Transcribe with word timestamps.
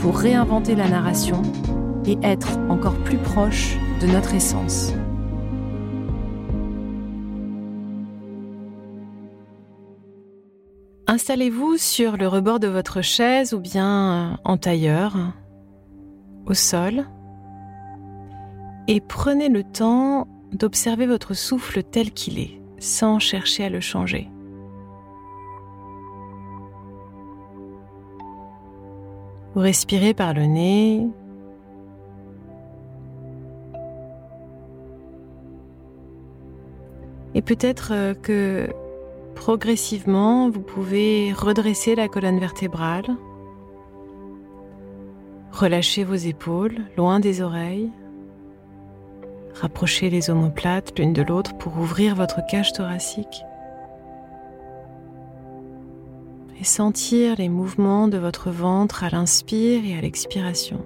pour 0.00 0.16
réinventer 0.16 0.74
la 0.74 0.88
narration 0.88 1.42
et 2.06 2.16
être 2.22 2.58
encore 2.68 2.96
plus 3.02 3.18
proche 3.18 3.76
de 4.00 4.06
notre 4.06 4.34
essence. 4.34 4.92
Installez-vous 11.06 11.78
sur 11.78 12.16
le 12.16 12.28
rebord 12.28 12.60
de 12.60 12.68
votre 12.68 13.02
chaise 13.02 13.54
ou 13.54 13.60
bien 13.60 14.32
euh, 14.32 14.36
en 14.44 14.56
tailleur, 14.56 15.16
au 16.46 16.54
sol, 16.54 17.06
et 18.86 19.00
prenez 19.00 19.48
le 19.48 19.64
temps 19.64 20.28
d'observer 20.52 21.06
votre 21.06 21.34
souffle 21.34 21.82
tel 21.82 22.12
qu'il 22.12 22.38
est, 22.38 22.60
sans 22.78 23.18
chercher 23.18 23.64
à 23.64 23.70
le 23.70 23.80
changer. 23.80 24.30
Vous 29.58 29.64
respirez 29.64 30.14
par 30.14 30.34
le 30.34 30.46
nez. 30.46 31.04
Et 37.34 37.42
peut-être 37.42 37.90
euh, 37.92 38.14
que 38.14 38.68
Progressivement, 39.34 40.48
vous 40.48 40.60
pouvez 40.60 41.32
redresser 41.32 41.96
la 41.96 42.06
colonne 42.06 42.38
vertébrale, 42.38 43.16
relâcher 45.50 46.04
vos 46.04 46.14
épaules 46.14 46.76
loin 46.96 47.18
des 47.18 47.42
oreilles, 47.42 47.90
rapprocher 49.54 50.08
les 50.08 50.30
omoplates 50.30 50.96
l'une 50.96 51.12
de 51.12 51.22
l'autre 51.22 51.58
pour 51.58 51.76
ouvrir 51.78 52.14
votre 52.14 52.46
cage 52.46 52.72
thoracique 52.72 53.42
et 56.60 56.64
sentir 56.64 57.36
les 57.36 57.48
mouvements 57.48 58.08
de 58.08 58.18
votre 58.18 58.50
ventre 58.50 59.04
à 59.04 59.10
l'inspire 59.10 59.84
et 59.84 59.96
à 59.96 60.00
l'expiration. 60.00 60.84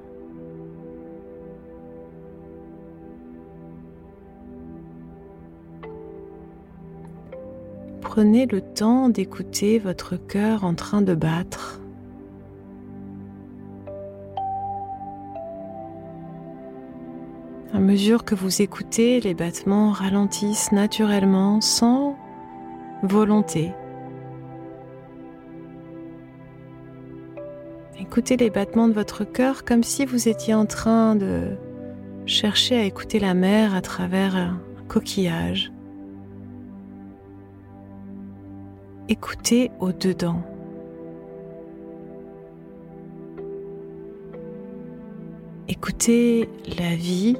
prenez 8.14 8.44
le 8.44 8.60
temps 8.60 9.08
d'écouter 9.08 9.78
votre 9.78 10.16
cœur 10.16 10.64
en 10.64 10.74
train 10.74 11.00
de 11.00 11.14
battre. 11.14 11.80
À 17.72 17.78
mesure 17.78 18.26
que 18.26 18.34
vous 18.34 18.60
écoutez, 18.60 19.18
les 19.20 19.32
battements 19.32 19.92
ralentissent 19.92 20.72
naturellement 20.72 21.62
sans 21.62 22.18
volonté. 23.02 23.72
Écoutez 28.12 28.36
les 28.36 28.50
battements 28.50 28.88
de 28.88 28.92
votre 28.92 29.24
cœur 29.24 29.64
comme 29.64 29.82
si 29.82 30.04
vous 30.04 30.28
étiez 30.28 30.52
en 30.52 30.66
train 30.66 31.16
de 31.16 31.56
chercher 32.26 32.76
à 32.76 32.84
écouter 32.84 33.18
la 33.18 33.32
mer 33.32 33.74
à 33.74 33.80
travers 33.80 34.36
un 34.36 34.60
coquillage. 34.86 35.72
écoutez 39.08 39.70
au-dedans. 39.80 40.42
Écoutez 45.68 46.50
la 46.78 46.94
vie. 46.94 47.38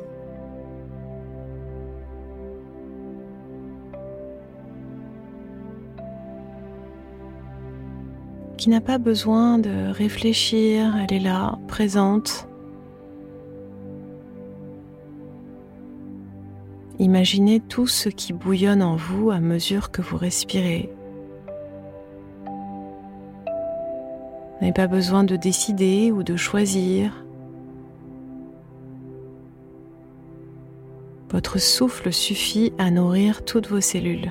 Qui 8.63 8.71
n'a 8.71 8.81
pas 8.81 8.99
besoin 8.99 9.59
de 9.59 9.91
réfléchir, 9.91 10.95
elle 10.97 11.13
est 11.13 11.19
là, 11.19 11.59
présente. 11.67 12.47
Imaginez 17.01 17.59
tout 17.59 17.89
ce 17.89 18.09
qui 18.09 18.33
bouillonne 18.33 18.81
en 18.81 18.95
vous 18.95 19.33
à 19.33 19.41
mesure 19.41 19.91
que 19.91 20.01
vous 20.01 20.17
respirez. 20.17 20.95
n'avez 24.61 24.73
pas 24.73 24.87
besoin 24.87 25.25
de 25.25 25.35
décider 25.35 26.13
ou 26.13 26.23
de 26.23 26.37
choisir. 26.37 27.25
Votre 31.31 31.59
souffle 31.59 32.13
suffit 32.13 32.73
à 32.79 32.93
nourrir 32.93 33.45
toutes 33.45 33.67
vos 33.67 33.81
cellules. 33.81 34.31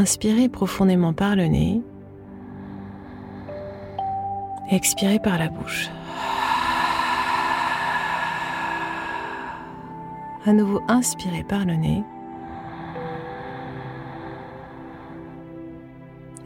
Inspirez 0.00 0.48
profondément 0.48 1.12
par 1.12 1.36
le 1.36 1.44
nez. 1.44 1.82
Expirez 4.70 5.18
par 5.18 5.36
la 5.36 5.48
bouche. 5.48 5.90
À 10.46 10.54
nouveau, 10.54 10.80
inspirez 10.88 11.44
par 11.44 11.66
le 11.66 11.74
nez. 11.74 12.02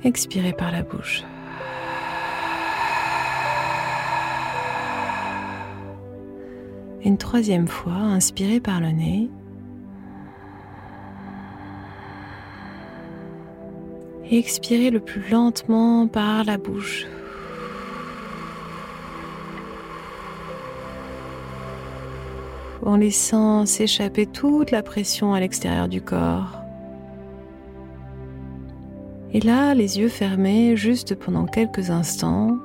Expirez 0.03 0.53
par 0.53 0.73
la 0.73 0.83
bouche. 0.83 1.23
Une 7.05 7.19
troisième 7.19 7.69
fois, 7.69 7.93
inspirez 7.93 8.59
par 8.59 8.81
le 8.81 8.91
nez. 8.91 9.31
Et 14.31 14.39
expirez 14.39 14.91
le 14.91 15.01
plus 15.01 15.29
lentement 15.31 16.07
par 16.09 16.45
la 16.45 16.59
bouche. 16.59 17.07
en 22.85 22.97
laissant 22.97 23.67
s'échapper 23.67 24.27
toute 24.27 24.71
la 24.71 24.83
pression 24.83 25.35
à 25.35 25.41
l'extérieur 25.41 25.89
du 25.89 26.03
corps. 26.03 26.61
Et 29.33 29.41
là, 29.41 29.75
les 29.75 29.99
yeux 29.99 30.09
fermés 30.09 30.77
juste 30.77 31.15
pendant 31.15 31.47
quelques 31.47 31.91
instants, 31.91 32.57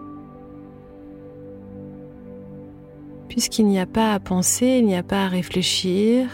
puisqu'il 3.27 3.65
n'y 3.65 3.79
a 3.79 3.85
pas 3.85 4.13
à 4.13 4.19
penser, 4.19 4.77
il 4.79 4.85
n'y 4.85 4.95
a 4.95 5.03
pas 5.03 5.25
à 5.25 5.27
réfléchir, 5.29 6.27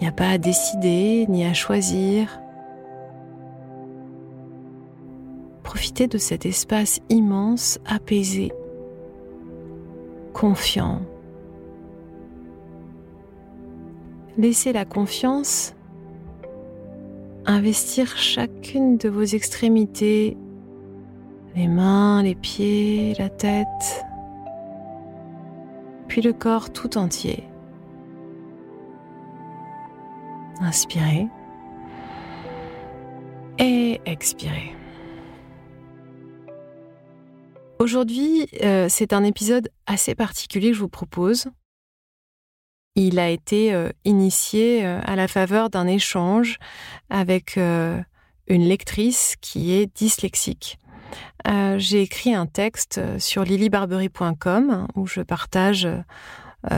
il 0.00 0.04
n'y 0.04 0.08
a 0.08 0.12
pas 0.12 0.30
à 0.30 0.38
décider, 0.38 1.26
ni 1.28 1.44
à 1.44 1.52
choisir. 1.52 2.41
Profiter 5.72 6.06
de 6.06 6.18
cet 6.18 6.44
espace 6.44 7.00
immense, 7.08 7.78
apaisé, 7.86 8.52
confiant. 10.34 11.00
Laissez 14.36 14.74
la 14.74 14.84
confiance 14.84 15.74
investir 17.46 18.18
chacune 18.18 18.98
de 18.98 19.08
vos 19.08 19.22
extrémités, 19.22 20.36
les 21.56 21.68
mains, 21.68 22.22
les 22.22 22.34
pieds, 22.34 23.14
la 23.18 23.30
tête, 23.30 24.04
puis 26.06 26.20
le 26.20 26.34
corps 26.34 26.70
tout 26.70 26.98
entier. 26.98 27.44
Inspirez 30.60 31.28
et 33.58 34.02
expirez. 34.04 34.81
Aujourd'hui, 37.82 38.46
euh, 38.62 38.86
c'est 38.88 39.12
un 39.12 39.24
épisode 39.24 39.68
assez 39.88 40.14
particulier 40.14 40.68
que 40.68 40.76
je 40.76 40.82
vous 40.82 40.88
propose. 40.88 41.46
Il 42.94 43.18
a 43.18 43.28
été 43.28 43.74
euh, 43.74 43.90
initié 44.04 44.86
euh, 44.86 45.00
à 45.02 45.16
la 45.16 45.26
faveur 45.26 45.68
d'un 45.68 45.88
échange 45.88 46.60
avec 47.10 47.56
une 47.56 48.04
lectrice 48.46 49.34
qui 49.40 49.72
est 49.72 49.92
dyslexique. 49.96 50.78
J'ai 51.44 52.02
écrit 52.02 52.34
un 52.34 52.46
texte 52.46 53.00
sur 53.18 53.42
lilybarbery.com 53.42 54.86
où 54.94 55.08
je 55.08 55.20
partage 55.20 55.88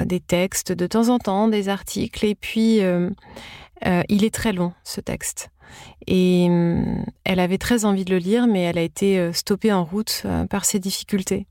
des 0.07 0.21
textes 0.21 0.73
de 0.73 0.87
temps 0.87 1.11
en 1.11 1.19
temps, 1.19 1.49
des 1.49 1.69
articles, 1.69 2.25
et 2.25 2.35
puis 2.35 2.81
il 2.81 4.25
est 4.25 4.35
très 4.35 4.55
long 4.55 4.73
ce 4.85 5.03
texte. 5.03 5.51
Et 6.07 6.47
hum, 6.49 7.05
elle 7.25 7.41
avait 7.41 7.59
très 7.59 7.85
envie 7.85 8.05
de 8.05 8.11
le 8.11 8.19
lire, 8.19 8.47
mais 8.47 8.63
elle 8.63 8.79
a 8.79 8.83
été 8.83 9.19
euh, 9.19 9.33
stoppée 9.33 9.73
en 9.73 9.85
route 9.85 10.23
euh, 10.25 10.47
par 10.47 10.65
ses 10.65 10.79
difficultés. 10.79 11.47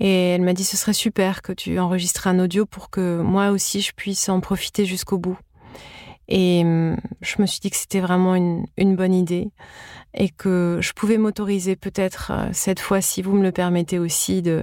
Et 0.00 0.30
elle 0.30 0.42
m'a 0.42 0.54
dit 0.54 0.64
ce 0.64 0.76
serait 0.76 0.92
super 0.92 1.42
que 1.42 1.52
tu 1.52 1.78
enregistres 1.78 2.26
un 2.26 2.38
audio 2.40 2.66
pour 2.66 2.90
que 2.90 3.20
moi 3.20 3.50
aussi 3.50 3.80
je 3.80 3.92
puisse 3.92 4.28
en 4.28 4.40
profiter 4.40 4.84
jusqu'au 4.86 5.18
bout. 5.18 5.38
Et 6.28 6.62
je 7.20 7.42
me 7.42 7.46
suis 7.46 7.60
dit 7.60 7.70
que 7.70 7.76
c'était 7.76 8.00
vraiment 8.00 8.34
une, 8.34 8.96
bonne 8.96 9.14
idée 9.14 9.50
et 10.14 10.30
que 10.30 10.78
je 10.80 10.92
pouvais 10.92 11.18
m'autoriser 11.18 11.76
peut-être 11.76 12.30
euh, 12.30 12.48
cette 12.52 12.80
fois, 12.80 13.00
si 13.00 13.20
vous 13.20 13.34
me 13.34 13.42
le 13.42 13.52
permettez 13.52 13.98
aussi, 13.98 14.40
de, 14.40 14.62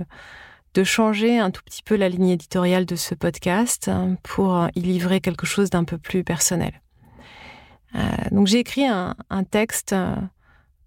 de 0.74 0.84
changer 0.84 1.38
un 1.38 1.52
tout 1.52 1.62
petit 1.64 1.84
peu 1.84 1.96
la 1.96 2.10
ligne 2.10 2.30
éditoriale 2.30 2.86
de 2.86 2.96
ce 2.96 3.14
podcast 3.14 3.90
hein, 3.90 4.16
pour 4.24 4.68
y 4.76 4.82
livrer 4.82 5.20
quelque 5.20 5.46
chose 5.46 5.70
d'un 5.70 5.84
peu 5.84 5.98
plus 5.98 6.24
personnel. 6.24 6.82
Euh, 7.96 8.00
donc 8.32 8.48
j'ai 8.48 8.60
écrit 8.60 8.86
un, 8.86 9.16
texte 9.50 9.94
euh, 9.94 10.16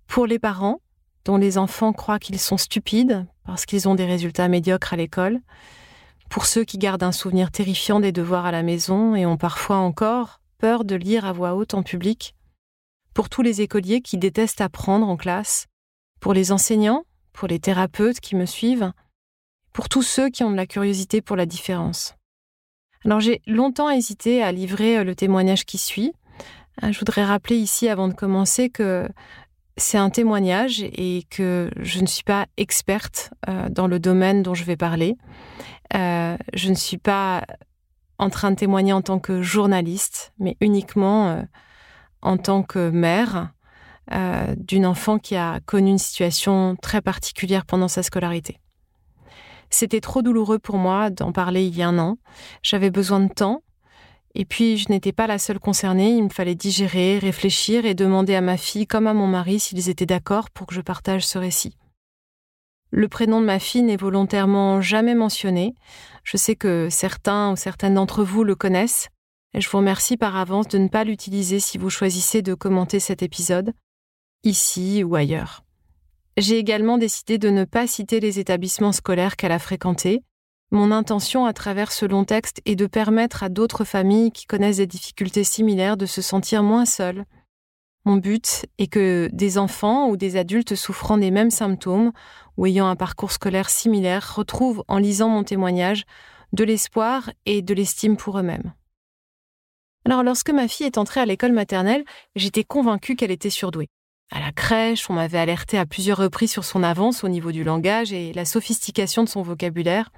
pour 0.06 0.26
les 0.26 0.38
parents 0.38 0.80
dont 1.24 1.36
les 1.36 1.58
enfants 1.58 1.92
croient 1.92 2.18
qu'ils 2.18 2.38
sont 2.38 2.56
stupides 2.56 3.26
parce 3.44 3.66
qu'ils 3.66 3.88
ont 3.88 3.94
des 3.94 4.06
résultats 4.06 4.48
médiocres 4.48 4.92
à 4.92 4.96
l'école, 4.96 5.40
pour 6.30 6.46
ceux 6.46 6.64
qui 6.64 6.78
gardent 6.78 7.02
un 7.02 7.12
souvenir 7.12 7.50
terrifiant 7.50 8.00
des 8.00 8.12
devoirs 8.12 8.46
à 8.46 8.52
la 8.52 8.62
maison 8.62 9.14
et 9.14 9.26
ont 9.26 9.36
parfois 9.36 9.76
encore 9.76 10.40
peur 10.58 10.84
de 10.84 10.94
lire 10.94 11.24
à 11.24 11.32
voix 11.32 11.54
haute 11.54 11.74
en 11.74 11.82
public, 11.82 12.34
pour 13.12 13.28
tous 13.28 13.42
les 13.42 13.60
écoliers 13.60 14.00
qui 14.00 14.18
détestent 14.18 14.60
apprendre 14.60 15.08
en 15.08 15.16
classe, 15.16 15.66
pour 16.20 16.32
les 16.32 16.52
enseignants, 16.52 17.04
pour 17.32 17.48
les 17.48 17.60
thérapeutes 17.60 18.20
qui 18.20 18.34
me 18.34 18.46
suivent, 18.46 18.92
pour 19.72 19.88
tous 19.88 20.02
ceux 20.02 20.30
qui 20.30 20.42
ont 20.42 20.50
de 20.50 20.56
la 20.56 20.66
curiosité 20.66 21.20
pour 21.20 21.36
la 21.36 21.46
différence. 21.46 22.14
Alors 23.04 23.20
j'ai 23.20 23.42
longtemps 23.46 23.90
hésité 23.90 24.42
à 24.42 24.52
livrer 24.52 24.98
euh, 24.98 25.04
le 25.04 25.14
témoignage 25.14 25.66
qui 25.66 25.76
suit, 25.76 26.14
je 26.82 26.98
voudrais 26.98 27.24
rappeler 27.24 27.56
ici, 27.56 27.88
avant 27.88 28.08
de 28.08 28.14
commencer, 28.14 28.70
que 28.70 29.08
c'est 29.76 29.98
un 29.98 30.10
témoignage 30.10 30.82
et 30.82 31.24
que 31.30 31.70
je 31.76 32.00
ne 32.00 32.06
suis 32.06 32.22
pas 32.22 32.46
experte 32.56 33.30
euh, 33.48 33.68
dans 33.68 33.86
le 33.86 33.98
domaine 33.98 34.42
dont 34.42 34.54
je 34.54 34.64
vais 34.64 34.76
parler. 34.76 35.16
Euh, 35.94 36.36
je 36.52 36.70
ne 36.70 36.74
suis 36.74 36.98
pas 36.98 37.44
en 38.18 38.30
train 38.30 38.52
de 38.52 38.56
témoigner 38.56 38.92
en 38.92 39.02
tant 39.02 39.18
que 39.18 39.42
journaliste, 39.42 40.32
mais 40.38 40.56
uniquement 40.60 41.28
euh, 41.28 41.42
en 42.22 42.36
tant 42.36 42.62
que 42.62 42.90
mère 42.90 43.50
d'une 44.58 44.84
enfant 44.84 45.18
qui 45.18 45.34
a 45.34 45.60
connu 45.60 45.88
une 45.92 45.98
situation 45.98 46.76
très 46.82 47.00
particulière 47.00 47.64
pendant 47.64 47.88
sa 47.88 48.02
scolarité. 48.02 48.60
C'était 49.70 50.02
trop 50.02 50.20
douloureux 50.20 50.58
pour 50.58 50.76
moi 50.76 51.08
d'en 51.08 51.32
parler 51.32 51.64
il 51.64 51.74
y 51.74 51.82
a 51.82 51.88
un 51.88 51.98
an. 51.98 52.18
J'avais 52.62 52.90
besoin 52.90 53.20
de 53.20 53.32
temps 53.32 53.62
et 54.34 54.44
puis, 54.44 54.78
je 54.78 54.90
n'étais 54.90 55.12
pas 55.12 55.28
la 55.28 55.38
seule 55.38 55.60
concernée, 55.60 56.10
il 56.10 56.24
me 56.24 56.28
fallait 56.28 56.56
digérer, 56.56 57.18
réfléchir 57.18 57.86
et 57.86 57.94
demander 57.94 58.34
à 58.34 58.40
ma 58.40 58.56
fille 58.56 58.86
comme 58.86 59.06
à 59.06 59.14
mon 59.14 59.28
mari 59.28 59.60
s'ils 59.60 59.88
étaient 59.88 60.06
d'accord 60.06 60.50
pour 60.50 60.66
que 60.66 60.74
je 60.74 60.80
partage 60.80 61.24
ce 61.24 61.38
récit. 61.38 61.76
Le 62.90 63.08
prénom 63.08 63.40
de 63.40 63.46
ma 63.46 63.60
fille 63.60 63.82
n'est 63.82 63.96
volontairement 63.96 64.80
jamais 64.80 65.14
mentionné. 65.14 65.74
Je 66.24 66.36
sais 66.36 66.56
que 66.56 66.88
certains 66.90 67.52
ou 67.52 67.56
certaines 67.56 67.94
d'entre 67.94 68.24
vous 68.24 68.42
le 68.42 68.56
connaissent, 68.56 69.08
et 69.52 69.60
je 69.60 69.70
vous 69.70 69.78
remercie 69.78 70.16
par 70.16 70.36
avance 70.36 70.66
de 70.66 70.78
ne 70.78 70.88
pas 70.88 71.04
l'utiliser 71.04 71.60
si 71.60 71.78
vous 71.78 71.90
choisissez 71.90 72.42
de 72.42 72.54
commenter 72.54 72.98
cet 72.98 73.22
épisode, 73.22 73.72
ici 74.42 75.04
ou 75.04 75.14
ailleurs. 75.14 75.64
J'ai 76.36 76.58
également 76.58 76.98
décidé 76.98 77.38
de 77.38 77.50
ne 77.50 77.64
pas 77.64 77.86
citer 77.86 78.18
les 78.18 78.40
établissements 78.40 78.92
scolaires 78.92 79.36
qu'elle 79.36 79.52
a 79.52 79.60
fréquentés, 79.60 80.22
mon 80.74 80.90
intention 80.90 81.46
à 81.46 81.52
travers 81.52 81.92
ce 81.92 82.04
long 82.04 82.24
texte 82.24 82.60
est 82.64 82.74
de 82.74 82.86
permettre 82.86 83.42
à 83.42 83.48
d'autres 83.48 83.84
familles 83.84 84.32
qui 84.32 84.46
connaissent 84.46 84.78
des 84.78 84.86
difficultés 84.86 85.44
similaires 85.44 85.96
de 85.96 86.04
se 86.04 86.20
sentir 86.20 86.62
moins 86.62 86.84
seules. 86.84 87.24
Mon 88.04 88.16
but 88.16 88.66
est 88.78 88.88
que 88.88 89.30
des 89.32 89.56
enfants 89.56 90.08
ou 90.08 90.16
des 90.16 90.36
adultes 90.36 90.74
souffrant 90.74 91.16
des 91.16 91.30
mêmes 91.30 91.50
symptômes 91.50 92.12
ou 92.56 92.66
ayant 92.66 92.88
un 92.88 92.96
parcours 92.96 93.32
scolaire 93.32 93.70
similaire 93.70 94.34
retrouvent 94.34 94.84
en 94.88 94.98
lisant 94.98 95.28
mon 95.28 95.44
témoignage 95.44 96.04
de 96.52 96.64
l'espoir 96.64 97.30
et 97.46 97.62
de 97.62 97.72
l'estime 97.72 98.16
pour 98.16 98.38
eux-mêmes. 98.38 98.74
Alors 100.04 100.22
lorsque 100.22 100.50
ma 100.50 100.68
fille 100.68 100.86
est 100.86 100.98
entrée 100.98 101.20
à 101.20 101.26
l'école 101.26 101.52
maternelle, 101.52 102.04
j'étais 102.36 102.64
convaincue 102.64 103.16
qu'elle 103.16 103.30
était 103.30 103.48
surdouée. 103.48 103.88
À 104.30 104.40
la 104.40 104.52
crèche, 104.52 105.08
on 105.08 105.14
m'avait 105.14 105.38
alerté 105.38 105.78
à 105.78 105.86
plusieurs 105.86 106.18
reprises 106.18 106.50
sur 106.50 106.64
son 106.64 106.82
avance 106.82 107.24
au 107.24 107.28
niveau 107.28 107.52
du 107.52 107.62
langage 107.62 108.12
et 108.12 108.32
la 108.32 108.44
sophistication 108.44 109.22
de 109.22 109.28
son 109.28 109.42
vocabulaire. 109.42 110.10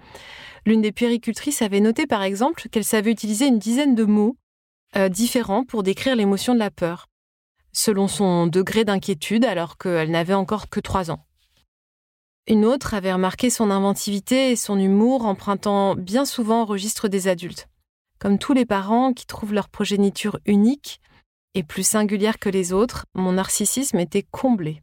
L'une 0.67 0.83
des 0.83 0.91
puéricultrices 0.91 1.63
avait 1.63 1.81
noté 1.81 2.09
par 2.09 2.25
exemple 2.25 2.69
qu'elle 2.71 2.85
savait 2.85 3.13
utiliser 3.13 3.47
une 3.47 3.61
dizaine 3.61 3.95
de 3.95 4.05
mots 4.05 4.37
euh, 4.97 5.09
différents 5.09 5.65
pour 5.65 5.85
décrire 5.85 6.17
l'émotion 6.17 6.55
de 6.55 6.59
la 6.59 6.73
peur, 6.73 7.07
selon 7.73 8.09
son 8.09 8.49
degré 8.49 8.85
d'inquiétude 8.85 9.45
alors 9.45 9.79
qu'elle 9.79 10.11
n'avait 10.11 10.35
encore 10.35 10.69
que 10.69 10.81
trois 10.81 11.13
ans. 11.13 11.25
Une 12.49 12.65
autre 12.65 12.94
avait 12.94 13.13
remarqué 13.13 13.49
son 13.49 13.70
inventivité 13.70 14.51
et 14.51 14.56
son 14.56 14.79
humour 14.79 15.25
empruntant 15.25 15.94
bien 15.94 16.25
souvent 16.25 16.63
au 16.63 16.67
registre 16.67 17.06
des 17.06 17.29
adultes. 17.29 17.69
Comme 18.19 18.39
tous 18.39 18.53
les 18.53 18.67
parents 18.67 19.13
qui 19.13 19.27
trouvent 19.27 19.55
leur 19.55 19.69
progéniture 19.69 20.41
unique 20.46 21.01
et 21.55 21.63
plus 21.63 21.87
singulière 21.87 22.39
que 22.39 22.49
les 22.49 22.73
autres, 22.73 23.06
mon 23.15 23.32
narcissisme 23.32 23.99
était 23.99 24.23
comblé. 24.23 24.82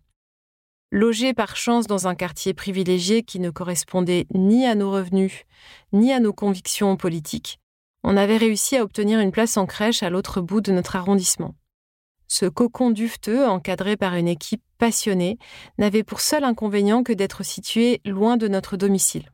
Logé 0.96 1.34
par 1.34 1.56
chance 1.56 1.88
dans 1.88 2.08
un 2.08 2.14
quartier 2.14 2.54
privilégié 2.54 3.24
qui 3.24 3.40
ne 3.40 3.50
correspondait 3.50 4.28
ni 4.32 4.68
à 4.68 4.76
nos 4.76 4.92
revenus, 4.92 5.46
ni 5.92 6.14
à 6.14 6.20
nos 6.20 6.34
convictions 6.34 6.98
politiques, 6.98 7.60
on 8.04 8.16
avait 8.16 8.38
réussi 8.38 8.78
à 8.78 8.84
obtenir 8.84 9.20
une 9.20 9.32
place 9.32 9.58
en 9.58 9.66
crèche 9.66 10.04
à 10.04 10.12
l'autre 10.12 10.40
bout 10.40 10.62
de 10.62 10.72
notre 10.72 10.96
arrondissement. 10.96 11.56
Ce 12.28 12.46
cocon 12.46 12.92
dufteux, 12.92 13.48
encadré 13.48 13.98
par 13.98 14.14
une 14.14 14.28
équipe 14.28 14.62
passionnée, 14.78 15.40
n'avait 15.80 16.04
pour 16.04 16.22
seul 16.22 16.44
inconvénient 16.44 17.02
que 17.02 17.14
d'être 17.14 17.42
situé 17.42 18.00
loin 18.06 18.38
de 18.38 18.48
notre 18.48 18.78
domicile. 18.78 19.32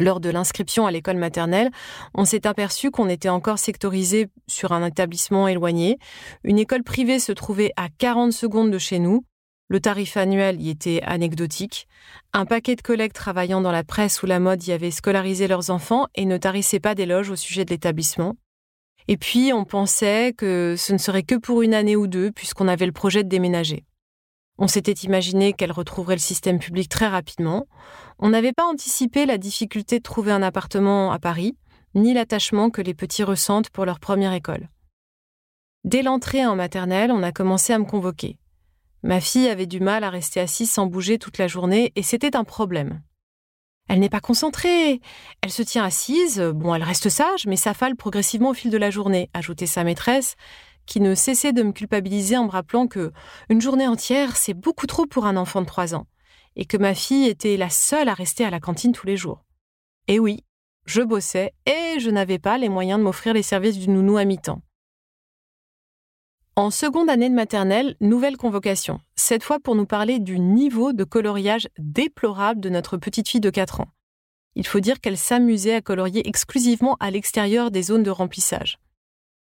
Lors 0.00 0.18
de 0.18 0.28
l'inscription 0.28 0.88
à 0.88 0.90
l'école 0.90 1.18
maternelle, 1.18 1.70
on 2.14 2.24
s'est 2.24 2.48
aperçu 2.48 2.90
qu'on 2.90 3.08
était 3.08 3.28
encore 3.28 3.60
sectorisé 3.60 4.26
sur 4.48 4.72
un 4.72 4.84
établissement 4.84 5.46
éloigné. 5.46 5.98
Une 6.42 6.58
école 6.58 6.82
privée 6.82 7.20
se 7.20 7.30
trouvait 7.30 7.70
à 7.76 7.88
40 7.98 8.32
secondes 8.32 8.72
de 8.72 8.78
chez 8.78 8.98
nous, 8.98 9.24
le 9.68 9.80
tarif 9.80 10.16
annuel 10.16 10.60
y 10.60 10.70
était 10.70 11.00
anecdotique. 11.02 11.88
Un 12.32 12.44
paquet 12.44 12.76
de 12.76 12.82
collègues 12.82 13.12
travaillant 13.12 13.60
dans 13.60 13.72
la 13.72 13.84
presse 13.84 14.22
ou 14.22 14.26
la 14.26 14.40
mode 14.40 14.66
y 14.66 14.72
avaient 14.72 14.90
scolarisé 14.90 15.48
leurs 15.48 15.70
enfants 15.70 16.06
et 16.14 16.26
ne 16.26 16.36
tarissaient 16.36 16.80
pas 16.80 16.94
d'éloges 16.94 17.30
au 17.30 17.36
sujet 17.36 17.64
de 17.64 17.70
l'établissement. 17.70 18.36
Et 19.08 19.16
puis, 19.16 19.52
on 19.52 19.64
pensait 19.64 20.32
que 20.36 20.76
ce 20.78 20.92
ne 20.92 20.98
serait 20.98 21.22
que 21.22 21.34
pour 21.34 21.62
une 21.62 21.74
année 21.74 21.96
ou 21.96 22.06
deux, 22.06 22.30
puisqu'on 22.30 22.68
avait 22.68 22.86
le 22.86 22.92
projet 22.92 23.22
de 23.22 23.28
déménager. 23.28 23.84
On 24.56 24.68
s'était 24.68 24.92
imaginé 24.92 25.52
qu'elle 25.52 25.72
retrouverait 25.72 26.14
le 26.14 26.20
système 26.20 26.58
public 26.58 26.88
très 26.88 27.08
rapidement. 27.08 27.66
On 28.18 28.30
n'avait 28.30 28.52
pas 28.52 28.64
anticipé 28.64 29.26
la 29.26 29.36
difficulté 29.36 29.98
de 29.98 30.02
trouver 30.02 30.32
un 30.32 30.42
appartement 30.42 31.10
à 31.10 31.18
Paris, 31.18 31.56
ni 31.94 32.14
l'attachement 32.14 32.70
que 32.70 32.80
les 32.80 32.94
petits 32.94 33.24
ressentent 33.24 33.70
pour 33.70 33.84
leur 33.84 33.98
première 33.98 34.32
école. 34.32 34.68
Dès 35.84 36.02
l'entrée 36.02 36.46
en 36.46 36.56
maternelle, 36.56 37.10
on 37.10 37.22
a 37.22 37.32
commencé 37.32 37.72
à 37.72 37.78
me 37.78 37.84
convoquer. 37.84 38.38
Ma 39.04 39.20
fille 39.20 39.48
avait 39.48 39.66
du 39.66 39.80
mal 39.80 40.02
à 40.02 40.08
rester 40.08 40.40
assise 40.40 40.70
sans 40.70 40.86
bouger 40.86 41.18
toute 41.18 41.36
la 41.36 41.46
journée 41.46 41.92
et 41.94 42.02
c'était 42.02 42.36
un 42.36 42.44
problème. 42.44 43.02
Elle 43.86 44.00
n'est 44.00 44.08
pas 44.08 44.22
concentrée. 44.22 45.02
Elle 45.42 45.50
se 45.50 45.60
tient 45.60 45.84
assise. 45.84 46.40
Bon, 46.40 46.74
elle 46.74 46.82
reste 46.82 47.10
sage, 47.10 47.46
mais 47.46 47.56
s'affale 47.56 47.96
progressivement 47.96 48.48
au 48.48 48.54
fil 48.54 48.70
de 48.70 48.78
la 48.78 48.88
journée, 48.88 49.28
ajoutait 49.34 49.66
sa 49.66 49.84
maîtresse, 49.84 50.36
qui 50.86 51.00
ne 51.00 51.14
cessait 51.14 51.52
de 51.52 51.62
me 51.62 51.72
culpabiliser 51.72 52.38
en 52.38 52.46
me 52.46 52.50
rappelant 52.50 52.86
que 52.86 53.12
une 53.50 53.60
journée 53.60 53.86
entière, 53.86 54.38
c'est 54.38 54.54
beaucoup 54.54 54.86
trop 54.86 55.04
pour 55.04 55.26
un 55.26 55.36
enfant 55.36 55.60
de 55.60 55.66
3 55.66 55.94
ans, 55.94 56.06
et 56.56 56.64
que 56.64 56.78
ma 56.78 56.94
fille 56.94 57.28
était 57.28 57.58
la 57.58 57.68
seule 57.68 58.08
à 58.08 58.14
rester 58.14 58.46
à 58.46 58.50
la 58.50 58.58
cantine 58.58 58.92
tous 58.92 59.06
les 59.06 59.18
jours. 59.18 59.44
Et 60.08 60.18
oui, 60.18 60.44
je 60.86 61.02
bossais 61.02 61.52
et 61.66 62.00
je 62.00 62.08
n'avais 62.08 62.38
pas 62.38 62.56
les 62.56 62.70
moyens 62.70 62.98
de 62.98 63.04
m'offrir 63.04 63.34
les 63.34 63.42
services 63.42 63.76
du 63.76 63.90
nounou 63.90 64.16
à 64.16 64.24
mi-temps. 64.24 64.62
En 66.56 66.70
seconde 66.70 67.10
année 67.10 67.28
de 67.28 67.34
maternelle, 67.34 67.96
nouvelle 68.00 68.36
convocation, 68.36 69.00
cette 69.16 69.42
fois 69.42 69.58
pour 69.58 69.74
nous 69.74 69.86
parler 69.86 70.20
du 70.20 70.38
niveau 70.38 70.92
de 70.92 71.02
coloriage 71.02 71.68
déplorable 71.80 72.60
de 72.60 72.68
notre 72.68 72.96
petite 72.96 73.28
fille 73.28 73.40
de 73.40 73.50
4 73.50 73.80
ans. 73.80 73.88
Il 74.54 74.64
faut 74.64 74.78
dire 74.78 75.00
qu'elle 75.00 75.18
s'amusait 75.18 75.74
à 75.74 75.80
colorier 75.80 76.28
exclusivement 76.28 76.96
à 77.00 77.10
l'extérieur 77.10 77.72
des 77.72 77.82
zones 77.82 78.04
de 78.04 78.10
remplissage. 78.10 78.78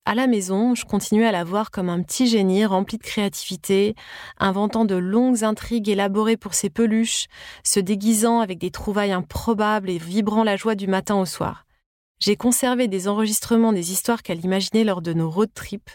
À 0.07 0.15
la 0.15 0.27
maison, 0.27 0.75
je 0.75 0.87
continuais 0.87 1.27
à 1.27 1.33
la 1.33 1.45
voir 1.45 1.71
comme 1.71 1.91
un 1.91 2.03
petit 2.03 2.27
génie 2.27 2.65
rempli 2.65 2.97
de 2.97 3.03
créativité, 3.03 3.95
inventant 4.39 4.87
de 4.87 4.95
longues 4.95 5.45
intrigues 5.45 5.91
élaborées 5.91 6.39
pour 6.39 6.55
ses 6.55 6.71
peluches, 6.71 7.27
se 7.63 7.79
déguisant 7.79 8.41
avec 8.41 8.59
des 8.59 8.71
trouvailles 8.71 9.13
improbables 9.13 9.91
et 9.91 9.99
vibrant 9.99 10.45
la 10.45 10.57
joie 10.57 10.77
du 10.77 10.87
matin 10.87 11.17
au 11.17 11.27
soir. 11.27 11.67
J'ai 12.21 12.37
conservé 12.37 12.87
des 12.87 13.09
enregistrements 13.09 13.73
des 13.73 13.91
histoires 13.91 14.23
qu'elle 14.23 14.45
imaginait 14.45 14.85
lors 14.85 15.03
de 15.03 15.13
nos 15.13 15.29
road 15.29 15.51
trips. 15.53 15.91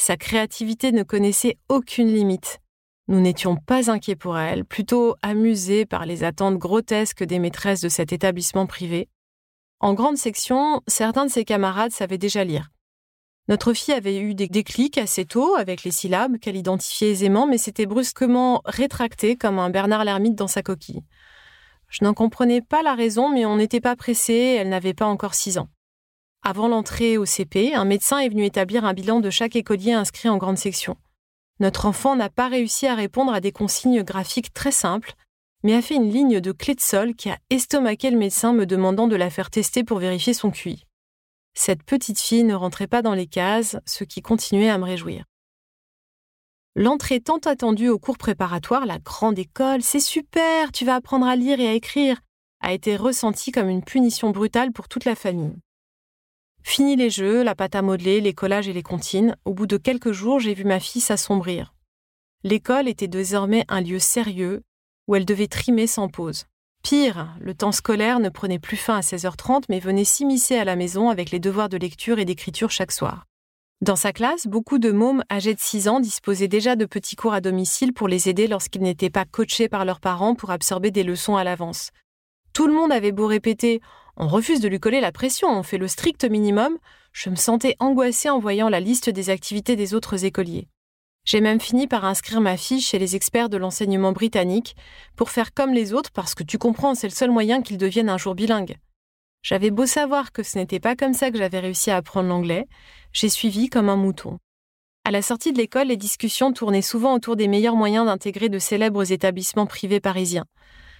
Sa 0.00 0.16
créativité 0.16 0.92
ne 0.92 1.02
connaissait 1.02 1.58
aucune 1.68 2.08
limite. 2.08 2.60
Nous 3.08 3.20
n'étions 3.20 3.56
pas 3.56 3.90
inquiets 3.90 4.16
pour 4.16 4.38
elle, 4.38 4.64
plutôt 4.64 5.16
amusés 5.22 5.86
par 5.86 6.06
les 6.06 6.22
attentes 6.22 6.56
grotesques 6.56 7.24
des 7.24 7.40
maîtresses 7.40 7.80
de 7.80 7.88
cet 7.88 8.12
établissement 8.12 8.66
privé. 8.66 9.08
En 9.80 9.94
grande 9.94 10.16
section, 10.16 10.82
certains 10.86 11.26
de 11.26 11.30
ses 11.30 11.44
camarades 11.44 11.90
savaient 11.90 12.16
déjà 12.16 12.44
lire. 12.44 12.70
Notre 13.48 13.72
fille 13.72 13.94
avait 13.94 14.18
eu 14.18 14.34
des 14.34 14.46
déclics 14.46 14.98
assez 14.98 15.24
tôt 15.24 15.56
avec 15.56 15.82
les 15.82 15.90
syllabes 15.90 16.38
qu'elle 16.38 16.56
identifiait 16.56 17.10
aisément, 17.10 17.46
mais 17.46 17.58
s'était 17.58 17.86
brusquement 17.86 18.60
rétractée 18.66 19.36
comme 19.36 19.58
un 19.58 19.70
Bernard 19.70 20.04
l'ermite 20.04 20.36
dans 20.36 20.48
sa 20.48 20.62
coquille. 20.62 21.02
Je 21.88 22.04
n'en 22.04 22.14
comprenais 22.14 22.60
pas 22.60 22.82
la 22.82 22.94
raison, 22.94 23.30
mais 23.30 23.46
on 23.46 23.56
n'était 23.56 23.80
pas 23.80 23.96
pressé, 23.96 24.56
elle 24.60 24.68
n'avait 24.68 24.94
pas 24.94 25.06
encore 25.06 25.34
six 25.34 25.58
ans. 25.58 25.68
Avant 26.42 26.68
l'entrée 26.68 27.18
au 27.18 27.26
CP, 27.26 27.74
un 27.74 27.84
médecin 27.84 28.18
est 28.20 28.28
venu 28.28 28.44
établir 28.44 28.84
un 28.84 28.94
bilan 28.94 29.20
de 29.20 29.30
chaque 29.30 29.56
écolier 29.56 29.92
inscrit 29.92 30.28
en 30.28 30.38
grande 30.38 30.58
section. 30.58 30.96
Notre 31.60 31.86
enfant 31.86 32.14
n'a 32.16 32.30
pas 32.30 32.48
réussi 32.48 32.86
à 32.86 32.94
répondre 32.94 33.32
à 33.32 33.40
des 33.40 33.52
consignes 33.52 34.02
graphiques 34.02 34.52
très 34.54 34.70
simples, 34.70 35.14
mais 35.64 35.74
a 35.74 35.82
fait 35.82 35.96
une 35.96 36.10
ligne 36.10 36.40
de 36.40 36.52
clé 36.52 36.74
de 36.74 36.80
sol 36.80 37.14
qui 37.14 37.30
a 37.30 37.38
estomaqué 37.50 38.10
le 38.10 38.18
médecin 38.18 38.52
me 38.52 38.66
demandant 38.66 39.08
de 39.08 39.16
la 39.16 39.30
faire 39.30 39.50
tester 39.50 39.82
pour 39.82 39.98
vérifier 39.98 40.34
son 40.34 40.50
QI. 40.50 40.84
Cette 41.54 41.82
petite 41.82 42.20
fille 42.20 42.44
ne 42.44 42.54
rentrait 42.54 42.86
pas 42.86 43.02
dans 43.02 43.14
les 43.14 43.26
cases, 43.26 43.76
ce 43.84 44.04
qui 44.04 44.22
continuait 44.22 44.70
à 44.70 44.78
me 44.78 44.84
réjouir. 44.84 45.24
L'entrée 46.76 47.20
tant 47.20 47.38
attendue 47.38 47.88
au 47.88 47.98
cours 47.98 48.18
préparatoire, 48.18 48.86
la 48.86 49.00
grande 49.00 49.38
école, 49.40 49.82
c'est 49.82 49.98
super, 49.98 50.70
tu 50.70 50.84
vas 50.84 50.94
apprendre 50.94 51.26
à 51.26 51.34
lire 51.34 51.58
et 51.58 51.66
à 51.66 51.72
écrire, 51.72 52.20
a 52.60 52.72
été 52.72 52.94
ressentie 52.94 53.50
comme 53.50 53.68
une 53.68 53.82
punition 53.82 54.30
brutale 54.30 54.70
pour 54.70 54.86
toute 54.86 55.04
la 55.04 55.16
famille. 55.16 55.56
Fini 56.62 56.96
les 56.96 57.10
jeux, 57.10 57.42
la 57.42 57.54
pâte 57.54 57.74
à 57.74 57.82
modeler, 57.82 58.20
les 58.20 58.34
collages 58.34 58.68
et 58.68 58.72
les 58.72 58.82
comptines, 58.82 59.36
au 59.44 59.54
bout 59.54 59.66
de 59.66 59.76
quelques 59.76 60.12
jours, 60.12 60.40
j'ai 60.40 60.54
vu 60.54 60.64
ma 60.64 60.80
fille 60.80 61.00
s'assombrir. 61.00 61.74
L'école 62.44 62.88
était 62.88 63.08
désormais 63.08 63.64
un 63.68 63.80
lieu 63.80 63.98
sérieux 63.98 64.62
où 65.06 65.16
elle 65.16 65.24
devait 65.24 65.48
trimer 65.48 65.86
sans 65.86 66.08
pause. 66.08 66.44
Pire, 66.82 67.34
le 67.40 67.54
temps 67.54 67.72
scolaire 67.72 68.20
ne 68.20 68.28
prenait 68.28 68.58
plus 68.58 68.76
fin 68.76 68.96
à 68.96 69.00
16h30 69.00 69.64
mais 69.68 69.80
venait 69.80 70.04
s'immiscer 70.04 70.56
à 70.56 70.64
la 70.64 70.76
maison 70.76 71.10
avec 71.10 71.30
les 71.30 71.40
devoirs 71.40 71.68
de 71.68 71.76
lecture 71.76 72.18
et 72.18 72.24
d'écriture 72.24 72.70
chaque 72.70 72.92
soir. 72.92 73.24
Dans 73.80 73.96
sa 73.96 74.12
classe, 74.12 74.46
beaucoup 74.46 74.78
de 74.78 74.90
mômes 74.90 75.22
âgés 75.30 75.54
de 75.54 75.60
6 75.60 75.88
ans 75.88 76.00
disposaient 76.00 76.48
déjà 76.48 76.76
de 76.76 76.84
petits 76.84 77.16
cours 77.16 77.32
à 77.32 77.40
domicile 77.40 77.92
pour 77.92 78.08
les 78.08 78.28
aider 78.28 78.46
lorsqu'ils 78.48 78.82
n'étaient 78.82 79.10
pas 79.10 79.24
coachés 79.24 79.68
par 79.68 79.84
leurs 79.84 80.00
parents 80.00 80.34
pour 80.34 80.50
absorber 80.50 80.90
des 80.90 81.04
leçons 81.04 81.36
à 81.36 81.44
l'avance. 81.44 81.90
Tout 82.52 82.66
le 82.66 82.74
monde 82.74 82.90
avait 82.90 83.12
beau 83.12 83.26
répéter 83.26 83.80
On 84.20 84.26
refuse 84.26 84.58
de 84.58 84.66
lui 84.66 84.80
coller 84.80 85.00
la 85.00 85.12
pression, 85.12 85.48
on 85.48 85.62
fait 85.62 85.78
le 85.78 85.86
strict 85.86 86.24
minimum, 86.24 86.76
je 87.12 87.30
me 87.30 87.36
sentais 87.36 87.76
angoissée 87.78 88.28
en 88.28 88.40
voyant 88.40 88.68
la 88.68 88.80
liste 88.80 89.08
des 89.08 89.30
activités 89.30 89.76
des 89.76 89.94
autres 89.94 90.24
écoliers. 90.24 90.66
J'ai 91.24 91.40
même 91.40 91.60
fini 91.60 91.86
par 91.86 92.04
inscrire 92.04 92.40
ma 92.40 92.56
fille 92.56 92.80
chez 92.80 92.98
les 92.98 93.14
experts 93.14 93.48
de 93.48 93.56
l'enseignement 93.56 94.10
britannique 94.10 94.74
pour 95.14 95.30
faire 95.30 95.54
comme 95.54 95.72
les 95.72 95.92
autres 95.92 96.10
parce 96.10 96.34
que 96.34 96.42
tu 96.42 96.58
comprends, 96.58 96.96
c'est 96.96 97.06
le 97.06 97.14
seul 97.14 97.30
moyen 97.30 97.62
qu'ils 97.62 97.78
deviennent 97.78 98.08
un 98.08 98.18
jour 98.18 98.34
bilingues. 98.34 98.78
J'avais 99.42 99.70
beau 99.70 99.86
savoir 99.86 100.32
que 100.32 100.42
ce 100.42 100.58
n'était 100.58 100.80
pas 100.80 100.96
comme 100.96 101.14
ça 101.14 101.30
que 101.30 101.38
j'avais 101.38 101.60
réussi 101.60 101.92
à 101.92 101.96
apprendre 101.96 102.28
l'anglais, 102.28 102.66
j'ai 103.12 103.28
suivi 103.28 103.68
comme 103.68 103.88
un 103.88 103.94
mouton. 103.94 104.40
À 105.04 105.12
la 105.12 105.22
sortie 105.22 105.52
de 105.52 105.58
l'école, 105.58 105.86
les 105.86 105.96
discussions 105.96 106.52
tournaient 106.52 106.82
souvent 106.82 107.14
autour 107.14 107.36
des 107.36 107.46
meilleurs 107.46 107.76
moyens 107.76 108.06
d'intégrer 108.06 108.48
de 108.48 108.58
célèbres 108.58 109.12
établissements 109.12 109.66
privés 109.66 110.00
parisiens. 110.00 110.46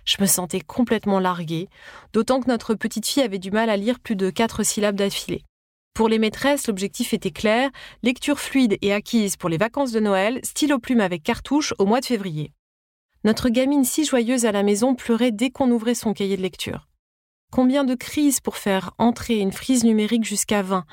Je 0.09 0.17
me 0.23 0.27
sentais 0.27 0.61
complètement 0.61 1.21
larguée, 1.21 1.69
d'autant 2.15 2.41
que 2.41 2.49
notre 2.49 2.75
petite 2.75 3.07
fille 3.07 3.23
avait 3.23 3.39
du 3.39 3.51
mal 3.51 3.69
à 3.69 3.77
lire 3.77 4.01
plus 4.01 4.17
de 4.17 4.31
quatre 4.31 4.63
syllabes 4.63 4.97
d'affilée. 4.97 5.45
Pour 5.93 6.09
les 6.09 6.19
maîtresses, 6.19 6.67
l'objectif 6.67 7.13
était 7.13 7.31
clair, 7.31 7.69
lecture 8.03 8.41
fluide 8.41 8.79
et 8.81 8.95
acquise 8.95 9.37
pour 9.37 9.51
les 9.51 9.59
vacances 9.59 9.93
de 9.93 10.01
Noël, 10.01 10.41
stylo 10.43 10.79
plume 10.79 11.03
avec 11.03 11.23
cartouche 11.23 11.75
au 11.79 11.85
mois 11.85 12.01
de 12.01 12.07
février. 12.07 12.55
Notre 13.25 13.51
gamine 13.51 13.85
si 13.85 14.07
joyeuse 14.07 14.47
à 14.47 14.53
la 14.53 14.63
maison 14.63 14.95
pleurait 14.95 15.31
dès 15.31 15.51
qu'on 15.51 15.71
ouvrait 15.71 15.95
son 15.95 16.15
cahier 16.15 16.39
de 16.39 16.43
lecture. 16.43 16.89
Combien 17.53 17.85
de 17.85 17.95
crises 17.95 18.41
pour 18.41 18.57
faire 18.57 18.93
entrer 18.97 19.39
une 19.39 19.53
frise 19.53 19.85
numérique 19.85 20.25
jusqu'à 20.25 20.63
20 20.63 20.87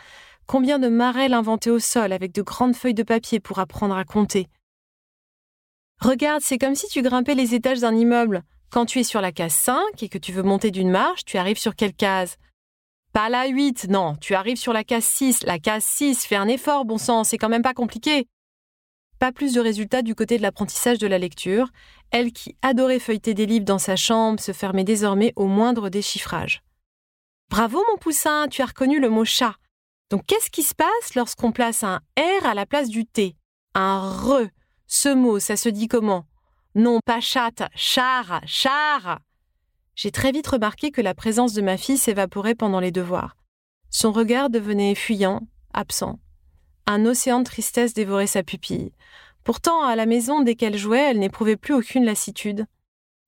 Combien 0.46 0.78
de 0.78 0.90
marelles 0.90 1.34
inventées 1.34 1.72
au 1.72 1.80
sol 1.80 2.12
avec 2.12 2.34
de 2.34 2.42
grandes 2.42 2.76
feuilles 2.76 2.94
de 2.94 3.04
papier 3.04 3.40
pour 3.40 3.60
apprendre 3.60 3.96
à 3.96 4.04
compter 4.04 4.50
Regarde, 6.02 6.42
c'est 6.44 6.58
comme 6.58 6.76
si 6.76 6.88
tu 6.88 7.02
grimpais 7.02 7.36
les 7.36 7.56
étages 7.56 7.80
d'un 7.80 7.96
immeuble. 7.96 8.44
Quand 8.70 8.86
tu 8.86 9.00
es 9.00 9.04
sur 9.04 9.22
la 9.22 9.32
case 9.32 9.54
5 9.54 10.04
et 10.04 10.10
que 10.10 10.18
tu 10.18 10.32
veux 10.32 10.44
monter 10.44 10.72
d'une 10.72 10.90
marche, 10.90 11.26
tu 11.26 11.38
arrives 11.38 11.58
sur 11.58 11.76
quelle 11.76 11.94
case? 11.94 12.38
Pas 13.14 13.30
la 13.30 13.48
8, 13.48 13.88
non, 13.90 14.16
tu 14.20 14.36
arrives 14.36 14.58
sur 14.58 14.74
la 14.74 14.84
case 14.84 15.06
6. 15.06 15.44
La 15.44 15.60
case 15.60 15.86
6, 15.86 16.26
fais 16.26 16.36
un 16.36 16.50
effort, 16.50 16.84
bon 16.84 16.98
sang, 16.98 17.24
c'est 17.24 17.38
quand 17.38 17.48
même 17.48 17.62
pas 17.62 17.74
compliqué. 17.74 18.28
Pas 19.20 19.32
plus 19.32 19.54
de 19.54 19.62
résultats 19.62 20.02
du 20.02 20.16
côté 20.16 20.38
de 20.38 20.42
l'apprentissage 20.42 20.98
de 20.98 21.08
la 21.08 21.18
lecture. 21.18 21.70
Elle 22.12 22.34
qui 22.34 22.58
adorait 22.62 23.00
feuilleter 23.00 23.34
des 23.34 23.46
livres 23.46 23.66
dans 23.66 23.80
sa 23.80 23.96
chambre 23.96 24.42
se 24.42 24.52
fermait 24.52 24.84
désormais 24.84 25.32
au 25.38 25.48
moindre 25.48 25.88
déchiffrage. 25.88 26.62
Bravo 27.50 27.82
mon 27.90 27.98
poussin, 27.98 28.48
tu 28.50 28.62
as 28.62 28.66
reconnu 28.66 29.00
le 29.00 29.10
mot 29.10 29.24
chat. 29.24 29.56
Donc 30.10 30.26
qu'est-ce 30.26 30.50
qui 30.50 30.64
se 30.64 30.76
passe 30.76 31.16
lorsqu'on 31.16 31.54
place 31.54 31.84
un 31.84 32.02
R 32.18 32.46
à 32.46 32.54
la 32.54 32.66
place 32.66 32.90
du 32.90 33.06
T? 33.06 33.38
Un 33.74 34.00
re. 34.00 34.50
Ce 34.88 35.10
mot, 35.10 35.40
ça 35.40 35.56
se 35.56 35.70
dit 35.70 35.88
comment? 35.88 36.26
Non, 36.78 37.00
pas 37.06 37.22
chatte, 37.22 37.64
char, 37.74 38.42
char. 38.46 39.20
J'ai 39.96 40.12
très 40.12 40.34
vite 40.34 40.48
remarqué 40.48 40.92
que 40.92 41.00
la 41.00 41.14
présence 41.14 41.54
de 41.54 41.62
ma 41.62 41.78
fille 41.78 41.98
s'évaporait 41.98 42.54
pendant 42.54 42.82
les 42.82 42.92
devoirs. 42.92 43.38
Son 43.90 44.12
regard 44.12 44.50
devenait 44.50 44.94
fuyant, 44.94 45.48
absent. 45.74 46.20
Un 46.86 47.06
océan 47.06 47.40
de 47.40 47.46
tristesse 47.46 47.94
dévorait 47.94 48.28
sa 48.28 48.44
pupille. 48.44 48.92
Pourtant, 49.46 49.84
à 49.84 49.96
la 49.96 50.06
maison, 50.06 50.42
dès 50.42 50.56
qu'elle 50.56 50.78
jouait, 50.78 51.12
elle 51.12 51.20
n'éprouvait 51.20 51.56
plus 51.56 51.74
aucune 51.74 52.04
lassitude. 52.04 52.66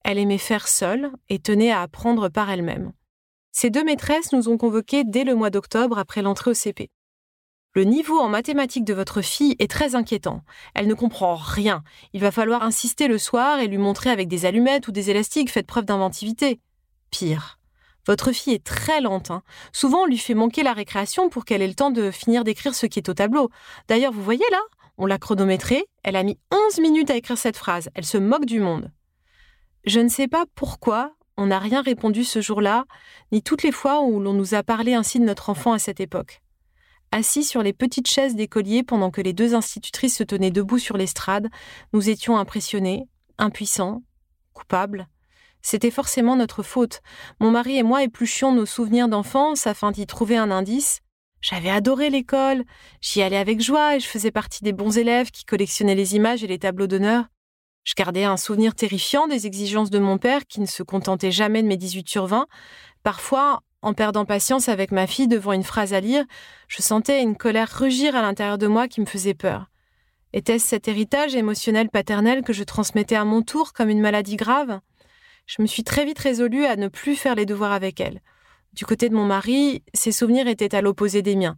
Elle 0.04 0.18
aimait 0.18 0.38
faire 0.38 0.68
seule 0.68 1.12
et 1.30 1.40
tenait 1.40 1.72
à 1.72 1.82
apprendre 1.82 2.28
par 2.28 2.50
elle-même. 2.50 2.92
Ces 3.54 3.70
deux 3.70 3.86
maîtresses 3.86 4.34
nous 4.34 4.50
ont 4.50 4.58
convoqués 4.58 5.06
dès 5.06 5.24
le 5.24 5.36
mois 5.36 5.52
d'octobre 5.52 5.98
après 5.98 6.22
l'entrée 6.22 6.52
au 6.52 6.54
CP. 6.54 6.90
Le 7.78 7.84
niveau 7.84 8.18
en 8.18 8.28
mathématiques 8.28 8.86
de 8.86 8.94
votre 8.96 9.22
fille 9.22 9.56
est 9.60 9.70
très 9.70 9.94
inquiétant. 9.94 10.42
Elle 10.74 10.88
ne 10.88 10.96
comprend 10.96 11.36
rien. 11.36 11.84
Il 12.12 12.22
va 12.22 12.32
falloir 12.32 12.64
insister 12.64 13.08
le 13.08 13.20
soir 13.20 13.60
et 13.60 13.68
lui 13.68 13.78
montrer 13.78 14.10
avec 14.10 14.28
des 14.28 14.48
allumettes 14.48 14.88
ou 14.88 14.92
des 14.92 15.12
élastiques, 15.12 15.52
faites 15.52 15.68
preuve 15.68 15.86
d'inventivité. 15.86 16.60
Pire. 17.12 17.60
Votre 18.08 18.32
fille 18.32 18.56
est 18.56 18.64
très 18.64 19.00
lente. 19.00 19.30
Hein. 19.30 19.44
Souvent, 19.74 20.00
on 20.00 20.06
lui 20.08 20.18
fait 20.18 20.34
manquer 20.34 20.64
la 20.64 20.74
récréation 20.74 21.30
pour 21.30 21.46
qu'elle 21.46 21.62
ait 21.62 21.68
le 21.68 21.76
temps 21.76 21.92
de 21.92 22.10
finir 22.10 22.44
d'écrire 22.44 22.74
ce 22.74 22.88
qui 22.88 22.98
est 22.98 23.10
au 23.10 23.14
tableau. 23.14 23.52
D'ailleurs, 23.88 24.12
vous 24.12 24.24
voyez 24.24 24.46
là, 24.50 24.62
on 24.98 25.06
l'a 25.06 25.20
chronométrée, 25.20 25.86
elle 26.02 26.16
a 26.16 26.24
mis 26.24 26.40
11 26.52 26.80
minutes 26.80 27.12
à 27.12 27.16
écrire 27.16 27.38
cette 27.38 27.58
phrase. 27.58 27.92
Elle 27.94 28.06
se 28.06 28.18
moque 28.18 28.46
du 28.46 28.60
monde. 28.60 28.92
Je 29.86 30.00
ne 30.00 30.10
sais 30.10 30.28
pas 30.28 30.46
pourquoi 30.56 31.14
on 31.38 31.46
n'a 31.46 31.60
rien 31.60 31.84
répondu 31.84 32.24
ce 32.24 32.42
jour-là, 32.42 32.86
ni 33.32 33.44
toutes 33.44 33.62
les 33.62 33.72
fois 33.72 34.02
où 34.02 34.20
l'on 34.20 34.34
nous 34.34 34.56
a 34.56 34.64
parlé 34.64 34.96
ainsi 34.96 35.20
de 35.20 35.26
notre 35.26 35.52
enfant 35.52 35.74
à 35.74 35.78
cette 35.78 36.00
époque. 36.00 36.42
Assis 37.12 37.44
sur 37.44 37.64
les 37.64 37.74
petites 37.74 38.10
chaises 38.10 38.36
d'écoliers 38.36 38.84
pendant 38.84 39.12
que 39.12 39.22
les 39.22 39.34
deux 39.34 39.56
institutrices 39.56 40.18
se 40.18 40.24
tenaient 40.24 40.52
debout 40.52 40.80
sur 40.80 40.98
l'estrade, 40.98 41.48
nous 41.94 42.10
étions 42.10 42.38
impressionnés, 42.38 43.08
impuissants, 43.38 44.04
coupables. 44.54 45.08
C'était 45.62 45.92
forcément 45.92 46.36
notre 46.36 46.64
faute. 46.64 47.02
Mon 47.40 47.52
mari 47.52 47.78
et 47.78 47.84
moi 47.84 48.04
épluchions 48.04 48.54
nos 48.54 48.66
souvenirs 48.66 49.08
d'enfance 49.08 49.68
afin 49.68 49.92
d'y 49.92 50.06
trouver 50.06 50.38
un 50.38 50.52
indice. 50.52 51.00
J'avais 51.42 51.70
adoré 51.70 52.10
l'école, 52.10 52.64
j'y 53.00 53.22
allais 53.22 53.38
avec 53.38 53.62
joie 53.62 53.96
et 53.96 54.00
je 54.00 54.08
faisais 54.08 54.32
partie 54.32 54.64
des 54.64 54.74
bons 54.74 54.98
élèves 54.98 55.32
qui 55.32 55.46
collectionnaient 55.46 55.96
les 55.96 56.16
images 56.16 56.44
et 56.44 56.48
les 56.48 56.60
tableaux 56.60 56.88
d'honneur. 56.88 57.26
Je 57.84 57.94
gardais 57.96 58.26
un 58.26 58.38
souvenir 58.38 58.76
terrifiant 58.76 59.28
des 59.28 59.48
exigences 59.48 59.90
de 59.90 60.00
mon 60.00 60.18
père 60.18 60.46
qui 60.46 60.60
ne 60.60 60.66
se 60.66 60.84
contentait 60.84 61.32
jamais 61.32 61.64
de 61.64 61.68
mes 61.68 61.78
18 61.78 62.10
sur 62.10 62.26
20, 62.26 62.48
parfois 63.04 63.62
en 63.88 63.94
perdant 63.94 64.26
patience 64.26 64.68
avec 64.68 64.92
ma 64.92 65.08
fille 65.08 65.30
devant 65.30 65.54
une 65.54 65.64
phrase 65.64 65.94
à 65.94 66.02
lire, 66.02 66.26
je 66.68 66.82
sentais 66.82 67.22
une 67.22 67.38
colère 67.38 67.72
rugir 67.72 68.18
à 68.18 68.22
l'intérieur 68.22 68.58
de 68.58 68.68
moi 68.68 68.90
qui 68.90 69.00
me 69.00 69.06
faisait 69.06 69.34
peur. 69.34 69.68
Était-ce 70.34 70.68
cet 70.68 70.90
héritage 70.90 71.36
émotionnel 71.36 71.88
paternel 71.90 72.44
que 72.44 72.52
je 72.52 72.66
transmettais 72.66 73.16
à 73.16 73.24
mon 73.24 73.44
tour 73.44 73.72
comme 73.72 73.88
une 73.88 74.02
maladie 74.02 74.36
grave? 74.36 74.82
Je 75.46 75.62
me 75.62 75.68
suis 75.68 75.86
très 75.86 76.04
vite 76.04 76.20
résolue 76.20 76.66
à 76.66 76.76
ne 76.76 76.90
plus 76.90 77.16
faire 77.16 77.34
les 77.34 77.46
devoirs 77.46 77.72
avec 77.72 78.02
elle. 78.02 78.20
Du 78.74 78.86
côté 78.86 79.08
de 79.08 79.16
mon 79.16 79.24
mari, 79.24 79.84
ses 79.94 80.12
souvenirs 80.12 80.50
étaient 80.50 80.76
à 80.76 80.82
l'opposé 80.82 81.22
des 81.22 81.38
miens. 81.38 81.56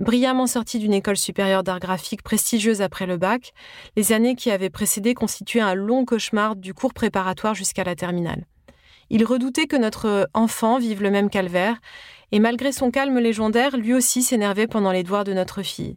Brillamment 0.00 0.48
sorti 0.48 0.80
d'une 0.80 0.94
école 0.94 1.16
supérieure 1.16 1.62
d'art 1.62 1.78
graphique 1.78 2.24
prestigieuse 2.24 2.82
après 2.82 3.06
le 3.06 3.18
bac, 3.18 3.52
les 3.96 4.10
années 4.10 4.34
qui 4.34 4.50
avaient 4.50 4.68
précédé 4.68 5.14
constituaient 5.14 5.60
un 5.60 5.74
long 5.74 6.04
cauchemar 6.04 6.56
du 6.56 6.74
cours 6.74 6.92
préparatoire 6.92 7.54
jusqu'à 7.54 7.84
la 7.84 7.94
terminale. 7.94 8.46
Il 9.10 9.24
redoutait 9.24 9.66
que 9.66 9.76
notre 9.76 10.28
enfant 10.34 10.78
vive 10.78 11.02
le 11.02 11.10
même 11.10 11.30
calvaire, 11.30 11.78
et 12.30 12.40
malgré 12.40 12.72
son 12.72 12.90
calme 12.90 13.18
légendaire, 13.18 13.76
lui 13.76 13.94
aussi 13.94 14.22
s'énervait 14.22 14.66
pendant 14.66 14.92
les 14.92 15.02
devoirs 15.02 15.24
de 15.24 15.32
notre 15.32 15.62
fille. 15.62 15.96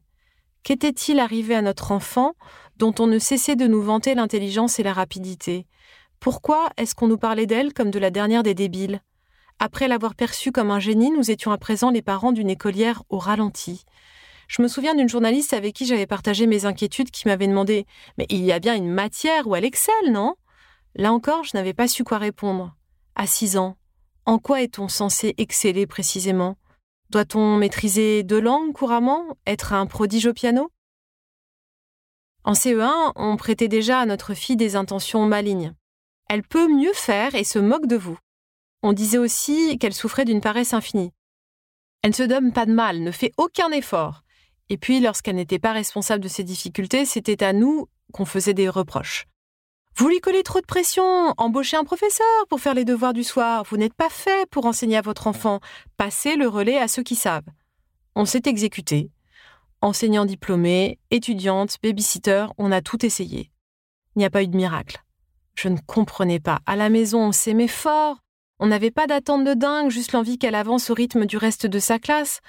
Qu'était-il 0.64 1.20
arrivé 1.20 1.56
à 1.56 1.62
notre 1.62 1.92
enfant 1.92 2.34
dont 2.78 2.94
on 3.00 3.08
ne 3.08 3.20
cessait 3.20 3.56
de 3.56 3.68
nous 3.68 3.82
vanter 3.82 4.16
l'intelligence 4.16 4.80
et 4.80 4.84
la 4.84 4.94
rapidité? 4.94 5.68
Pourquoi 6.20 6.70
est-ce 6.78 6.96
qu'on 6.96 7.08
nous 7.08 7.18
parlait 7.18 7.48
d'elle 7.48 7.74
comme 7.74 7.92
de 7.92 8.00
la 8.00 8.12
dernière 8.12 8.44
des 8.44 8.54
débiles? 8.54 9.02
Après 9.60 9.88
l'avoir 9.88 10.16
perçue 10.16 10.52
comme 10.52 10.72
un 10.72 10.80
génie, 10.80 11.12
nous 11.12 11.32
étions 11.32 11.52
à 11.52 11.58
présent 11.58 11.90
les 11.92 12.02
parents 12.02 12.32
d'une 12.32 12.50
écolière 12.50 13.04
au 13.10 13.18
ralenti. 13.18 13.86
Je 14.48 14.62
me 14.62 14.68
souviens 14.68 14.96
d'une 14.96 15.10
journaliste 15.10 15.54
avec 15.54 15.76
qui 15.76 15.86
j'avais 15.86 16.08
partagé 16.08 16.46
mes 16.46 16.66
inquiétudes 16.66 17.12
qui 17.12 17.28
m'avait 17.28 17.48
demandé 17.48 17.86
Mais 18.18 18.26
il 18.30 18.44
y 18.44 18.52
a 18.52 18.60
bien 18.60 18.76
une 18.76 18.90
matière 18.90 19.48
où 19.48 19.56
elle 19.56 19.66
excelle, 19.66 20.12
non? 20.12 20.36
Là 20.96 21.14
encore, 21.14 21.44
je 21.44 21.56
n'avais 21.56 21.74
pas 21.74 21.88
su 21.88 22.04
quoi 22.04 22.18
répondre. 22.18 22.76
À 23.16 23.28
six 23.28 23.58
ans, 23.58 23.78
en 24.26 24.40
quoi 24.40 24.62
est-on 24.62 24.88
censé 24.88 25.34
exceller 25.38 25.86
précisément? 25.88 26.58
Doit-on 27.10 27.58
maîtriser 27.58 28.24
deux 28.24 28.40
langues 28.40 28.74
couramment 28.74 29.38
Être 29.46 29.74
un 29.74 29.86
prodige 29.86 30.28
au 30.28 30.34
piano? 30.34 30.72
En 32.44 32.54
CE1, 32.54 33.12
on 33.16 33.38
prêtait 33.38 33.68
déjà 33.68 34.00
à 34.00 34.06
notre 34.06 34.34
fille 34.34 34.56
des 34.56 34.76
intentions 34.76 35.26
malignes. 35.26 35.74
Elle 36.30 36.44
peut 36.44 36.68
mieux 36.68 36.94
faire 36.94 37.36
et 37.36 37.44
se 37.44 37.60
moque 37.60 37.88
de 37.88 37.98
vous. 37.98 38.18
On 38.82 38.94
disait 38.94 39.18
aussi 39.18 39.78
qu'elle 39.78 39.94
souffrait 39.94 40.26
d'une 40.26 40.42
paresse 40.42 40.74
infinie. 40.74 41.12
Elle 42.02 42.12
ne 42.12 42.16
se 42.16 42.24
donne 42.24 42.52
pas 42.52 42.66
de 42.66 42.74
mal, 42.74 43.02
ne 43.02 43.12
fait 43.12 43.34
aucun 43.38 43.72
effort. 43.72 44.24
Et 44.70 44.78
puis, 44.78 45.02
lorsqu'elle 45.02 45.36
n'était 45.36 45.60
pas 45.60 45.74
responsable 45.74 46.24
de 46.24 46.30
ses 46.30 46.44
difficultés, 46.44 47.06
c'était 47.06 47.44
à 47.44 47.54
nous 47.54 47.90
qu'on 48.14 48.26
faisait 48.26 48.54
des 48.54 48.70
reproches. 48.70 49.28
Vous 50.02 50.10
lui 50.10 50.20
collez 50.20 50.42
trop 50.42 50.60
de 50.60 50.66
pression, 50.66 51.36
embauchez 51.38 51.78
un 51.78 51.84
professeur 51.84 52.26
pour 52.50 52.60
faire 52.60 52.74
les 52.74 52.86
devoirs 52.86 53.14
du 53.14 53.24
soir, 53.24 53.64
vous 53.70 53.78
n'êtes 53.78 53.94
pas 53.94 54.10
fait 54.10 54.50
pour 54.50 54.66
enseigner 54.66 54.98
à 54.98 55.02
votre 55.02 55.28
enfant, 55.28 55.60
passez 55.96 56.36
le 56.38 56.48
relais 56.48 56.80
à 56.80 56.88
ceux 56.88 57.04
qui 57.04 57.14
savent. 57.14 57.46
On 58.16 58.26
s'est 58.26 58.42
exécuté. 58.48 59.12
Enseignant 59.80 60.26
diplômé, 60.26 60.98
étudiante, 61.12 61.78
babysitter, 61.84 62.48
on 62.58 62.72
a 62.72 62.82
tout 62.82 63.06
essayé. 63.06 63.52
Il 64.16 64.20
n'y 64.20 64.26
a 64.26 64.32
pas 64.32 64.42
eu 64.42 64.48
de 64.48 64.58
miracle. 64.58 65.04
Je 65.54 65.68
ne 65.70 65.78
comprenais 65.86 66.40
pas. 66.40 66.62
À 66.66 66.76
la 66.76 66.90
maison, 66.90 67.28
on 67.28 67.32
s'aimait 67.32 67.68
fort. 67.68 68.18
On 68.58 68.66
n'avait 68.66 68.90
pas 68.90 69.06
d'attente 69.06 69.44
de 69.44 69.54
dingue, 69.54 69.92
juste 69.92 70.14
l'envie 70.14 70.40
qu'elle 70.40 70.56
avance 70.56 70.90
au 70.90 70.96
rythme 70.96 71.28
du 71.28 71.38
reste 71.38 71.68
de 71.68 71.78
sa 71.78 72.00
classe. 72.00 72.40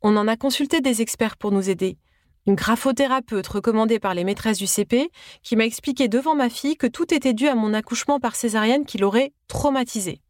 On 0.00 0.16
en 0.16 0.26
a 0.26 0.38
consulté 0.38 0.80
des 0.80 1.02
experts 1.02 1.36
pour 1.36 1.52
nous 1.52 1.68
aider 1.68 1.98
une 2.46 2.54
graphothérapeute 2.54 3.46
recommandée 3.46 3.98
par 3.98 4.14
les 4.14 4.24
maîtresses 4.24 4.58
du 4.58 4.66
CP, 4.66 5.10
qui 5.42 5.56
m'a 5.56 5.64
expliqué 5.64 6.08
devant 6.08 6.34
ma 6.34 6.50
fille 6.50 6.76
que 6.76 6.86
tout 6.86 7.12
était 7.14 7.32
dû 7.32 7.48
à 7.48 7.54
mon 7.54 7.74
accouchement 7.74 8.20
par 8.20 8.36
césarienne 8.36 8.84
qui 8.84 8.98
l'aurait 8.98 9.32
traumatisée. 9.48 10.20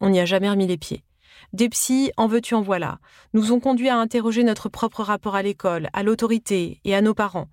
On 0.00 0.10
n'y 0.10 0.20
a 0.20 0.26
jamais 0.26 0.50
remis 0.50 0.66
les 0.66 0.78
pieds. 0.78 1.04
Des 1.52 1.68
psys, 1.68 2.12
en 2.16 2.26
veux-tu 2.26 2.54
en 2.54 2.60
voilà, 2.60 2.98
nous 3.32 3.52
ont 3.52 3.60
conduit 3.60 3.88
à 3.88 3.96
interroger 3.96 4.44
notre 4.44 4.68
propre 4.68 5.02
rapport 5.02 5.34
à 5.34 5.42
l'école, 5.42 5.88
à 5.92 6.02
l'autorité 6.02 6.80
et 6.84 6.94
à 6.94 7.00
nos 7.00 7.14
parents. 7.14 7.48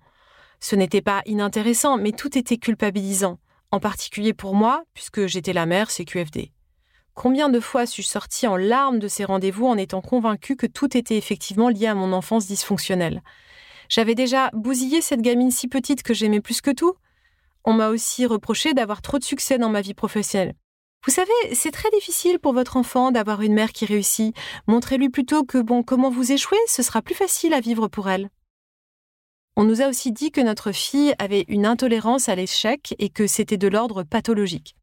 Ce 0.60 0.76
n'était 0.76 1.02
pas 1.02 1.22
inintéressant, 1.26 1.96
mais 1.96 2.12
tout 2.12 2.36
était 2.36 2.58
culpabilisant, 2.58 3.38
en 3.70 3.80
particulier 3.80 4.34
pour 4.34 4.54
moi, 4.54 4.82
puisque 4.94 5.26
j'étais 5.26 5.52
la 5.52 5.66
mère 5.66 5.90
CQFD. 5.90 6.52
Combien 7.14 7.48
de 7.48 7.58
fois 7.58 7.86
suis-je 7.86 8.06
sortie 8.08 8.46
en 8.46 8.56
larmes 8.56 9.00
de 9.00 9.08
ces 9.08 9.24
rendez-vous 9.24 9.66
en 9.66 9.76
étant 9.76 10.00
convaincue 10.00 10.56
que 10.56 10.66
tout 10.66 10.96
était 10.96 11.16
effectivement 11.16 11.68
lié 11.68 11.86
à 11.86 11.94
mon 11.94 12.12
enfance 12.12 12.46
dysfonctionnelle? 12.46 13.22
J'avais 13.88 14.14
déjà 14.14 14.50
bousillé 14.52 15.00
cette 15.00 15.22
gamine 15.22 15.50
si 15.50 15.68
petite 15.68 16.02
que 16.02 16.14
j'aimais 16.14 16.40
plus 16.40 16.60
que 16.60 16.70
tout. 16.70 16.94
On 17.64 17.72
m'a 17.72 17.88
aussi 17.88 18.26
reproché 18.26 18.74
d'avoir 18.74 19.02
trop 19.02 19.18
de 19.18 19.24
succès 19.24 19.58
dans 19.58 19.70
ma 19.70 19.80
vie 19.80 19.94
professionnelle. 19.94 20.54
Vous 21.06 21.12
savez, 21.12 21.54
c'est 21.54 21.70
très 21.70 21.90
difficile 21.90 22.38
pour 22.38 22.52
votre 22.52 22.76
enfant 22.76 23.10
d'avoir 23.10 23.42
une 23.42 23.54
mère 23.54 23.72
qui 23.72 23.86
réussit. 23.86 24.34
Montrez-lui 24.66 25.08
plutôt 25.08 25.44
que, 25.44 25.58
bon, 25.58 25.82
comment 25.82 26.10
vous 26.10 26.32
échouez, 26.32 26.58
ce 26.66 26.82
sera 26.82 27.02
plus 27.02 27.14
facile 27.14 27.54
à 27.54 27.60
vivre 27.60 27.88
pour 27.88 28.08
elle. 28.08 28.30
On 29.56 29.64
nous 29.64 29.80
a 29.80 29.88
aussi 29.88 30.12
dit 30.12 30.30
que 30.30 30.40
notre 30.40 30.72
fille 30.72 31.14
avait 31.18 31.44
une 31.48 31.66
intolérance 31.66 32.28
à 32.28 32.34
l'échec 32.34 32.94
et 32.98 33.08
que 33.08 33.26
c'était 33.26 33.56
de 33.56 33.68
l'ordre 33.68 34.02
pathologique. 34.02 34.76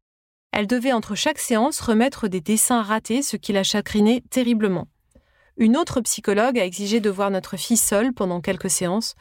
Elle 0.52 0.66
devait 0.66 0.92
entre 0.92 1.14
chaque 1.14 1.38
séance 1.38 1.80
remettre 1.80 2.28
des 2.28 2.40
dessins 2.40 2.82
ratés, 2.82 3.22
ce 3.22 3.36
qui 3.36 3.52
la 3.52 3.62
chagrinait 3.62 4.22
terriblement. 4.30 4.86
Une 5.58 5.78
autre 5.78 6.02
psychologue 6.02 6.58
a 6.58 6.66
exigé 6.66 7.00
de 7.00 7.08
voir 7.08 7.30
notre 7.30 7.56
fille 7.56 7.78
seule 7.78 8.12
pendant 8.12 8.42
quelques 8.42 8.68
séances. 8.68 9.14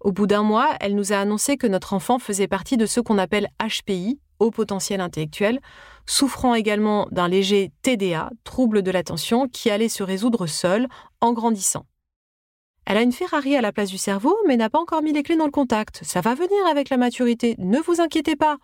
Au 0.00 0.12
bout 0.12 0.26
d'un 0.26 0.42
mois, 0.42 0.70
elle 0.80 0.94
nous 0.94 1.12
a 1.12 1.16
annoncé 1.16 1.58
que 1.58 1.66
notre 1.66 1.92
enfant 1.92 2.18
faisait 2.18 2.48
partie 2.48 2.78
de 2.78 2.86
ceux 2.86 3.02
qu'on 3.02 3.18
appelle 3.18 3.48
HPI, 3.60 4.18
haut 4.38 4.50
potentiel 4.50 5.02
intellectuel, 5.02 5.60
souffrant 6.06 6.54
également 6.54 7.06
d'un 7.10 7.28
léger 7.28 7.70
TDA, 7.82 8.30
trouble 8.44 8.82
de 8.82 8.90
l'attention, 8.90 9.46
qui 9.46 9.68
allait 9.68 9.90
se 9.90 10.02
résoudre 10.02 10.46
seul 10.46 10.88
en 11.20 11.34
grandissant. 11.34 11.84
Elle 12.86 12.96
a 12.96 13.02
une 13.02 13.12
Ferrari 13.12 13.56
à 13.56 13.62
la 13.62 13.72
place 13.72 13.90
du 13.90 13.98
cerveau, 13.98 14.36
mais 14.46 14.56
n'a 14.56 14.70
pas 14.70 14.80
encore 14.80 15.02
mis 15.02 15.12
les 15.12 15.22
clés 15.22 15.36
dans 15.36 15.46
le 15.46 15.50
contact. 15.50 16.00
Ça 16.02 16.22
va 16.22 16.34
venir 16.34 16.66
avec 16.70 16.90
la 16.90 16.96
maturité, 16.96 17.56
ne 17.58 17.78
vous 17.78 18.00
inquiétez 18.00 18.36
pas. 18.36 18.56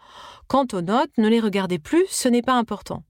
Quant 0.47 0.67
aux 0.73 0.83
notes, 0.83 1.11
ne 1.19 1.29
les 1.29 1.41
regardez 1.41 1.79
plus, 1.79 2.05
ce 2.09 2.29
n'est 2.29 2.43
pas 2.43 2.55
important. 2.55 3.03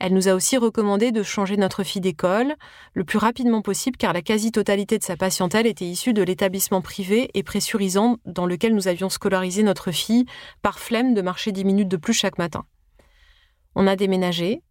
Elle 0.00 0.14
nous 0.14 0.28
a 0.28 0.34
aussi 0.34 0.56
recommandé 0.56 1.12
de 1.12 1.22
changer 1.22 1.58
notre 1.58 1.82
fille 1.84 2.00
d'école 2.00 2.54
le 2.94 3.04
plus 3.04 3.18
rapidement 3.18 3.60
possible 3.60 3.98
car 3.98 4.14
la 4.14 4.22
quasi-totalité 4.22 4.98
de 4.98 5.04
sa 5.04 5.14
patientèle 5.14 5.66
était 5.66 5.84
issue 5.84 6.14
de 6.14 6.22
l'établissement 6.22 6.80
privé 6.80 7.30
et 7.34 7.42
pressurisant 7.42 8.16
dans 8.24 8.46
lequel 8.46 8.74
nous 8.74 8.88
avions 8.88 9.10
scolarisé 9.10 9.62
notre 9.62 9.92
fille 9.92 10.24
par 10.62 10.78
flemme 10.78 11.12
de 11.12 11.20
marcher 11.20 11.52
dix 11.52 11.66
minutes 11.66 11.88
de 11.88 11.98
plus 11.98 12.14
chaque 12.14 12.38
matin. 12.38 12.64
On 13.74 13.86
a 13.86 13.94
déménagé, 13.94 14.62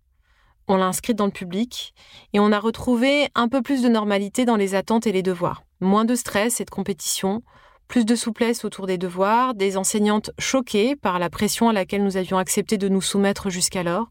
on 0.67 0.77
l'a 0.77 0.87
inscrite 0.87 1.17
dans 1.17 1.27
le 1.27 1.31
public 1.31 1.93
et 2.33 2.39
on 2.39 2.51
a 2.51 2.59
retrouvé 2.59 3.29
un 3.35 3.49
peu 3.49 3.61
plus 3.61 3.83
de 3.83 3.87
normalité 3.87 4.45
dans 4.45 4.55
les 4.55 4.73
attentes 4.73 5.05
et 5.05 5.11
les 5.11 5.23
devoirs. 5.23 5.61
Moins 5.79 6.05
de 6.05 6.15
stress 6.15 6.59
et 6.59 6.65
de 6.65 6.71
compétition, 6.71 7.43
plus 7.87 8.03
de 8.03 8.15
souplesse 8.15 8.65
autour 8.65 8.87
des 8.87 8.97
devoirs, 8.97 9.53
des 9.53 9.77
enseignantes 9.77 10.31
choquées 10.39 10.95
par 10.95 11.19
la 11.19 11.29
pression 11.29 11.69
à 11.69 11.73
laquelle 11.73 12.03
nous 12.03 12.17
avions 12.17 12.39
accepté 12.39 12.79
de 12.79 12.89
nous 12.89 13.01
soumettre 13.01 13.51
jusqu'alors, 13.51 14.09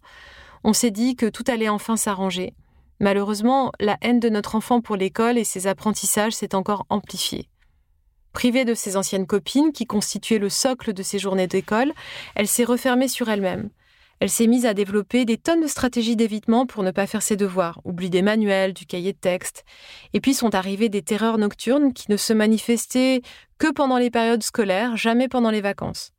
on 0.64 0.72
s'est 0.72 0.90
dit 0.90 1.16
que 1.16 1.26
tout 1.26 1.44
allait 1.48 1.68
enfin 1.68 1.96
s'arranger. 1.96 2.54
Malheureusement, 3.00 3.72
la 3.78 3.96
haine 4.00 4.20
de 4.20 4.28
notre 4.28 4.54
enfant 4.54 4.80
pour 4.80 4.96
l'école 4.96 5.38
et 5.38 5.44
ses 5.44 5.66
apprentissages 5.66 6.32
s'est 6.32 6.54
encore 6.54 6.86
amplifiée. 6.88 7.48
Privée 8.32 8.64
de 8.64 8.74
ses 8.74 8.96
anciennes 8.96 9.26
copines, 9.26 9.72
qui 9.72 9.86
constituaient 9.86 10.38
le 10.38 10.48
socle 10.48 10.92
de 10.92 11.02
ses 11.02 11.18
journées 11.18 11.46
d'école, 11.46 11.92
elle 12.34 12.48
s'est 12.48 12.64
refermée 12.64 13.08
sur 13.08 13.28
elle-même. 13.28 13.70
Elle 14.20 14.30
s'est 14.30 14.48
mise 14.48 14.66
à 14.66 14.74
développer 14.74 15.24
des 15.24 15.38
tonnes 15.38 15.60
de 15.62 15.68
stratégies 15.68 16.16
d'évitement 16.16 16.66
pour 16.66 16.82
ne 16.82 16.90
pas 16.90 17.06
faire 17.06 17.22
ses 17.22 17.36
devoirs, 17.36 17.80
oubli 17.84 18.10
des 18.10 18.22
manuels, 18.22 18.74
du 18.74 18.84
cahier 18.84 19.12
de 19.12 19.18
texte. 19.18 19.64
Et 20.12 20.20
puis 20.20 20.34
sont 20.34 20.56
arrivées 20.56 20.88
des 20.88 21.02
terreurs 21.02 21.38
nocturnes 21.38 21.92
qui 21.92 22.10
ne 22.10 22.16
se 22.16 22.32
manifestaient 22.32 23.22
que 23.58 23.70
pendant 23.70 23.98
les 23.98 24.10
périodes 24.10 24.42
scolaires, 24.42 24.96
jamais 24.96 25.28
pendant 25.28 25.50
les 25.50 25.60
vacances. 25.60 26.10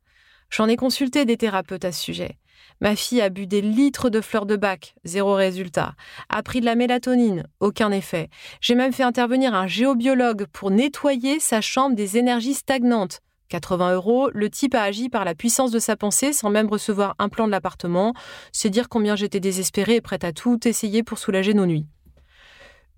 J'en 0.48 0.66
ai 0.66 0.76
consulté 0.76 1.26
des 1.26 1.36
thérapeutes 1.36 1.84
à 1.84 1.92
ce 1.92 2.02
sujet. 2.02 2.39
Ma 2.82 2.96
fille 2.96 3.20
a 3.20 3.28
bu 3.28 3.46
des 3.46 3.60
litres 3.60 4.08
de 4.08 4.22
fleurs 4.22 4.46
de 4.46 4.56
bac, 4.56 4.94
zéro 5.04 5.34
résultat. 5.34 5.94
A 6.30 6.42
pris 6.42 6.60
de 6.60 6.64
la 6.64 6.76
mélatonine, 6.76 7.46
aucun 7.60 7.90
effet. 7.90 8.30
J'ai 8.62 8.74
même 8.74 8.94
fait 8.94 9.02
intervenir 9.02 9.54
un 9.54 9.66
géobiologue 9.66 10.46
pour 10.50 10.70
nettoyer 10.70 11.40
sa 11.40 11.60
chambre 11.60 11.94
des 11.94 12.16
énergies 12.16 12.54
stagnantes. 12.54 13.20
80 13.50 13.94
euros, 13.94 14.30
le 14.32 14.48
type 14.48 14.74
a 14.74 14.82
agi 14.82 15.10
par 15.10 15.26
la 15.26 15.34
puissance 15.34 15.72
de 15.72 15.78
sa 15.78 15.96
pensée 15.96 16.32
sans 16.32 16.48
même 16.48 16.68
recevoir 16.68 17.16
un 17.18 17.28
plan 17.28 17.46
de 17.46 17.50
l'appartement. 17.50 18.14
C'est 18.52 18.70
dire 18.70 18.88
combien 18.88 19.14
j'étais 19.14 19.40
désespérée 19.40 19.96
et 19.96 20.00
prête 20.00 20.24
à 20.24 20.32
tout 20.32 20.66
essayer 20.66 21.02
pour 21.02 21.18
soulager 21.18 21.52
nos 21.52 21.66
nuits. 21.66 21.86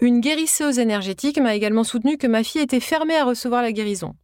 Une 0.01 0.21
guérisseuse 0.21 0.79
énergétique 0.79 1.41
m'a 1.41 1.57
également 1.57 1.85
soutenu 1.85 2.19
que 2.19 2.27
ma 2.27 2.45
fille 2.45 2.61
était 2.61 2.81
fermée 2.81 3.17
à 3.17 3.25
recevoir 3.25 3.63
la 3.63 3.73
guérison. 3.73 4.15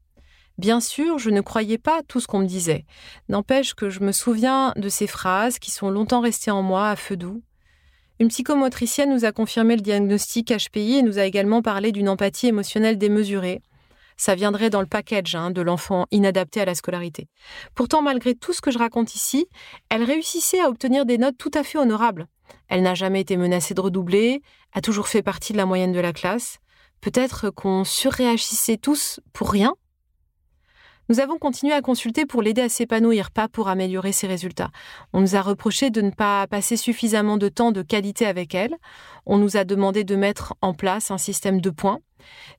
Bien 0.59 0.81
sûr, 0.81 1.19
je 1.19 1.31
ne 1.31 1.41
croyais 1.41 1.79
pas 1.79 2.03
tout 2.03 2.19
ce 2.19 2.27
qu'on 2.27 2.41
me 2.41 2.47
disait. 2.47 2.85
N'empêche 3.29 3.75
que 3.75 3.91
je 3.91 4.01
me 4.01 4.11
souviens 4.11 4.73
de 4.77 4.89
ces 4.89 5.07
phrases 5.07 5.61
qui 5.61 5.71
sont 5.71 5.89
longtemps 5.89 6.21
restées 6.21 6.51
en 6.51 6.63
moi 6.63 6.91
à 6.91 6.97
feu 6.97 7.17
doux. 7.17 7.43
Une 8.19 8.27
psychomotricienne 8.27 9.15
nous 9.15 9.25
a 9.25 9.31
confirmé 9.31 9.77
le 9.77 9.83
diagnostic 9.83 10.53
HPI 10.53 10.97
et 10.97 11.03
nous 11.03 11.21
a 11.21 11.25
également 11.25 11.63
parlé 11.63 11.93
d'une 11.93 12.09
empathie 12.09 12.49
émotionnelle 12.49 12.99
démesurée. 12.99 13.63
Ça 14.17 14.35
viendrait 14.35 14.69
dans 14.69 14.81
le 14.81 14.89
package 14.89 15.37
hein, 15.37 15.53
de 15.53 15.63
l'enfant 15.63 16.07
inadapté 16.11 16.61
à 16.61 16.65
la 16.65 16.75
scolarité. 16.75 17.29
Pourtant, 17.77 18.03
malgré 18.03 18.35
tout 18.35 18.53
ce 18.53 18.61
que 18.61 18.73
je 18.73 18.79
raconte 18.79 19.15
ici, 19.15 19.47
elle 19.91 20.03
réussissait 20.03 20.61
à 20.61 20.69
obtenir 20.69 21.07
des 21.07 21.19
notes 21.19 21.39
tout 21.39 21.53
à 21.55 21.63
fait 21.63 21.79
honorables. 21.79 22.27
Elle 22.67 22.83
n'a 22.83 22.97
jamais 22.97 23.21
été 23.21 23.37
menacée 23.37 23.75
de 23.75 23.81
redoubler, 23.81 24.43
a 24.73 24.81
toujours 24.81 25.07
fait 25.07 25.23
partie 25.23 25.53
de 25.53 25.59
la 25.59 25.67
moyenne 25.67 25.93
de 25.93 26.01
la 26.01 26.13
classe. 26.13 26.59
Peut-être 27.01 27.51
qu'on 27.51 27.85
surréagissait 27.85 28.77
tous 28.77 29.21
pour 29.33 29.53
rien? 29.53 29.75
Nous 31.09 31.21
avons 31.21 31.39
continué 31.39 31.73
à 31.73 31.81
consulter 31.81 32.27
pour 32.27 32.43
l'aider 32.43 32.61
à 32.61 32.69
s'épanouir, 32.69 33.31
pas 33.31 33.49
pour 33.49 33.69
améliorer 33.69 34.13
ses 34.13 34.27
résultats. 34.27 34.71
On 35.15 35.21
nous 35.21 35.37
a 35.37 35.41
reproché 35.41 35.89
de 35.89 36.03
ne 36.03 36.11
pas 36.11 36.47
passer 36.47 36.77
suffisamment 36.77 37.39
de 37.39 37.49
temps 37.49 37.73
de 37.73 37.81
qualité 37.81 38.27
avec 38.27 38.55
elle. 38.55 38.77
On 39.25 39.39
nous 39.39 39.57
a 39.57 39.65
demandé 39.65 40.05
de 40.05 40.17
mettre 40.17 40.55
en 40.61 40.75
place 40.75 41.11
un 41.11 41.17
système 41.17 41.63
de 41.63 41.71
points. 41.71 42.01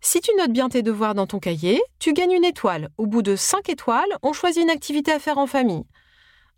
Si 0.01 0.19
tu 0.19 0.31
notes 0.37 0.51
bien 0.51 0.67
tes 0.69 0.81
devoirs 0.81 1.13
dans 1.13 1.27
ton 1.27 1.37
cahier, 1.37 1.79
tu 1.99 2.13
gagnes 2.13 2.31
une 2.31 2.45
étoile. 2.45 2.89
Au 2.97 3.05
bout 3.05 3.21
de 3.21 3.35
cinq 3.35 3.69
étoiles, 3.69 4.17
on 4.23 4.33
choisit 4.33 4.63
une 4.63 4.71
activité 4.71 5.11
à 5.11 5.19
faire 5.19 5.37
en 5.37 5.47
famille. 5.47 5.83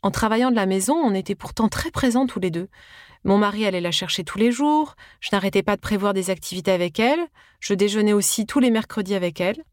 En 0.02 0.12
travaillant 0.12 0.50
de 0.50 0.56
la 0.56 0.66
maison, 0.66 0.96
on 0.96 1.14
était 1.14 1.36
pourtant 1.36 1.68
très 1.68 1.92
présents 1.92 2.26
tous 2.26 2.40
les 2.40 2.52
deux. 2.52 2.70
Mon 3.26 3.38
mari 3.38 3.66
allait 3.66 3.82
la 3.82 3.92
chercher 3.92 4.24
tous 4.24 4.40
les 4.40 4.52
jours, 4.52 4.96
je 5.20 5.30
n'arrêtais 5.32 5.62
pas 5.62 5.76
de 5.76 5.82
prévoir 5.82 6.14
des 6.14 6.30
activités 6.30 6.72
avec 6.72 7.00
elle, 7.00 7.20
je 7.60 7.76
déjeunais 7.76 8.14
aussi 8.14 8.48
tous 8.48 8.60
les 8.60 8.72
mercredis 8.72 9.14
avec 9.14 9.42
elle 9.42 9.64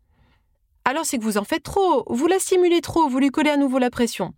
alors 0.89 1.05
c'est 1.05 1.19
que 1.19 1.23
vous 1.23 1.37
en 1.37 1.45
faites 1.45 1.65
trop, 1.65 2.03
vous 2.09 2.27
la 2.29 2.39
stimulez 2.39 2.81
trop, 2.81 3.11
vous 3.11 3.19
lui 3.19 3.29
collez 3.29 3.51
à 3.51 3.59
nouveau 3.59 3.79
la 3.79 3.91
pression. 3.91 4.33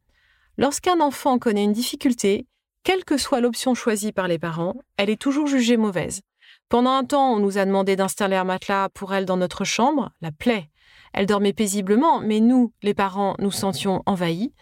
Lorsqu'un 0.59 0.99
enfant 0.99 1.39
connaît 1.39 1.63
une 1.63 1.73
difficulté, 1.73 2.49
quelle 2.83 3.05
que 3.05 3.19
soit 3.19 3.41
l'option 3.41 3.77
choisie 3.77 4.11
par 4.11 4.27
les 4.27 4.41
parents, 4.41 4.75
elle 4.97 5.11
est 5.11 5.21
toujours 5.21 5.47
jugée 5.47 5.77
mauvaise. 5.77 6.23
Pendant 6.69 6.91
un 6.91 7.05
temps, 7.05 7.35
on 7.35 7.39
nous 7.39 7.57
a 7.57 7.65
demandé 7.65 7.95
d'installer 7.95 8.35
un 8.35 8.43
matelas 8.43 8.89
pour 8.89 9.15
elle 9.15 9.27
dans 9.27 9.37
notre 9.37 9.63
chambre, 9.63 10.11
la 10.23 10.33
plaie. 10.33 10.71
Elle 11.13 11.27
dormait 11.27 11.53
paisiblement, 11.53 12.19
mais 12.19 12.41
nous, 12.41 12.73
les 12.83 12.95
parents, 12.95 13.37
nous 13.39 13.53
sentions 13.53 14.03
envahis. 14.05 14.53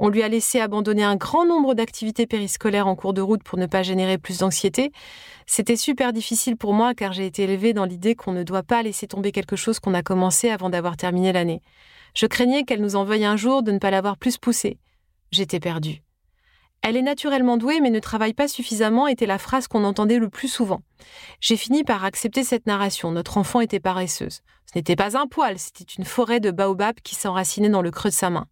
On 0.00 0.10
lui 0.10 0.22
a 0.22 0.28
laissé 0.28 0.60
abandonner 0.60 1.02
un 1.02 1.16
grand 1.16 1.44
nombre 1.44 1.74
d'activités 1.74 2.28
périscolaires 2.28 2.86
en 2.86 2.94
cours 2.94 3.14
de 3.14 3.20
route 3.20 3.42
pour 3.42 3.58
ne 3.58 3.66
pas 3.66 3.82
générer 3.82 4.16
plus 4.16 4.38
d'anxiété. 4.38 4.92
C'était 5.46 5.76
super 5.76 6.12
difficile 6.12 6.56
pour 6.56 6.72
moi 6.72 6.94
car 6.94 7.12
j'ai 7.12 7.26
été 7.26 7.42
élevée 7.42 7.72
dans 7.72 7.84
l'idée 7.84 8.14
qu'on 8.14 8.30
ne 8.30 8.44
doit 8.44 8.62
pas 8.62 8.84
laisser 8.84 9.08
tomber 9.08 9.32
quelque 9.32 9.56
chose 9.56 9.80
qu'on 9.80 9.94
a 9.94 10.02
commencé 10.02 10.50
avant 10.50 10.70
d'avoir 10.70 10.96
terminé 10.96 11.32
l'année. 11.32 11.62
Je 12.14 12.26
craignais 12.26 12.62
qu'elle 12.62 12.80
nous 12.80 12.94
en 12.94 13.02
veuille 13.02 13.24
un 13.24 13.36
jour 13.36 13.64
de 13.64 13.72
ne 13.72 13.78
pas 13.78 13.90
l'avoir 13.90 14.16
plus 14.16 14.38
poussée. 14.38 14.78
J'étais 15.32 15.58
perdue. 15.58 16.00
Elle 16.82 16.96
est 16.96 17.02
naturellement 17.02 17.56
douée 17.56 17.80
mais 17.80 17.90
ne 17.90 17.98
travaille 17.98 18.34
pas 18.34 18.46
suffisamment 18.46 19.08
était 19.08 19.26
la 19.26 19.38
phrase 19.38 19.66
qu'on 19.66 19.82
entendait 19.82 20.20
le 20.20 20.28
plus 20.28 20.46
souvent. 20.46 20.82
J'ai 21.40 21.56
fini 21.56 21.82
par 21.82 22.04
accepter 22.04 22.44
cette 22.44 22.66
narration. 22.66 23.10
Notre 23.10 23.36
enfant 23.36 23.60
était 23.60 23.80
paresseuse. 23.80 24.42
Ce 24.72 24.78
n'était 24.78 24.94
pas 24.94 25.18
un 25.18 25.26
poil, 25.26 25.58
c'était 25.58 25.92
une 25.98 26.04
forêt 26.04 26.38
de 26.38 26.52
baobab 26.52 26.94
qui 27.02 27.16
s'enracinait 27.16 27.68
dans 27.68 27.82
le 27.82 27.90
creux 27.90 28.10
de 28.10 28.14
sa 28.14 28.30
main. 28.30 28.46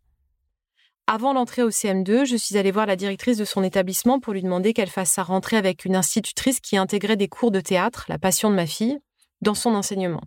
Avant 1.09 1.33
l'entrée 1.33 1.62
au 1.62 1.71
CM2, 1.71 2.25
je 2.25 2.35
suis 2.35 2.57
allée 2.57 2.73
voir 2.73 2.87
la 2.87 2.97
directrice 2.97 3.38
de 3.38 3.45
son 3.45 3.62
établissement 3.62 4.19
pour 4.19 4.33
lui 4.33 4.42
demander 4.42 4.73
qu'elle 4.73 4.90
fasse 4.90 5.12
sa 5.12 5.23
rentrée 5.23 5.57
avec 5.57 5.85
une 5.85 5.95
institutrice 5.95 6.59
qui 6.59 6.77
intégrait 6.77 7.16
des 7.16 7.29
cours 7.29 7.53
de 7.53 7.61
théâtre, 7.61 8.07
la 8.09 8.19
passion 8.19 8.51
de 8.51 8.57
ma 8.57 8.66
fille, 8.66 8.99
dans 9.40 9.55
son 9.55 9.77
enseignement. 9.77 10.23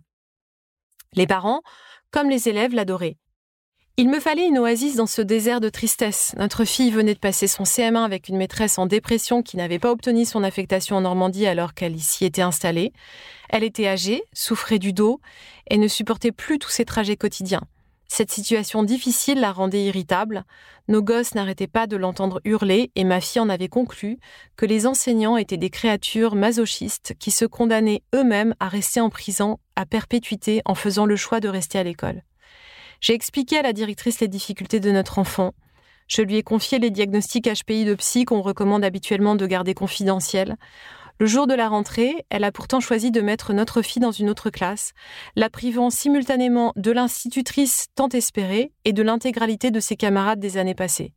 Les 1.12 1.26
parents, 1.26 1.60
comme 2.10 2.30
les 2.30 2.48
élèves, 2.48 2.74
l'adoraient. 2.74 3.18
Il 3.98 4.08
me 4.08 4.20
fallait 4.20 4.46
une 4.46 4.58
oasis 4.58 4.96
dans 4.96 5.06
ce 5.06 5.20
désert 5.20 5.60
de 5.60 5.68
tristesse. 5.68 6.34
Notre 6.38 6.64
fille 6.64 6.90
venait 6.90 7.12
de 7.12 7.18
passer 7.18 7.46
son 7.46 7.64
CM1 7.64 8.02
avec 8.02 8.30
une 8.30 8.38
maîtresse 8.38 8.78
en 8.78 8.86
dépression 8.86 9.42
qui 9.42 9.58
n'avait 9.58 9.78
pas 9.78 9.90
obtenu 9.90 10.24
son 10.24 10.42
affectation 10.42 10.96
en 10.96 11.02
Normandie 11.02 11.46
alors 11.46 11.74
qu'elle 11.74 12.00
s'y 12.00 12.24
était 12.24 12.40
installée. 12.40 12.94
Elle 13.50 13.64
était 13.64 13.86
âgée, 13.86 14.22
souffrait 14.32 14.78
du 14.78 14.94
dos 14.94 15.20
et 15.68 15.76
ne 15.76 15.88
supportait 15.88 16.32
plus 16.32 16.58
tous 16.58 16.70
ses 16.70 16.86
trajets 16.86 17.16
quotidiens. 17.16 17.60
Cette 18.12 18.32
situation 18.32 18.82
difficile 18.82 19.38
la 19.38 19.52
rendait 19.52 19.84
irritable. 19.84 20.42
Nos 20.88 21.00
gosses 21.00 21.36
n'arrêtaient 21.36 21.68
pas 21.68 21.86
de 21.86 21.96
l'entendre 21.96 22.40
hurler 22.44 22.90
et 22.96 23.04
ma 23.04 23.20
fille 23.20 23.40
en 23.40 23.48
avait 23.48 23.68
conclu 23.68 24.18
que 24.56 24.66
les 24.66 24.88
enseignants 24.88 25.36
étaient 25.36 25.56
des 25.56 25.70
créatures 25.70 26.34
masochistes 26.34 27.14
qui 27.20 27.30
se 27.30 27.44
condamnaient 27.44 28.02
eux-mêmes 28.12 28.56
à 28.58 28.66
rester 28.66 29.00
en 29.00 29.10
prison 29.10 29.58
à 29.76 29.86
perpétuité 29.86 30.60
en 30.64 30.74
faisant 30.74 31.06
le 31.06 31.14
choix 31.14 31.38
de 31.38 31.48
rester 31.48 31.78
à 31.78 31.84
l'école. 31.84 32.24
J'ai 33.00 33.14
expliqué 33.14 33.58
à 33.58 33.62
la 33.62 33.72
directrice 33.72 34.18
les 34.18 34.28
difficultés 34.28 34.80
de 34.80 34.90
notre 34.90 35.20
enfant. 35.20 35.52
Je 36.08 36.22
lui 36.22 36.34
ai 36.34 36.42
confié 36.42 36.80
les 36.80 36.90
diagnostics 36.90 37.48
HPI 37.48 37.84
de 37.84 37.94
psy 37.94 38.24
qu'on 38.24 38.42
recommande 38.42 38.84
habituellement 38.84 39.36
de 39.36 39.46
garder 39.46 39.74
confidentiels. 39.74 40.56
Le 41.20 41.26
jour 41.26 41.46
de 41.46 41.52
la 41.52 41.68
rentrée, 41.68 42.24
elle 42.30 42.44
a 42.44 42.50
pourtant 42.50 42.80
choisi 42.80 43.10
de 43.10 43.20
mettre 43.20 43.52
notre 43.52 43.82
fille 43.82 44.00
dans 44.00 44.10
une 44.10 44.30
autre 44.30 44.48
classe, 44.48 44.94
la 45.36 45.50
privant 45.50 45.90
simultanément 45.90 46.72
de 46.76 46.90
l'institutrice 46.92 47.88
tant 47.94 48.08
espérée 48.08 48.72
et 48.86 48.94
de 48.94 49.02
l'intégralité 49.02 49.70
de 49.70 49.80
ses 49.80 49.96
camarades 49.96 50.40
des 50.40 50.56
années 50.56 50.74
passées. 50.74 51.12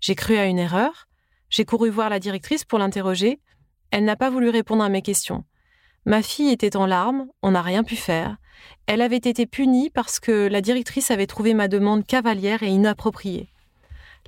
J'ai 0.00 0.16
cru 0.16 0.36
à 0.38 0.46
une 0.46 0.58
erreur, 0.58 1.06
j'ai 1.50 1.64
couru 1.64 1.88
voir 1.88 2.10
la 2.10 2.18
directrice 2.18 2.64
pour 2.64 2.80
l'interroger, 2.80 3.38
elle 3.92 4.04
n'a 4.04 4.16
pas 4.16 4.28
voulu 4.28 4.48
répondre 4.48 4.82
à 4.82 4.88
mes 4.88 5.02
questions. 5.02 5.44
Ma 6.04 6.20
fille 6.20 6.50
était 6.50 6.76
en 6.76 6.86
larmes, 6.86 7.28
on 7.40 7.52
n'a 7.52 7.62
rien 7.62 7.84
pu 7.84 7.94
faire. 7.94 8.38
Elle 8.88 9.02
avait 9.02 9.18
été 9.18 9.46
punie 9.46 9.88
parce 9.88 10.18
que 10.18 10.48
la 10.48 10.62
directrice 10.62 11.12
avait 11.12 11.28
trouvé 11.28 11.54
ma 11.54 11.68
demande 11.68 12.04
cavalière 12.04 12.64
et 12.64 12.70
inappropriée. 12.70 13.50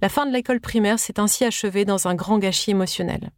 La 0.01 0.09
fin 0.09 0.25
de 0.25 0.33
l'école 0.33 0.61
primaire 0.61 1.01
s'est 1.01 1.19
ainsi 1.19 1.45
achevée 1.45 1.85
dans 1.85 2.07
un 2.07 2.15
grand 2.15 2.39
gâchis 2.39 2.71
émotionnel. 2.71 3.33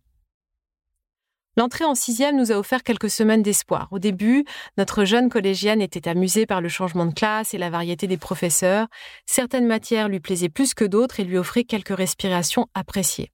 L'entrée 1.59 1.85
en 1.85 1.97
sixième 1.97 2.37
nous 2.37 2.53
a 2.53 2.55
offert 2.55 2.85
quelques 2.85 3.11
semaines 3.11 3.43
d'espoir. 3.43 3.89
Au 3.91 3.99
début, 3.99 4.45
notre 4.77 5.05
jeune 5.05 5.29
collégienne 5.29 5.81
était 5.81 6.09
amusée 6.09 6.47
par 6.47 6.61
le 6.61 6.69
changement 6.69 7.05
de 7.05 7.13
classe 7.13 7.53
et 7.53 7.59
la 7.59 7.69
variété 7.69 8.07
des 8.07 8.17
professeurs. 8.17 8.87
Certaines 9.27 9.67
matières 9.67 10.09
lui 10.09 10.21
plaisaient 10.21 10.51
plus 10.51 10.73
que 10.73 10.85
d'autres 10.85 11.19
et 11.19 11.25
lui 11.25 11.37
offraient 11.37 11.65
quelques 11.65 11.97
respirations 11.97 12.69
appréciées. 12.75 13.33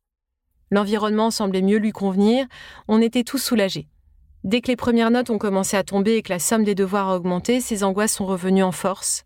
L'environnement 0.71 1.31
semblait 1.31 1.61
mieux 1.61 1.77
lui 1.77 1.93
convenir, 1.93 2.47
on 2.89 3.03
était 3.03 3.25
tous 3.25 3.37
soulagés. 3.37 3.89
Dès 4.43 4.63
que 4.63 4.69
les 4.69 4.77
premières 4.77 5.11
notes 5.11 5.29
ont 5.29 5.37
commencé 5.37 5.77
à 5.77 5.85
tomber 5.85 6.17
et 6.17 6.23
que 6.23 6.33
la 6.33 6.39
somme 6.39 6.65
des 6.65 6.75
devoirs 6.75 7.11
a 7.11 7.17
augmenté, 7.17 7.61
ses 7.61 7.85
angoisses 7.85 8.15
sont 8.15 8.25
revenues 8.25 8.63
en 8.63 8.73
force. 8.73 9.25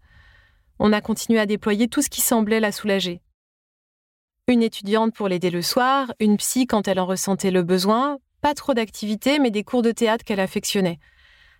On 0.81 0.93
a 0.93 1.01
continué 1.01 1.39
à 1.39 1.47
déployer 1.47 1.87
tout 1.87 2.03
ce 2.03 2.11
qui 2.11 2.21
semblait 2.21 2.59
la 2.59 2.73
soulager. 2.73 3.21
Une 4.49 4.65
étudiante 4.65 5.15
pour 5.15 5.29
l'aider 5.29 5.51
le 5.51 5.63
soir, 5.63 6.13
une 6.19 6.37
psy 6.37 6.67
quand 6.67 6.89
elle 6.89 6.99
en 6.99 7.07
ressentait 7.07 7.53
le 7.53 7.63
besoin, 7.63 8.19
pas 8.49 8.55
trop 8.55 8.73
d'activités, 8.73 9.39
mais 9.39 9.51
des 9.51 9.63
cours 9.63 9.83
de 9.83 9.93
théâtre 9.93 10.25
qu'elle 10.25 10.41
affectionnait. 10.41 10.99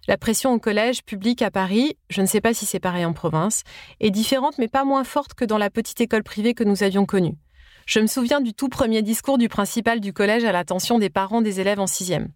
La 0.07 0.17
pression 0.17 0.55
au 0.55 0.59
collège 0.59 1.05
public 1.05 1.43
à 1.43 1.51
Paris, 1.51 1.99
je 2.09 2.23
ne 2.23 2.27
sais 2.27 2.41
pas 2.41 2.55
si 2.55 2.65
c'est 2.65 2.81
pareil 2.81 3.05
en 3.05 3.13
province, 3.13 3.63
est 4.01 4.11
différente 4.11 4.57
mais 4.57 4.69
pas 4.69 4.85
moins 4.85 5.05
forte 5.05 5.35
que 5.35 5.45
dans 5.45 5.59
la 5.59 5.69
petite 5.69 6.01
école 6.01 6.23
privée 6.23 6.55
que 6.55 6.65
nous 6.65 6.83
avions 6.83 7.05
connue. 7.05 7.37
Je 7.85 8.01
me 8.01 8.07
souviens 8.07 8.41
du 8.41 8.55
tout 8.55 8.71
premier 8.71 9.03
discours 9.03 9.37
du 9.37 9.51
principal 9.51 10.01
du 10.01 10.15
collège 10.15 10.45
à 10.45 10.53
l'attention 10.53 10.99
des 10.99 11.11
parents 11.11 11.43
des 11.43 11.61
élèves 11.61 11.79
en 11.79 11.87
sixième. 11.87 12.31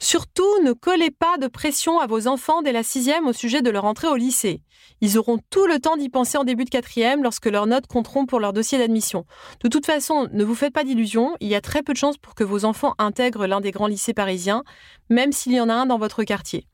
Surtout, 0.00 0.62
ne 0.62 0.72
collez 0.72 1.10
pas 1.10 1.38
de 1.38 1.48
pression 1.48 1.98
à 1.98 2.06
vos 2.06 2.28
enfants 2.28 2.62
dès 2.62 2.70
la 2.70 2.84
sixième 2.84 3.26
au 3.26 3.32
sujet 3.32 3.62
de 3.62 3.70
leur 3.70 3.84
entrée 3.84 4.06
au 4.06 4.14
lycée. 4.14 4.62
Ils 5.00 5.18
auront 5.18 5.38
tout 5.50 5.66
le 5.66 5.80
temps 5.80 5.96
d'y 5.96 6.08
penser 6.08 6.38
en 6.38 6.44
début 6.44 6.64
de 6.64 6.70
quatrième 6.70 7.24
lorsque 7.24 7.46
leurs 7.46 7.66
notes 7.66 7.88
compteront 7.88 8.24
pour 8.24 8.38
leur 8.38 8.52
dossier 8.52 8.78
d'admission. 8.78 9.26
De 9.60 9.68
toute 9.68 9.86
façon, 9.86 10.28
ne 10.32 10.44
vous 10.44 10.54
faites 10.54 10.72
pas 10.72 10.84
d'illusions, 10.84 11.36
il 11.40 11.48
y 11.48 11.56
a 11.56 11.60
très 11.60 11.82
peu 11.82 11.92
de 11.92 11.98
chances 11.98 12.16
pour 12.16 12.36
que 12.36 12.44
vos 12.44 12.64
enfants 12.64 12.94
intègrent 12.98 13.46
l'un 13.46 13.60
des 13.60 13.72
grands 13.72 13.88
lycées 13.88 14.14
parisiens, 14.14 14.62
même 15.10 15.32
s'il 15.32 15.52
y 15.52 15.60
en 15.60 15.68
a 15.68 15.74
un 15.74 15.86
dans 15.86 15.98
votre 15.98 16.22
quartier. 16.22 16.68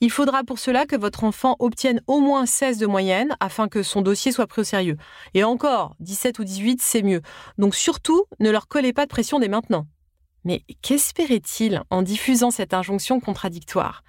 Il 0.00 0.10
faudra 0.10 0.42
pour 0.42 0.58
cela 0.58 0.86
que 0.86 0.96
votre 0.96 1.22
enfant 1.24 1.54
obtienne 1.60 2.00
au 2.06 2.20
moins 2.20 2.46
16 2.46 2.78
de 2.78 2.86
moyenne 2.86 3.36
afin 3.38 3.68
que 3.68 3.84
son 3.84 4.00
dossier 4.02 4.32
soit 4.32 4.48
pris 4.48 4.62
au 4.62 4.64
sérieux. 4.64 4.96
Et 5.34 5.44
encore, 5.44 5.94
17 6.00 6.40
ou 6.40 6.44
18, 6.44 6.80
c'est 6.82 7.02
mieux. 7.02 7.20
Donc 7.58 7.76
surtout, 7.76 8.24
ne 8.40 8.50
leur 8.50 8.66
collez 8.66 8.92
pas 8.92 9.04
de 9.04 9.10
pression 9.10 9.38
dès 9.38 9.46
maintenant. 9.46 9.86
Mais 10.44 10.62
qu'espérait-il 10.82 11.82
en 11.90 12.02
diffusant 12.02 12.50
cette 12.50 12.74
injonction 12.74 13.20
contradictoire? 13.20 14.02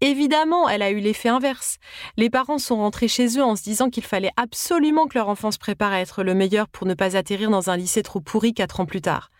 Évidemment, 0.00 0.68
elle 0.68 0.82
a 0.82 0.90
eu 0.90 0.98
l'effet 0.98 1.28
inverse. 1.30 1.78
Les 2.16 2.28
parents 2.28 2.58
sont 2.58 2.76
rentrés 2.76 3.08
chez 3.08 3.38
eux 3.38 3.44
en 3.44 3.56
se 3.56 3.62
disant 3.62 3.88
qu'il 3.88 4.04
fallait 4.04 4.32
absolument 4.36 5.06
que 5.06 5.16
leur 5.16 5.28
enfant 5.28 5.50
se 5.50 5.58
prépare 5.58 5.92
à 5.92 6.00
être 6.00 6.22
le 6.22 6.34
meilleur 6.34 6.68
pour 6.68 6.86
ne 6.86 6.94
pas 6.94 7.16
atterrir 7.16 7.50
dans 7.50 7.70
un 7.70 7.76
lycée 7.76 8.02
trop 8.02 8.20
pourri 8.20 8.52
quatre 8.52 8.80
ans 8.80 8.86
plus 8.86 9.00
tard. 9.00 9.30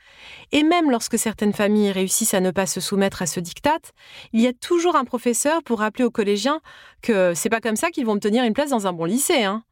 Et 0.52 0.62
même 0.62 0.90
lorsque 0.90 1.18
certaines 1.18 1.52
familles 1.52 1.92
réussissent 1.92 2.32
à 2.32 2.40
ne 2.40 2.50
pas 2.50 2.66
se 2.66 2.80
soumettre 2.80 3.20
à 3.20 3.26
ce 3.26 3.38
diktat, 3.38 3.78
il 4.32 4.40
y 4.40 4.46
a 4.46 4.54
toujours 4.54 4.96
un 4.96 5.04
professeur 5.04 5.62
pour 5.62 5.80
rappeler 5.80 6.04
aux 6.04 6.10
collégiens 6.10 6.60
que 7.02 7.34
c'est 7.34 7.50
pas 7.50 7.60
comme 7.60 7.76
ça 7.76 7.90
qu'ils 7.90 8.06
vont 8.06 8.12
obtenir 8.12 8.44
une 8.44 8.54
place 8.54 8.70
dans 8.70 8.86
un 8.86 8.92
bon 8.94 9.04
lycée, 9.04 9.44
hein. 9.44 9.62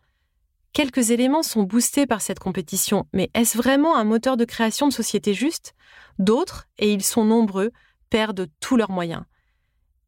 Quelques 0.74 1.12
éléments 1.12 1.44
sont 1.44 1.62
boostés 1.62 2.04
par 2.04 2.20
cette 2.20 2.40
compétition, 2.40 3.06
mais 3.12 3.30
est-ce 3.32 3.56
vraiment 3.56 3.96
un 3.96 4.02
moteur 4.02 4.37
de 4.37 4.44
création 4.44 4.88
de 4.88 4.92
société 4.92 5.32
juste? 5.32 5.72
D'autres, 6.18 6.66
et 6.78 6.92
ils 6.92 7.04
sont 7.04 7.24
nombreux, 7.24 7.70
perdent 8.10 8.48
tous 8.58 8.76
leurs 8.76 8.90
moyens. 8.90 9.22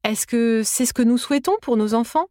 Est-ce 0.02 0.26
que 0.26 0.62
c'est 0.64 0.84
ce 0.84 0.92
que 0.92 1.02
nous 1.02 1.18
souhaitons 1.18 1.54
pour 1.62 1.76
nos 1.76 1.94
enfants? 1.94 2.26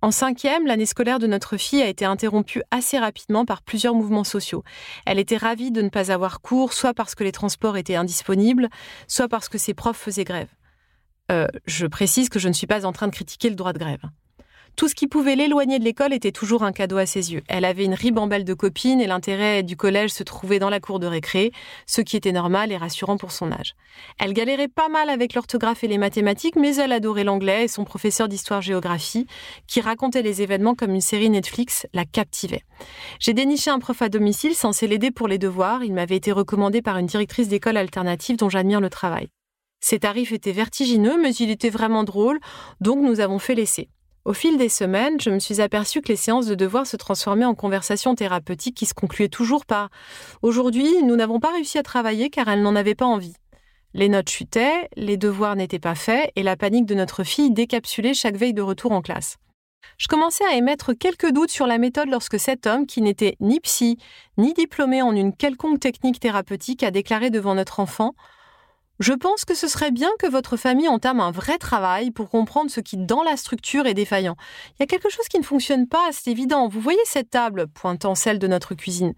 En 0.00 0.10
cinquième, 0.10 0.66
l'année 0.66 0.86
scolaire 0.86 1.18
de 1.18 1.26
notre 1.26 1.58
fille 1.58 1.82
a 1.82 1.88
été 1.88 2.06
interrompue 2.06 2.62
assez 2.70 2.98
rapidement 2.98 3.44
par 3.44 3.60
plusieurs 3.60 3.94
mouvements 3.94 4.24
sociaux. 4.24 4.64
Elle 5.04 5.18
était 5.18 5.36
ravie 5.36 5.70
de 5.70 5.82
ne 5.82 5.90
pas 5.90 6.10
avoir 6.10 6.40
cours, 6.40 6.72
soit 6.72 6.94
parce 6.94 7.14
que 7.14 7.24
les 7.24 7.32
transports 7.32 7.76
étaient 7.76 7.96
indisponibles, 7.96 8.70
soit 9.08 9.28
parce 9.28 9.50
que 9.50 9.58
ses 9.58 9.74
profs 9.74 9.98
faisaient 9.98 10.24
grève. 10.24 10.48
Euh, 11.30 11.48
je 11.66 11.86
précise 11.86 12.30
que 12.30 12.38
je 12.38 12.48
ne 12.48 12.54
suis 12.54 12.66
pas 12.66 12.86
en 12.86 12.92
train 12.92 13.08
de 13.08 13.14
critiquer 13.14 13.50
le 13.50 13.56
droit 13.56 13.74
de 13.74 13.78
grève. 13.78 14.00
Tout 14.78 14.86
ce 14.86 14.94
qui 14.94 15.08
pouvait 15.08 15.34
l'éloigner 15.34 15.80
de 15.80 15.84
l'école 15.84 16.12
était 16.12 16.30
toujours 16.30 16.62
un 16.62 16.70
cadeau 16.70 16.98
à 16.98 17.04
ses 17.04 17.32
yeux. 17.32 17.42
Elle 17.48 17.64
avait 17.64 17.84
une 17.84 17.94
ribambelle 17.94 18.44
de 18.44 18.54
copines 18.54 19.00
et 19.00 19.08
l'intérêt 19.08 19.64
du 19.64 19.76
collège 19.76 20.10
se 20.10 20.22
trouvait 20.22 20.60
dans 20.60 20.70
la 20.70 20.78
cour 20.78 21.00
de 21.00 21.08
récré, 21.08 21.50
ce 21.86 22.00
qui 22.00 22.16
était 22.16 22.30
normal 22.30 22.70
et 22.70 22.76
rassurant 22.76 23.16
pour 23.16 23.32
son 23.32 23.50
âge. 23.50 23.74
Elle 24.20 24.32
galérait 24.32 24.68
pas 24.68 24.88
mal 24.88 25.10
avec 25.10 25.34
l'orthographe 25.34 25.82
et 25.82 25.88
les 25.88 25.98
mathématiques, 25.98 26.54
mais 26.54 26.76
elle 26.76 26.92
adorait 26.92 27.24
l'anglais 27.24 27.64
et 27.64 27.68
son 27.68 27.82
professeur 27.82 28.28
d'histoire-géographie, 28.28 29.26
qui 29.66 29.80
racontait 29.80 30.22
les 30.22 30.42
événements 30.42 30.76
comme 30.76 30.94
une 30.94 31.00
série 31.00 31.28
Netflix, 31.28 31.88
la 31.92 32.04
captivait. 32.04 32.62
J'ai 33.18 33.34
déniché 33.34 33.70
un 33.70 33.80
prof 33.80 34.00
à 34.00 34.08
domicile 34.08 34.54
censé 34.54 34.86
l'aider 34.86 35.10
pour 35.10 35.26
les 35.26 35.38
devoirs. 35.38 35.82
Il 35.82 35.92
m'avait 35.92 36.14
été 36.14 36.30
recommandé 36.30 36.82
par 36.82 36.98
une 36.98 37.06
directrice 37.06 37.48
d'école 37.48 37.78
alternative 37.78 38.36
dont 38.36 38.48
j'admire 38.48 38.80
le 38.80 38.90
travail. 38.90 39.26
Ses 39.80 39.98
tarifs 39.98 40.30
étaient 40.30 40.52
vertigineux, 40.52 41.20
mais 41.20 41.34
il 41.34 41.50
était 41.50 41.68
vraiment 41.68 42.04
drôle, 42.04 42.38
donc 42.80 43.00
nous 43.00 43.18
avons 43.18 43.40
fait 43.40 43.56
l'essai. 43.56 43.88
Au 44.28 44.34
fil 44.34 44.58
des 44.58 44.68
semaines, 44.68 45.18
je 45.18 45.30
me 45.30 45.38
suis 45.38 45.62
aperçue 45.62 46.02
que 46.02 46.08
les 46.08 46.16
séances 46.16 46.44
de 46.44 46.54
devoirs 46.54 46.86
se 46.86 46.98
transformaient 46.98 47.46
en 47.46 47.54
conversations 47.54 48.14
thérapeutiques 48.14 48.76
qui 48.76 48.84
se 48.84 48.92
concluaient 48.92 49.30
toujours 49.30 49.64
par 49.64 49.88
Aujourd'hui, 50.42 51.02
nous 51.02 51.16
n'avons 51.16 51.40
pas 51.40 51.50
réussi 51.50 51.78
à 51.78 51.82
travailler 51.82 52.28
car 52.28 52.46
elle 52.46 52.60
n'en 52.60 52.76
avait 52.76 52.94
pas 52.94 53.06
envie. 53.06 53.32
Les 53.94 54.10
notes 54.10 54.28
chutaient, 54.28 54.90
les 54.96 55.16
devoirs 55.16 55.56
n'étaient 55.56 55.78
pas 55.78 55.94
faits 55.94 56.30
et 56.36 56.42
la 56.42 56.58
panique 56.58 56.84
de 56.84 56.94
notre 56.94 57.24
fille 57.24 57.50
décapsulait 57.50 58.12
chaque 58.12 58.36
veille 58.36 58.52
de 58.52 58.60
retour 58.60 58.92
en 58.92 59.00
classe. 59.00 59.38
Je 59.96 60.08
commençais 60.08 60.44
à 60.44 60.56
émettre 60.56 60.92
quelques 60.92 61.32
doutes 61.32 61.50
sur 61.50 61.66
la 61.66 61.78
méthode 61.78 62.10
lorsque 62.10 62.38
cet 62.38 62.66
homme, 62.66 62.84
qui 62.84 63.00
n'était 63.00 63.36
ni 63.40 63.60
psy, 63.60 63.96
ni 64.36 64.52
diplômé 64.52 65.00
en 65.00 65.16
une 65.16 65.34
quelconque 65.34 65.80
technique 65.80 66.20
thérapeutique, 66.20 66.82
a 66.82 66.90
déclaré 66.90 67.30
devant 67.30 67.54
notre 67.54 67.80
enfant 67.80 68.12
je 68.98 69.12
pense 69.12 69.44
que 69.44 69.54
ce 69.54 69.68
serait 69.68 69.92
bien 69.92 70.10
que 70.18 70.26
votre 70.26 70.56
famille 70.56 70.88
entame 70.88 71.20
un 71.20 71.30
vrai 71.30 71.58
travail 71.58 72.10
pour 72.10 72.28
comprendre 72.28 72.70
ce 72.70 72.80
qui, 72.80 72.96
dans 72.96 73.22
la 73.22 73.36
structure, 73.36 73.86
est 73.86 73.94
défaillant. 73.94 74.36
Il 74.72 74.76
y 74.80 74.82
a 74.82 74.86
quelque 74.86 75.08
chose 75.08 75.28
qui 75.28 75.38
ne 75.38 75.44
fonctionne 75.44 75.86
pas, 75.86 76.08
c'est 76.10 76.30
évident. 76.30 76.68
Vous 76.68 76.80
voyez 76.80 76.98
cette 77.04 77.30
table, 77.30 77.68
pointant 77.68 78.16
celle 78.16 78.38
de 78.40 78.48
notre 78.48 78.74
cuisine. 78.74 79.14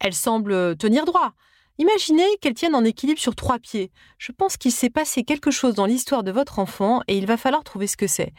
Elle 0.00 0.14
semble 0.14 0.76
tenir 0.76 1.04
droit. 1.04 1.34
Imaginez 1.76 2.26
qu'elle 2.40 2.54
tienne 2.54 2.74
en 2.74 2.84
équilibre 2.84 3.20
sur 3.20 3.36
trois 3.36 3.58
pieds. 3.58 3.92
Je 4.16 4.32
pense 4.32 4.56
qu'il 4.56 4.72
s'est 4.72 4.90
passé 4.90 5.24
quelque 5.24 5.50
chose 5.50 5.74
dans 5.74 5.86
l'histoire 5.86 6.24
de 6.24 6.32
votre 6.32 6.58
enfant 6.58 7.02
et 7.06 7.16
il 7.18 7.26
va 7.26 7.36
falloir 7.36 7.64
trouver 7.64 7.86
ce 7.86 7.96
que 7.96 8.06
c'est. 8.06 8.32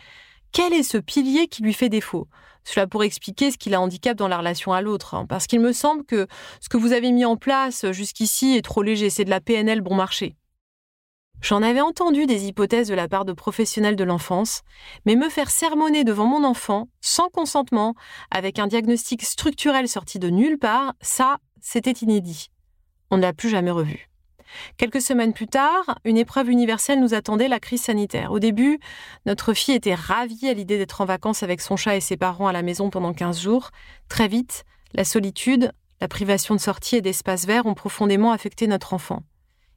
Quel 0.52 0.74
est 0.74 0.84
ce 0.84 0.98
pilier 0.98 1.48
qui 1.48 1.62
lui 1.62 1.74
fait 1.74 1.90
défaut? 1.90 2.28
Cela 2.64 2.88
pourrait 2.88 3.08
expliquer 3.08 3.52
ce 3.52 3.58
qu'il 3.58 3.76
a 3.76 3.82
handicap 3.82 4.18
dans 4.18 4.28
la 4.28 4.40
relation 4.40 4.74
à 4.74 4.82
l'autre, 4.82 5.14
hein, 5.14 5.26
parce 5.28 5.48
qu'il 5.48 5.60
me 5.60 5.72
semble 5.72 6.04
que 6.04 6.28
ce 6.60 6.68
que 6.68 6.78
vous 6.78 6.92
avez 6.92 7.12
mis 7.12 7.26
en 7.26 7.38
place 7.38 7.90
jusqu'ici 7.92 8.58
est 8.58 8.62
trop 8.62 8.82
léger, 8.82 9.10
c'est 9.10 9.24
de 9.26 9.30
la 9.30 9.40
PNL 9.40 9.82
bon 9.82 9.96
marché. 9.96 10.36
J'en 11.42 11.64
avais 11.64 11.82
entendu 11.82 12.26
des 12.26 12.48
hypothèses 12.48 12.90
de 12.90 12.96
la 12.96 13.08
part 13.08 13.24
de 13.24 13.32
professionnels 13.32 13.96
de 13.96 14.04
l'enfance, 14.04 14.62
mais 15.06 15.16
me 15.16 15.30
faire 15.30 15.50
sermonner 15.50 16.04
devant 16.04 16.26
mon 16.26 16.44
enfant, 16.44 16.90
sans 17.00 17.30
consentement, 17.30 17.96
avec 18.30 18.60
un 18.60 18.68
diagnostic 18.68 19.24
structurel 19.24 19.88
sorti 19.88 20.20
de 20.20 20.30
nulle 20.30 20.58
part, 20.58 20.94
ça, 21.02 21.38
c'était 21.62 21.92
inédit. 21.92 22.50
On 23.10 23.18
ne 23.18 23.22
l'a 23.22 23.34
plus 23.34 23.50
jamais 23.50 23.72
revu. 23.72 24.10
Quelques 24.78 25.02
semaines 25.02 25.34
plus 25.34 25.48
tard, 25.48 26.00
une 26.04 26.18
épreuve 26.18 26.50
universelle 26.50 27.00
nous 27.00 27.14
attendait, 27.14 27.48
la 27.48 27.60
crise 27.60 27.84
sanitaire. 27.84 28.32
Au 28.32 28.40
début, 28.40 28.80
notre 29.26 29.54
fille 29.54 29.76
était 29.76 29.96
ravie 29.96 30.50
à 30.50 30.54
l'idée 30.54 30.78
d'être 30.78 31.02
en 31.02 31.06
vacances 31.06 31.44
avec 31.44 31.62
son 31.62 31.78
chat 31.78 31.96
et 31.96 32.02
ses 32.02 32.18
parents 32.18 32.48
à 32.48 32.54
la 32.54 32.64
maison 32.64 32.90
pendant 32.90 33.14
15 33.14 33.40
jours. 33.40 33.70
Très 34.10 34.28
vite, 34.28 34.66
la 34.94 35.06
solitude, 35.06 35.72
la 36.02 36.08
privation 36.08 36.56
de 36.56 36.60
sortie 36.60 36.98
et 36.98 37.02
d'espace 37.02 37.46
vert 37.46 37.66
ont 37.66 37.76
profondément 37.76 38.32
affecté 38.32 38.68
notre 38.68 38.94
enfant. 38.94 39.24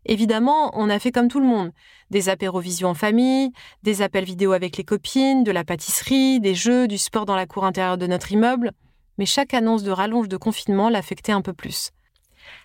Évidemment, 0.04 0.72
on 0.74 0.90
a 0.90 0.98
fait 0.98 1.12
comme 1.12 1.28
tout 1.28 1.40
le 1.40 1.46
monde. 1.46 1.70
Des 2.10 2.28
apérovisions 2.28 2.88
en 2.88 2.94
famille, 2.94 3.52
des 3.82 4.02
appels 4.02 4.24
vidéo 4.24 4.52
avec 4.52 4.76
les 4.76 4.84
copines, 4.84 5.44
de 5.44 5.52
la 5.52 5.64
pâtisserie, 5.64 6.40
des 6.40 6.54
jeux, 6.54 6.88
du 6.88 6.98
sport 6.98 7.26
dans 7.26 7.36
la 7.36 7.46
cour 7.46 7.64
intérieure 7.64 7.98
de 7.98 8.06
notre 8.06 8.32
immeuble. 8.32 8.72
Mais 9.18 9.26
chaque 9.26 9.54
annonce 9.54 9.82
de 9.82 9.90
rallonge 9.90 10.28
de 10.28 10.36
confinement 10.36 10.88
l'affectait 10.88 11.32
un 11.32 11.42
peu 11.42 11.52
plus. 11.52 11.90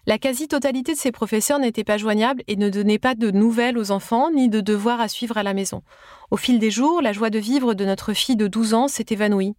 La 0.05 0.17
quasi-totalité 0.17 0.93
de 0.93 0.97
ses 0.97 1.11
professeurs 1.11 1.59
n'était 1.59 1.83
pas 1.83 1.97
joignable 1.97 2.41
et 2.47 2.55
ne 2.55 2.69
donnait 2.69 2.99
pas 2.99 3.13
de 3.13 3.29
nouvelles 3.29 3.77
aux 3.77 3.91
enfants 3.91 4.31
ni 4.31 4.49
de 4.49 4.61
devoirs 4.61 5.01
à 5.01 5.07
suivre 5.07 5.37
à 5.37 5.43
la 5.43 5.53
maison. 5.53 5.83
Au 6.31 6.37
fil 6.37 6.59
des 6.59 6.71
jours, 6.71 7.01
la 7.01 7.13
joie 7.13 7.29
de 7.29 7.39
vivre 7.39 7.73
de 7.73 7.85
notre 7.85 8.13
fille 8.13 8.35
de 8.35 8.47
12 8.47 8.73
ans 8.73 8.87
s'est 8.87 9.05
évanouie. 9.09 9.55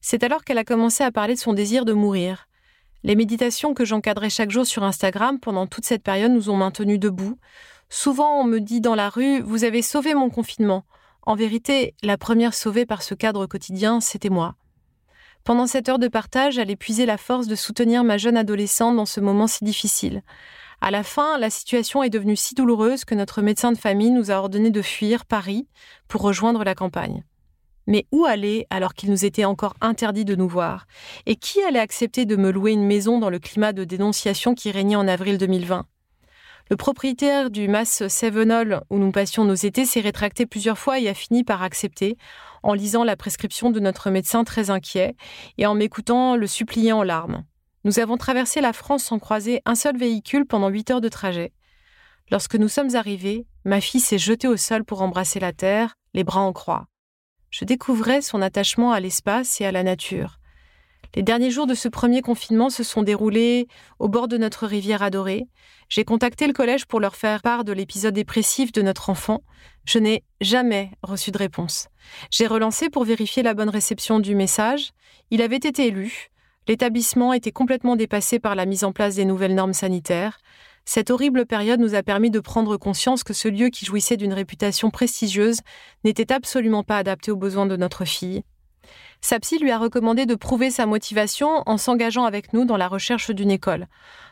C'est 0.00 0.22
alors 0.22 0.44
qu'elle 0.44 0.58
a 0.58 0.64
commencé 0.64 1.02
à 1.02 1.10
parler 1.10 1.34
de 1.34 1.38
son 1.38 1.54
désir 1.54 1.84
de 1.84 1.92
mourir. 1.92 2.46
Les 3.04 3.16
méditations 3.16 3.74
que 3.74 3.84
j'encadrais 3.84 4.30
chaque 4.30 4.50
jour 4.50 4.64
sur 4.64 4.82
Instagram 4.82 5.38
pendant 5.38 5.66
toute 5.66 5.84
cette 5.84 6.02
période 6.02 6.32
nous 6.32 6.48
ont 6.48 6.56
maintenus 6.56 6.98
debout. 6.98 7.36
Souvent, 7.90 8.40
on 8.40 8.44
me 8.44 8.60
dit 8.60 8.80
dans 8.80 8.94
la 8.94 9.10
rue 9.10 9.42
Vous 9.42 9.64
avez 9.64 9.82
sauvé 9.82 10.14
mon 10.14 10.30
confinement. 10.30 10.84
En 11.20 11.34
vérité, 11.34 11.94
la 12.02 12.16
première 12.16 12.54
sauvée 12.54 12.86
par 12.86 13.02
ce 13.02 13.14
cadre 13.14 13.44
quotidien, 13.44 14.00
c'était 14.00 14.30
moi. 14.30 14.54
Pendant 15.44 15.66
cette 15.66 15.90
heure 15.90 15.98
de 15.98 16.08
partage, 16.08 16.54
j'allais 16.54 16.76
puiser 16.76 17.04
la 17.04 17.18
force 17.18 17.46
de 17.46 17.54
soutenir 17.54 18.04
ma 18.04 18.16
jeune 18.16 18.38
adolescente 18.38 18.96
dans 18.96 19.04
ce 19.04 19.20
moment 19.20 19.48
si 19.48 19.64
difficile. 19.64 20.22
À 20.80 20.90
la 20.90 21.02
fin, 21.02 21.36
la 21.36 21.50
situation 21.50 22.02
est 22.02 22.10
devenue 22.10 22.36
si 22.36 22.54
douloureuse 22.54 23.04
que 23.04 23.14
notre 23.14 23.42
médecin 23.42 23.70
de 23.70 23.78
famille 23.78 24.12
nous 24.12 24.30
a 24.30 24.36
ordonné 24.36 24.70
de 24.70 24.80
fuir 24.80 25.26
Paris 25.26 25.68
pour 26.08 26.22
rejoindre 26.22 26.64
la 26.64 26.74
campagne. 26.74 27.22
Mais 27.86 28.06
où 28.12 28.24
aller 28.24 28.66
alors 28.70 28.94
qu'il 28.94 29.10
nous 29.10 29.24
était 29.24 29.44
encore 29.44 29.74
interdit 29.80 30.24
de 30.24 30.34
nous 30.34 30.48
voir? 30.48 30.86
Et 31.26 31.36
qui 31.36 31.62
allait 31.62 31.78
accepter 31.78 32.24
de 32.24 32.36
me 32.36 32.50
louer 32.50 32.72
une 32.72 32.86
maison 32.86 33.18
dans 33.18 33.30
le 33.30 33.38
climat 33.38 33.72
de 33.72 33.84
dénonciation 33.84 34.54
qui 34.54 34.70
régnait 34.70 34.96
en 34.96 35.06
avril 35.06 35.36
2020 35.36 35.86
Le 36.70 36.76
propriétaire 36.76 37.50
du 37.50 37.68
Mass 37.68 38.08
Sevenol 38.08 38.82
où 38.88 38.98
nous 38.98 39.12
passions 39.12 39.44
nos 39.44 39.54
étés 39.54 39.84
s'est 39.84 40.00
rétracté 40.00 40.46
plusieurs 40.46 40.78
fois 40.78 40.98
et 40.98 41.08
a 41.08 41.14
fini 41.14 41.44
par 41.44 41.62
accepter 41.62 42.16
en 42.62 42.72
lisant 42.72 43.04
la 43.04 43.16
prescription 43.16 43.70
de 43.70 43.80
notre 43.80 44.10
médecin 44.10 44.44
très 44.44 44.70
inquiet 44.70 45.14
et 45.58 45.66
en 45.66 45.74
m'écoutant 45.74 46.36
le 46.36 46.46
supplier 46.46 46.92
en 46.92 47.02
larmes. 47.02 47.44
Nous 47.84 47.98
avons 47.98 48.16
traversé 48.16 48.62
la 48.62 48.72
France 48.72 49.04
sans 49.04 49.18
croiser 49.18 49.60
un 49.66 49.74
seul 49.74 49.98
véhicule 49.98 50.46
pendant 50.46 50.70
huit 50.70 50.90
heures 50.90 51.02
de 51.02 51.10
trajet. 51.10 51.52
Lorsque 52.30 52.54
nous 52.54 52.68
sommes 52.68 52.94
arrivés, 52.94 53.46
ma 53.66 53.82
fille 53.82 54.00
s'est 54.00 54.16
jetée 54.16 54.48
au 54.48 54.56
sol 54.56 54.84
pour 54.84 55.02
embrasser 55.02 55.38
la 55.38 55.52
terre, 55.52 55.96
les 56.14 56.24
bras 56.24 56.40
en 56.40 56.54
croix 56.54 56.86
je 57.54 57.64
découvrais 57.64 58.20
son 58.20 58.42
attachement 58.42 58.90
à 58.90 58.98
l'espace 58.98 59.60
et 59.60 59.64
à 59.64 59.70
la 59.70 59.84
nature. 59.84 60.40
Les 61.14 61.22
derniers 61.22 61.52
jours 61.52 61.68
de 61.68 61.74
ce 61.74 61.86
premier 61.86 62.20
confinement 62.20 62.68
se 62.68 62.82
sont 62.82 63.04
déroulés 63.04 63.68
au 64.00 64.08
bord 64.08 64.26
de 64.26 64.36
notre 64.36 64.66
rivière 64.66 65.04
adorée. 65.04 65.46
J'ai 65.88 66.04
contacté 66.04 66.48
le 66.48 66.52
collège 66.52 66.86
pour 66.86 66.98
leur 66.98 67.14
faire 67.14 67.42
part 67.42 67.62
de 67.62 67.72
l'épisode 67.72 68.12
dépressif 68.12 68.72
de 68.72 68.82
notre 68.82 69.08
enfant. 69.08 69.44
Je 69.84 70.00
n'ai 70.00 70.24
jamais 70.40 70.90
reçu 71.02 71.30
de 71.30 71.38
réponse. 71.38 71.86
J'ai 72.28 72.48
relancé 72.48 72.90
pour 72.90 73.04
vérifier 73.04 73.44
la 73.44 73.54
bonne 73.54 73.68
réception 73.68 74.18
du 74.18 74.34
message. 74.34 74.90
Il 75.30 75.40
avait 75.40 75.54
été 75.54 75.92
lu. 75.92 76.30
L'établissement 76.66 77.32
était 77.32 77.52
complètement 77.52 77.94
dépassé 77.94 78.40
par 78.40 78.56
la 78.56 78.66
mise 78.66 78.82
en 78.82 78.90
place 78.90 79.14
des 79.14 79.24
nouvelles 79.24 79.54
normes 79.54 79.74
sanitaires. 79.74 80.38
Cette 80.84 81.10
horrible 81.10 81.46
période 81.46 81.80
nous 81.80 81.94
a 81.94 82.02
permis 82.02 82.30
de 82.30 82.40
prendre 82.40 82.76
conscience 82.76 83.24
que 83.24 83.32
ce 83.32 83.48
lieu 83.48 83.68
qui 83.68 83.86
jouissait 83.86 84.16
d'une 84.16 84.34
réputation 84.34 84.90
prestigieuse 84.90 85.60
n'était 86.04 86.32
absolument 86.32 86.82
pas 86.82 86.98
adapté 86.98 87.30
aux 87.30 87.36
besoins 87.36 87.66
de 87.66 87.76
notre 87.76 88.04
fille. 88.04 88.42
Sa 89.22 89.40
psy 89.40 89.58
lui 89.58 89.70
a 89.70 89.78
recommandé 89.78 90.26
de 90.26 90.34
prouver 90.34 90.70
sa 90.70 90.84
motivation 90.84 91.62
en 91.64 91.78
s'engageant 91.78 92.24
avec 92.24 92.52
nous 92.52 92.66
dans 92.66 92.76
la 92.76 92.88
recherche 92.88 93.30
d'une 93.30 93.50
école. 93.50 93.86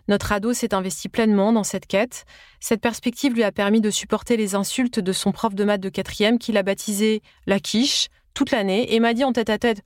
Notre 0.08 0.32
ado 0.32 0.52
s'est 0.52 0.74
investi 0.74 1.08
pleinement 1.08 1.54
dans 1.54 1.64
cette 1.64 1.86
quête. 1.86 2.26
Cette 2.60 2.82
perspective 2.82 3.32
lui 3.32 3.44
a 3.44 3.52
permis 3.52 3.80
de 3.80 3.88
supporter 3.88 4.36
les 4.36 4.54
insultes 4.54 5.00
de 5.00 5.12
son 5.12 5.32
prof 5.32 5.54
de 5.54 5.64
maths 5.64 5.80
de 5.80 5.88
quatrième 5.88 6.38
qui 6.38 6.52
l'a 6.52 6.62
baptisé 6.62 7.22
la 7.46 7.58
quiche 7.58 8.08
toute 8.34 8.50
l'année 8.50 8.94
et 8.94 9.00
m'a 9.00 9.14
dit 9.14 9.24
en 9.24 9.32
tête 9.32 9.48
à 9.48 9.58
tête 9.58 9.82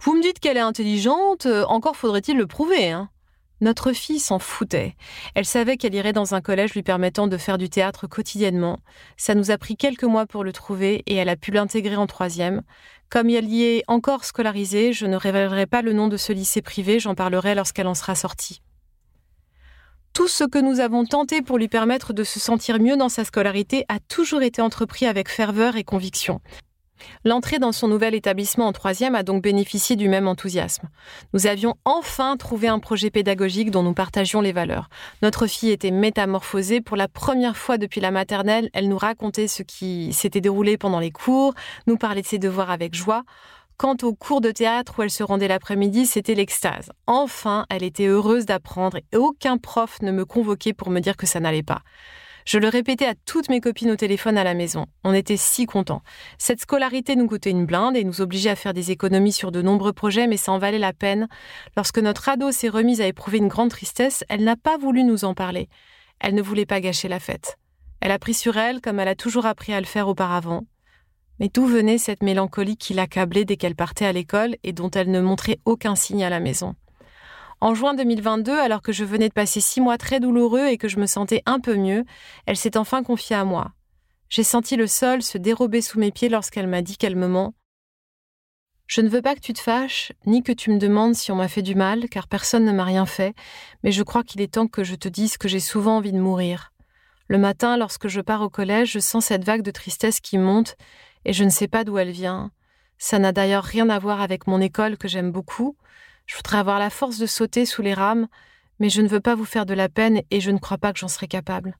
Vous 0.00 0.14
me 0.14 0.20
dites 0.22 0.38
qu'elle 0.38 0.58
est 0.58 0.60
intelligente, 0.60 1.46
encore 1.68 1.96
faudrait-il 1.96 2.36
le 2.36 2.46
prouver, 2.46 2.90
hein 2.90 3.08
notre 3.62 3.92
fille 3.92 4.18
s'en 4.18 4.38
foutait. 4.38 4.96
Elle 5.34 5.46
savait 5.46 5.76
qu'elle 5.76 5.94
irait 5.94 6.12
dans 6.12 6.34
un 6.34 6.40
collège 6.40 6.74
lui 6.74 6.82
permettant 6.82 7.28
de 7.28 7.36
faire 7.36 7.58
du 7.58 7.70
théâtre 7.70 8.06
quotidiennement. 8.06 8.80
Ça 9.16 9.34
nous 9.34 9.50
a 9.50 9.56
pris 9.56 9.76
quelques 9.76 10.04
mois 10.04 10.26
pour 10.26 10.44
le 10.44 10.52
trouver 10.52 11.02
et 11.06 11.14
elle 11.14 11.28
a 11.28 11.36
pu 11.36 11.52
l'intégrer 11.52 11.96
en 11.96 12.06
troisième. 12.06 12.62
Comme 13.08 13.30
elle 13.30 13.48
y 13.48 13.62
est 13.62 13.84
encore 13.86 14.24
scolarisée, 14.24 14.92
je 14.92 15.06
ne 15.06 15.16
révélerai 15.16 15.66
pas 15.66 15.82
le 15.82 15.92
nom 15.92 16.08
de 16.08 16.16
ce 16.16 16.32
lycée 16.32 16.60
privé, 16.60 16.98
j'en 16.98 17.14
parlerai 17.14 17.54
lorsqu'elle 17.54 17.86
en 17.86 17.94
sera 17.94 18.14
sortie. 18.14 18.62
Tout 20.12 20.28
ce 20.28 20.44
que 20.44 20.58
nous 20.58 20.80
avons 20.80 21.04
tenté 21.04 21.40
pour 21.40 21.56
lui 21.56 21.68
permettre 21.68 22.12
de 22.12 22.24
se 22.24 22.40
sentir 22.40 22.78
mieux 22.80 22.96
dans 22.96 23.08
sa 23.08 23.24
scolarité 23.24 23.84
a 23.88 23.98
toujours 23.98 24.42
été 24.42 24.60
entrepris 24.60 25.06
avec 25.06 25.28
ferveur 25.28 25.76
et 25.76 25.84
conviction. 25.84 26.40
L'entrée 27.24 27.58
dans 27.58 27.72
son 27.72 27.88
nouvel 27.88 28.14
établissement 28.14 28.66
en 28.66 28.72
troisième 28.72 29.14
a 29.14 29.22
donc 29.22 29.42
bénéficié 29.42 29.96
du 29.96 30.08
même 30.08 30.28
enthousiasme. 30.28 30.88
Nous 31.32 31.46
avions 31.46 31.76
enfin 31.84 32.36
trouvé 32.36 32.68
un 32.68 32.78
projet 32.78 33.10
pédagogique 33.10 33.70
dont 33.70 33.82
nous 33.82 33.94
partagions 33.94 34.40
les 34.40 34.52
valeurs. 34.52 34.88
Notre 35.22 35.46
fille 35.46 35.70
était 35.70 35.90
métamorphosée. 35.90 36.80
Pour 36.80 36.96
la 36.96 37.08
première 37.08 37.56
fois 37.56 37.78
depuis 37.78 38.00
la 38.00 38.10
maternelle, 38.10 38.70
elle 38.72 38.88
nous 38.88 38.98
racontait 38.98 39.48
ce 39.48 39.62
qui 39.62 40.12
s'était 40.12 40.40
déroulé 40.40 40.76
pendant 40.76 41.00
les 41.00 41.10
cours, 41.10 41.54
nous 41.86 41.96
parlait 41.96 42.22
de 42.22 42.26
ses 42.26 42.38
devoirs 42.38 42.70
avec 42.70 42.94
joie. 42.94 43.24
Quant 43.76 43.96
aux 44.02 44.14
cours 44.14 44.40
de 44.40 44.50
théâtre 44.50 44.94
où 44.98 45.02
elle 45.02 45.10
se 45.10 45.24
rendait 45.24 45.48
l'après-midi, 45.48 46.06
c'était 46.06 46.34
l'extase. 46.34 46.90
Enfin, 47.06 47.66
elle 47.68 47.82
était 47.82 48.06
heureuse 48.06 48.46
d'apprendre 48.46 48.98
et 48.98 49.16
aucun 49.16 49.58
prof 49.58 50.00
ne 50.02 50.12
me 50.12 50.24
convoquait 50.24 50.72
pour 50.72 50.90
me 50.90 51.00
dire 51.00 51.16
que 51.16 51.26
ça 51.26 51.40
n'allait 51.40 51.64
pas. 51.64 51.82
Je 52.44 52.58
le 52.58 52.68
répétais 52.68 53.06
à 53.06 53.14
toutes 53.14 53.48
mes 53.48 53.60
copines 53.60 53.90
au 53.90 53.96
téléphone 53.96 54.36
à 54.36 54.44
la 54.44 54.54
maison. 54.54 54.86
On 55.04 55.14
était 55.14 55.36
si 55.36 55.66
contents. 55.66 56.02
Cette 56.38 56.60
scolarité 56.60 57.16
nous 57.16 57.26
coûtait 57.26 57.50
une 57.50 57.66
blinde 57.66 57.96
et 57.96 58.04
nous 58.04 58.20
obligeait 58.20 58.50
à 58.50 58.56
faire 58.56 58.74
des 58.74 58.90
économies 58.90 59.32
sur 59.32 59.52
de 59.52 59.62
nombreux 59.62 59.92
projets, 59.92 60.26
mais 60.26 60.36
ça 60.36 60.52
en 60.52 60.58
valait 60.58 60.78
la 60.78 60.92
peine. 60.92 61.28
Lorsque 61.76 61.98
notre 61.98 62.28
ado 62.28 62.50
s'est 62.50 62.68
remise 62.68 63.00
à 63.00 63.06
éprouver 63.06 63.38
une 63.38 63.48
grande 63.48 63.70
tristesse, 63.70 64.24
elle 64.28 64.44
n'a 64.44 64.56
pas 64.56 64.76
voulu 64.76 65.04
nous 65.04 65.24
en 65.24 65.34
parler. 65.34 65.68
Elle 66.20 66.34
ne 66.34 66.42
voulait 66.42 66.66
pas 66.66 66.80
gâcher 66.80 67.08
la 67.08 67.20
fête. 67.20 67.58
Elle 68.00 68.10
a 68.10 68.18
pris 68.18 68.34
sur 68.34 68.56
elle 68.56 68.80
comme 68.80 68.98
elle 68.98 69.08
a 69.08 69.14
toujours 69.14 69.46
appris 69.46 69.72
à 69.72 69.80
le 69.80 69.86
faire 69.86 70.08
auparavant. 70.08 70.64
Mais 71.38 71.48
d'où 71.48 71.66
venait 71.66 71.98
cette 71.98 72.22
mélancolie 72.22 72.76
qui 72.76 72.94
l'accablait 72.94 73.44
dès 73.44 73.56
qu'elle 73.56 73.74
partait 73.74 74.06
à 74.06 74.12
l'école 74.12 74.56
et 74.62 74.72
dont 74.72 74.90
elle 74.90 75.10
ne 75.10 75.20
montrait 75.20 75.58
aucun 75.64 75.94
signe 75.94 76.24
à 76.24 76.30
la 76.30 76.40
maison? 76.40 76.74
En 77.62 77.76
juin 77.76 77.94
2022, 77.94 78.58
alors 78.58 78.82
que 78.82 78.90
je 78.90 79.04
venais 79.04 79.28
de 79.28 79.32
passer 79.32 79.60
six 79.60 79.80
mois 79.80 79.96
très 79.96 80.18
douloureux 80.18 80.66
et 80.66 80.78
que 80.78 80.88
je 80.88 80.98
me 80.98 81.06
sentais 81.06 81.44
un 81.46 81.60
peu 81.60 81.76
mieux, 81.76 82.04
elle 82.44 82.56
s'est 82.56 82.76
enfin 82.76 83.04
confiée 83.04 83.36
à 83.36 83.44
moi. 83.44 83.70
J'ai 84.28 84.42
senti 84.42 84.74
le 84.74 84.88
sol 84.88 85.22
se 85.22 85.38
dérober 85.38 85.80
sous 85.80 86.00
mes 86.00 86.10
pieds 86.10 86.28
lorsqu'elle 86.28 86.66
m'a 86.66 86.82
dit 86.82 86.96
calmement 86.96 87.54
Je 88.88 89.00
ne 89.00 89.08
veux 89.08 89.22
pas 89.22 89.36
que 89.36 89.40
tu 89.40 89.52
te 89.52 89.60
fâches, 89.60 90.10
ni 90.26 90.42
que 90.42 90.50
tu 90.50 90.72
me 90.72 90.78
demandes 90.78 91.14
si 91.14 91.30
on 91.30 91.36
m'a 91.36 91.46
fait 91.46 91.62
du 91.62 91.76
mal, 91.76 92.08
car 92.08 92.26
personne 92.26 92.64
ne 92.64 92.72
m'a 92.72 92.82
rien 92.82 93.06
fait, 93.06 93.32
mais 93.84 93.92
je 93.92 94.02
crois 94.02 94.24
qu'il 94.24 94.40
est 94.40 94.54
temps 94.54 94.66
que 94.66 94.82
je 94.82 94.96
te 94.96 95.08
dise 95.08 95.36
que 95.36 95.46
j'ai 95.46 95.60
souvent 95.60 95.98
envie 95.98 96.12
de 96.12 96.18
mourir. 96.18 96.72
Le 97.28 97.38
matin, 97.38 97.76
lorsque 97.76 98.08
je 98.08 98.20
pars 98.20 98.42
au 98.42 98.50
collège, 98.50 98.90
je 98.90 98.98
sens 98.98 99.26
cette 99.26 99.44
vague 99.44 99.62
de 99.62 99.70
tristesse 99.70 100.18
qui 100.18 100.36
monte 100.36 100.74
et 101.24 101.32
je 101.32 101.44
ne 101.44 101.50
sais 101.50 101.68
pas 101.68 101.84
d'où 101.84 101.96
elle 101.96 102.10
vient. 102.10 102.50
Ça 102.98 103.20
n'a 103.20 103.30
d'ailleurs 103.30 103.62
rien 103.62 103.88
à 103.88 104.00
voir 104.00 104.20
avec 104.20 104.48
mon 104.48 104.60
école 104.60 104.98
que 104.98 105.06
j'aime 105.06 105.30
beaucoup. 105.30 105.76
Je 106.26 106.36
voudrais 106.36 106.58
avoir 106.58 106.78
la 106.78 106.90
force 106.90 107.18
de 107.18 107.26
sauter 107.26 107.66
sous 107.66 107.82
les 107.82 107.94
rames, 107.94 108.28
mais 108.78 108.88
je 108.88 109.02
ne 109.02 109.08
veux 109.08 109.20
pas 109.20 109.34
vous 109.34 109.44
faire 109.44 109.66
de 109.66 109.74
la 109.74 109.88
peine 109.88 110.22
et 110.30 110.40
je 110.40 110.50
ne 110.50 110.58
crois 110.58 110.78
pas 110.78 110.92
que 110.92 110.98
j'en 110.98 111.08
serai 111.08 111.28
capable. 111.28 111.76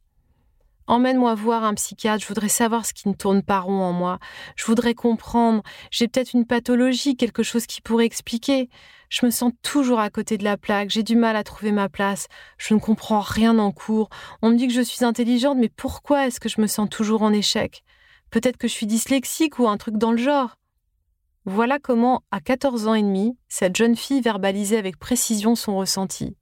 Emmène-moi 0.89 1.35
voir 1.35 1.63
un 1.65 1.75
psychiatre, 1.75 2.23
je 2.23 2.29
voudrais 2.29 2.49
savoir 2.49 2.85
ce 2.85 2.93
qui 2.93 3.09
ne 3.09 3.15
tourne 3.15 3.43
pas 3.43 3.61
rond 3.61 3.81
en 3.81 3.93
moi. 3.93 4.19
Je 4.57 4.65
voudrais 4.65 4.95
comprendre. 4.95 5.63
J'ai 5.91 6.09
peut-être 6.09 6.35
une 6.35 6.45
pathologie, 6.45 7.17
quelque 7.17 7.43
chose 7.45 7.67
qui 7.67 7.81
pourrait 7.81 8.05
expliquer. 8.05 8.69
Je 9.09 9.25
me 9.25 9.31
sens 9.31 9.53
toujours 9.63 10.01
à 10.01 10.11
côté 10.11 10.39
de 10.39 10.45
la 10.45 10.57
plaque, 10.57 10.91
j'ai 10.91 11.03
du 11.03 11.17
mal 11.17 11.37
à 11.37 11.45
trouver 11.45 11.71
ma 11.71 11.89
place, 11.89 12.29
je 12.57 12.73
ne 12.73 12.81
comprends 12.81 13.21
rien 13.21 13.59
en 13.59 13.71
cours. 13.71 14.09
On 14.41 14.51
me 14.51 14.57
dit 14.57 14.67
que 14.67 14.73
je 14.73 14.81
suis 14.81 15.05
intelligente, 15.05 15.59
mais 15.59 15.69
pourquoi 15.69 16.27
est-ce 16.27 16.41
que 16.41 16.49
je 16.49 16.61
me 16.61 16.67
sens 16.67 16.89
toujours 16.89 17.23
en 17.23 17.33
échec? 17.33 17.85
Peut-être 18.31 18.57
que 18.57 18.69
je 18.69 18.73
suis 18.73 18.87
dyslexique 18.87 19.59
ou 19.59 19.69
un 19.69 19.77
truc 19.77 19.99
dans 19.99 20.13
le 20.13 20.17
genre. 20.17 20.57
Voilà 21.45 21.81
comment, 21.81 22.23
à 22.31 22.41
14 22.41 22.87
ans 22.87 22.95
et 22.95 23.03
demi, 23.03 23.37
cette 23.49 23.75
jeune 23.75 23.97
fille 23.97 24.21
verbalisait 24.21 24.77
avec 24.77 24.97
précision 24.97 25.57
son 25.57 25.77
ressenti. 25.77 26.37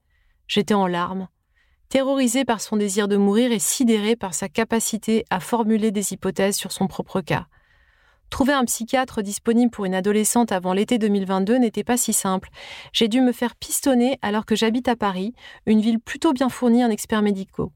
J'étais 0.46 0.74
en 0.74 0.86
larmes, 0.86 1.28
terrorisée 1.88 2.44
par 2.44 2.60
son 2.60 2.76
désir 2.76 3.08
de 3.08 3.16
mourir 3.16 3.50
et 3.50 3.58
sidérée 3.58 4.14
par 4.14 4.34
sa 4.34 4.50
capacité 4.50 5.24
à 5.30 5.40
formuler 5.40 5.90
des 5.90 6.12
hypothèses 6.12 6.56
sur 6.56 6.70
son 6.70 6.86
propre 6.86 7.22
cas. 7.22 7.46
Trouver 8.28 8.52
un 8.52 8.66
psychiatre 8.66 9.22
disponible 9.22 9.70
pour 9.70 9.86
une 9.86 9.94
adolescente 9.94 10.52
avant 10.52 10.74
l'été 10.74 10.98
2022 10.98 11.56
n'était 11.56 11.82
pas 11.82 11.96
si 11.96 12.12
simple. 12.12 12.50
J'ai 12.92 13.08
dû 13.08 13.22
me 13.22 13.32
faire 13.32 13.56
pistonner 13.56 14.18
alors 14.20 14.44
que 14.44 14.54
j'habite 14.54 14.86
à 14.86 14.96
Paris, 14.96 15.32
une 15.64 15.80
ville 15.80 15.98
plutôt 15.98 16.34
bien 16.34 16.50
fournie 16.50 16.84
en 16.84 16.90
experts 16.90 17.22
médicaux. 17.22 17.72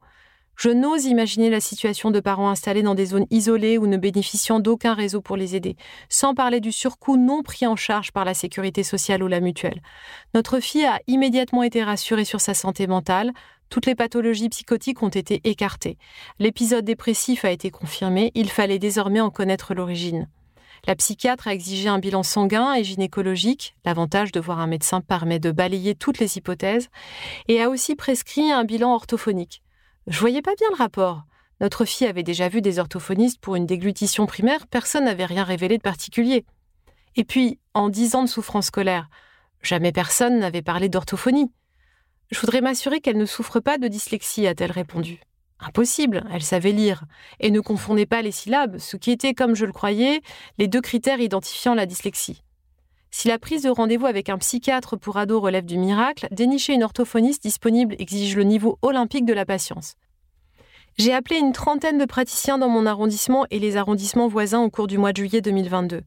Je 0.56 0.70
n'ose 0.70 1.06
imaginer 1.06 1.50
la 1.50 1.60
situation 1.60 2.10
de 2.10 2.20
parents 2.20 2.48
installés 2.48 2.82
dans 2.82 2.94
des 2.94 3.06
zones 3.06 3.26
isolées 3.30 3.78
ou 3.78 3.86
ne 3.86 3.96
bénéficiant 3.96 4.60
d'aucun 4.60 4.94
réseau 4.94 5.20
pour 5.20 5.36
les 5.36 5.56
aider, 5.56 5.76
sans 6.08 6.34
parler 6.34 6.60
du 6.60 6.72
surcoût 6.72 7.16
non 7.16 7.42
pris 7.42 7.66
en 7.66 7.76
charge 7.76 8.12
par 8.12 8.24
la 8.24 8.34
sécurité 8.34 8.82
sociale 8.82 9.22
ou 9.22 9.26
la 9.26 9.40
mutuelle. 9.40 9.82
Notre 10.34 10.60
fille 10.60 10.86
a 10.86 11.00
immédiatement 11.06 11.62
été 11.62 11.82
rassurée 11.82 12.24
sur 12.24 12.40
sa 12.40 12.54
santé 12.54 12.86
mentale, 12.86 13.32
toutes 13.70 13.86
les 13.86 13.96
pathologies 13.96 14.50
psychotiques 14.50 15.02
ont 15.02 15.08
été 15.08 15.40
écartées. 15.42 15.98
L'épisode 16.38 16.84
dépressif 16.84 17.44
a 17.44 17.50
été 17.50 17.70
confirmé, 17.70 18.30
il 18.34 18.48
fallait 18.48 18.78
désormais 18.78 19.20
en 19.20 19.30
connaître 19.30 19.74
l'origine. 19.74 20.28
La 20.86 20.94
psychiatre 20.94 21.48
a 21.48 21.54
exigé 21.54 21.88
un 21.88 21.98
bilan 21.98 22.22
sanguin 22.22 22.74
et 22.74 22.84
gynécologique, 22.84 23.74
l'avantage 23.84 24.32
de 24.32 24.40
voir 24.40 24.60
un 24.60 24.66
médecin 24.66 25.00
permet 25.00 25.38
de 25.38 25.50
balayer 25.50 25.94
toutes 25.94 26.18
les 26.18 26.36
hypothèses, 26.36 26.88
et 27.48 27.60
a 27.62 27.70
aussi 27.70 27.96
prescrit 27.96 28.52
un 28.52 28.64
bilan 28.64 28.94
orthophonique. 28.94 29.63
Je 30.06 30.20
voyais 30.20 30.42
pas 30.42 30.54
bien 30.58 30.68
le 30.70 30.76
rapport. 30.76 31.22
Notre 31.60 31.86
fille 31.86 32.06
avait 32.06 32.22
déjà 32.22 32.48
vu 32.48 32.60
des 32.60 32.78
orthophonistes 32.78 33.40
pour 33.40 33.56
une 33.56 33.64
déglutition 33.64 34.26
primaire, 34.26 34.66
personne 34.66 35.04
n'avait 35.04 35.24
rien 35.24 35.44
révélé 35.44 35.78
de 35.78 35.82
particulier. 35.82 36.44
Et 37.16 37.24
puis, 37.24 37.58
en 37.72 37.88
dix 37.88 38.14
ans 38.14 38.24
de 38.24 38.28
souffrance 38.28 38.66
scolaire, 38.66 39.08
jamais 39.62 39.92
personne 39.92 40.38
n'avait 40.38 40.62
parlé 40.62 40.90
d'orthophonie. 40.90 41.50
Je 42.30 42.38
voudrais 42.38 42.60
m'assurer 42.60 43.00
qu'elle 43.00 43.16
ne 43.16 43.24
souffre 43.24 43.60
pas 43.60 43.78
de 43.78 43.88
dyslexie, 43.88 44.46
a-t-elle 44.46 44.72
répondu. 44.72 45.20
Impossible, 45.58 46.26
elle 46.30 46.42
savait 46.42 46.72
lire, 46.72 47.04
et 47.40 47.50
ne 47.50 47.60
confondait 47.60 48.04
pas 48.04 48.20
les 48.20 48.32
syllabes, 48.32 48.76
ce 48.76 48.98
qui 48.98 49.10
était, 49.10 49.32
comme 49.32 49.54
je 49.54 49.64
le 49.64 49.72
croyais, 49.72 50.20
les 50.58 50.68
deux 50.68 50.82
critères 50.82 51.20
identifiant 51.20 51.74
la 51.74 51.86
dyslexie. 51.86 52.43
Si 53.16 53.28
la 53.28 53.38
prise 53.38 53.62
de 53.62 53.70
rendez-vous 53.70 54.06
avec 54.06 54.28
un 54.28 54.38
psychiatre 54.38 54.98
pour 54.98 55.18
ado 55.18 55.38
relève 55.38 55.64
du 55.64 55.78
miracle, 55.78 56.26
dénicher 56.32 56.74
une 56.74 56.82
orthophoniste 56.82 57.44
disponible 57.44 57.94
exige 58.00 58.34
le 58.34 58.42
niveau 58.42 58.76
olympique 58.82 59.24
de 59.24 59.32
la 59.32 59.46
patience. 59.46 59.94
J'ai 60.98 61.14
appelé 61.14 61.38
une 61.38 61.52
trentaine 61.52 61.96
de 61.96 62.06
praticiens 62.06 62.58
dans 62.58 62.68
mon 62.68 62.86
arrondissement 62.86 63.46
et 63.52 63.60
les 63.60 63.76
arrondissements 63.76 64.26
voisins 64.26 64.62
au 64.62 64.68
cours 64.68 64.88
du 64.88 64.98
mois 64.98 65.12
de 65.12 65.18
juillet 65.18 65.40
2022. 65.40 66.00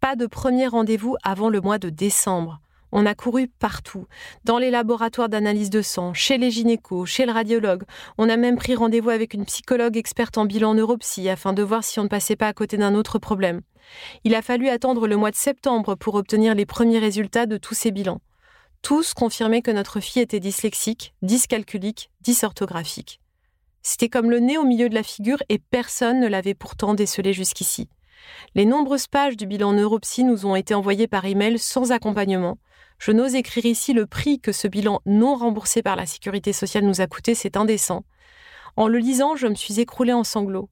Pas 0.00 0.14
de 0.14 0.26
premier 0.26 0.68
rendez-vous 0.68 1.16
avant 1.24 1.48
le 1.48 1.60
mois 1.60 1.78
de 1.78 1.90
décembre. 1.90 2.60
On 2.90 3.04
a 3.04 3.14
couru 3.14 3.48
partout, 3.48 4.06
dans 4.44 4.58
les 4.58 4.70
laboratoires 4.70 5.28
d'analyse 5.28 5.68
de 5.68 5.82
sang, 5.82 6.14
chez 6.14 6.38
les 6.38 6.50
gynécos, 6.50 7.06
chez 7.06 7.26
le 7.26 7.32
radiologue. 7.32 7.82
On 8.16 8.28
a 8.30 8.36
même 8.36 8.56
pris 8.56 8.74
rendez-vous 8.74 9.10
avec 9.10 9.34
une 9.34 9.44
psychologue 9.44 9.96
experte 9.96 10.38
en 10.38 10.46
bilan 10.46 10.74
neuropsy 10.74 11.28
afin 11.28 11.52
de 11.52 11.62
voir 11.62 11.84
si 11.84 12.00
on 12.00 12.04
ne 12.04 12.08
passait 12.08 12.36
pas 12.36 12.48
à 12.48 12.54
côté 12.54 12.78
d'un 12.78 12.94
autre 12.94 13.18
problème. 13.18 13.60
Il 14.24 14.34
a 14.34 14.42
fallu 14.42 14.68
attendre 14.68 15.06
le 15.06 15.16
mois 15.16 15.30
de 15.30 15.36
septembre 15.36 15.96
pour 15.96 16.14
obtenir 16.14 16.54
les 16.54 16.66
premiers 16.66 16.98
résultats 16.98 17.46
de 17.46 17.58
tous 17.58 17.74
ces 17.74 17.90
bilans. 17.90 18.20
Tous 18.80 19.12
confirmaient 19.12 19.62
que 19.62 19.70
notre 19.70 20.00
fille 20.00 20.22
était 20.22 20.40
dyslexique, 20.40 21.14
dyscalculique, 21.20 22.10
dysorthographique. 22.22 23.20
C'était 23.82 24.08
comme 24.08 24.30
le 24.30 24.38
nez 24.38 24.56
au 24.56 24.64
milieu 24.64 24.88
de 24.88 24.94
la 24.94 25.02
figure 25.02 25.42
et 25.48 25.58
personne 25.58 26.20
ne 26.20 26.28
l'avait 26.28 26.54
pourtant 26.54 26.94
décelé 26.94 27.32
jusqu'ici. 27.32 27.88
Les 28.54 28.64
nombreuses 28.64 29.06
pages 29.06 29.36
du 29.36 29.46
bilan 29.46 29.72
neuropsy 29.72 30.24
nous 30.24 30.46
ont 30.46 30.56
été 30.56 30.74
envoyées 30.74 31.08
par 31.08 31.24
email 31.24 31.58
sans 31.58 31.92
accompagnement. 31.92 32.58
Je 32.98 33.12
n'ose 33.12 33.34
écrire 33.34 33.64
ici 33.64 33.92
le 33.92 34.06
prix 34.06 34.40
que 34.40 34.52
ce 34.52 34.66
bilan 34.66 35.00
non 35.06 35.36
remboursé 35.36 35.82
par 35.82 35.96
la 35.96 36.06
sécurité 36.06 36.52
sociale 36.52 36.84
nous 36.84 37.00
a 37.00 37.06
coûté, 37.06 37.34
c'est 37.34 37.56
indécent. 37.56 38.04
En 38.76 38.88
le 38.88 38.98
lisant, 38.98 39.36
je 39.36 39.46
me 39.46 39.54
suis 39.54 39.80
écroulée 39.80 40.12
en 40.12 40.24
sanglots. 40.24 40.68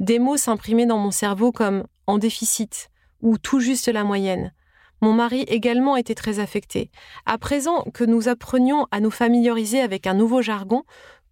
Des 0.00 0.18
mots 0.18 0.36
s'imprimaient 0.36 0.86
dans 0.86 0.98
mon 0.98 1.10
cerveau 1.10 1.52
comme 1.52 1.84
en 2.06 2.18
déficit 2.18 2.90
ou 3.20 3.38
tout 3.38 3.60
juste 3.60 3.88
la 3.88 4.04
moyenne. 4.04 4.52
Mon 5.00 5.12
mari 5.12 5.42
également 5.42 5.96
était 5.96 6.14
très 6.14 6.40
affecté. 6.40 6.90
À 7.24 7.38
présent 7.38 7.84
que 7.94 8.04
nous 8.04 8.28
apprenions 8.28 8.86
à 8.90 9.00
nous 9.00 9.10
familiariser 9.10 9.80
avec 9.80 10.06
un 10.08 10.14
nouveau 10.14 10.42
jargon, 10.42 10.82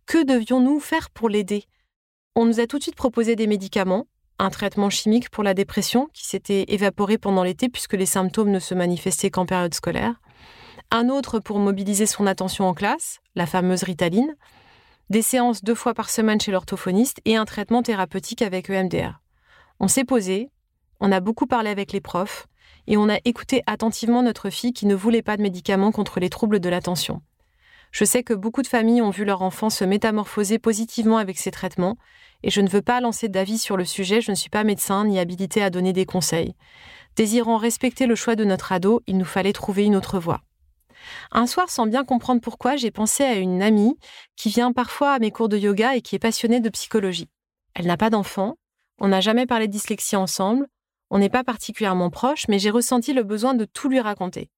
que 0.06 0.24
devions-nous 0.24 0.78
faire 0.78 1.10
pour 1.10 1.28
l'aider? 1.28 1.64
On 2.36 2.44
nous 2.44 2.60
a 2.60 2.66
tout 2.66 2.78
de 2.78 2.82
suite 2.82 2.94
proposé 2.94 3.34
des 3.34 3.48
médicaments, 3.48 4.06
un 4.38 4.50
traitement 4.50 4.90
chimique 4.90 5.30
pour 5.30 5.42
la 5.42 5.54
dépression 5.54 6.08
qui 6.12 6.26
s'était 6.26 6.66
évaporé 6.68 7.18
pendant 7.18 7.42
l'été 7.42 7.68
puisque 7.68 7.94
les 7.94 8.06
symptômes 8.06 8.50
ne 8.50 8.60
se 8.60 8.74
manifestaient 8.74 9.30
qu'en 9.30 9.46
période 9.46 9.74
scolaire, 9.74 10.20
un 10.90 11.08
autre 11.08 11.40
pour 11.40 11.58
mobiliser 11.58 12.06
son 12.06 12.26
attention 12.26 12.68
en 12.68 12.74
classe, 12.74 13.20
la 13.34 13.46
fameuse 13.46 13.82
ritaline, 13.82 14.36
des 15.10 15.22
séances 15.22 15.62
deux 15.62 15.74
fois 15.74 15.94
par 15.94 16.10
semaine 16.10 16.40
chez 16.40 16.52
l'orthophoniste 16.52 17.20
et 17.24 17.36
un 17.36 17.44
traitement 17.44 17.82
thérapeutique 17.82 18.42
avec 18.42 18.70
EMDR. 18.70 19.20
On 19.80 19.88
s'est 19.88 20.04
posé, 20.04 20.50
on 21.00 21.12
a 21.12 21.20
beaucoup 21.20 21.46
parlé 21.46 21.70
avec 21.70 21.92
les 21.92 22.00
profs 22.00 22.46
et 22.86 22.96
on 22.96 23.08
a 23.08 23.18
écouté 23.24 23.62
attentivement 23.66 24.22
notre 24.22 24.50
fille 24.50 24.72
qui 24.72 24.86
ne 24.86 24.94
voulait 24.94 25.22
pas 25.22 25.36
de 25.36 25.42
médicaments 25.42 25.92
contre 25.92 26.20
les 26.20 26.30
troubles 26.30 26.60
de 26.60 26.68
l'attention. 26.68 27.20
Je 27.92 28.04
sais 28.04 28.22
que 28.22 28.34
beaucoup 28.34 28.62
de 28.62 28.66
familles 28.66 29.02
ont 29.02 29.10
vu 29.10 29.24
leur 29.24 29.42
enfant 29.42 29.70
se 29.70 29.84
métamorphoser 29.84 30.58
positivement 30.58 31.18
avec 31.18 31.38
ces 31.38 31.50
traitements, 31.50 31.96
et 32.42 32.50
je 32.50 32.60
ne 32.60 32.68
veux 32.68 32.82
pas 32.82 33.00
lancer 33.00 33.28
d'avis 33.28 33.58
sur 33.58 33.76
le 33.76 33.84
sujet, 33.84 34.20
je 34.20 34.30
ne 34.30 34.36
suis 34.36 34.50
pas 34.50 34.64
médecin 34.64 35.04
ni 35.04 35.18
habilité 35.18 35.62
à 35.62 35.70
donner 35.70 35.92
des 35.92 36.04
conseils. 36.04 36.54
Désirant 37.16 37.56
respecter 37.56 38.06
le 38.06 38.14
choix 38.14 38.36
de 38.36 38.44
notre 38.44 38.72
ado, 38.72 39.02
il 39.06 39.16
nous 39.16 39.24
fallait 39.24 39.52
trouver 39.52 39.84
une 39.84 39.96
autre 39.96 40.18
voie. 40.18 40.42
Un 41.32 41.46
soir, 41.46 41.70
sans 41.70 41.86
bien 41.86 42.04
comprendre 42.04 42.40
pourquoi, 42.40 42.76
j'ai 42.76 42.90
pensé 42.90 43.24
à 43.24 43.34
une 43.34 43.62
amie 43.62 43.96
qui 44.36 44.48
vient 44.48 44.72
parfois 44.72 45.12
à 45.12 45.18
mes 45.18 45.30
cours 45.30 45.48
de 45.48 45.58
yoga 45.58 45.96
et 45.96 46.02
qui 46.02 46.14
est 46.16 46.20
passionnée 46.20 46.60
de 46.60 46.68
psychologie. 46.68 47.28
Elle 47.74 47.86
n'a 47.86 47.96
pas 47.96 48.10
d'enfant, 48.10 48.56
on 49.00 49.08
n'a 49.08 49.20
jamais 49.20 49.46
parlé 49.46 49.66
de 49.66 49.72
dyslexie 49.72 50.16
ensemble, 50.16 50.66
on 51.10 51.18
n'est 51.18 51.28
pas 51.28 51.44
particulièrement 51.44 52.10
proches, 52.10 52.48
mais 52.48 52.58
j'ai 52.58 52.70
ressenti 52.70 53.12
le 53.12 53.22
besoin 53.22 53.54
de 53.54 53.64
tout 53.64 53.88
lui 53.88 54.00
raconter. 54.00 54.50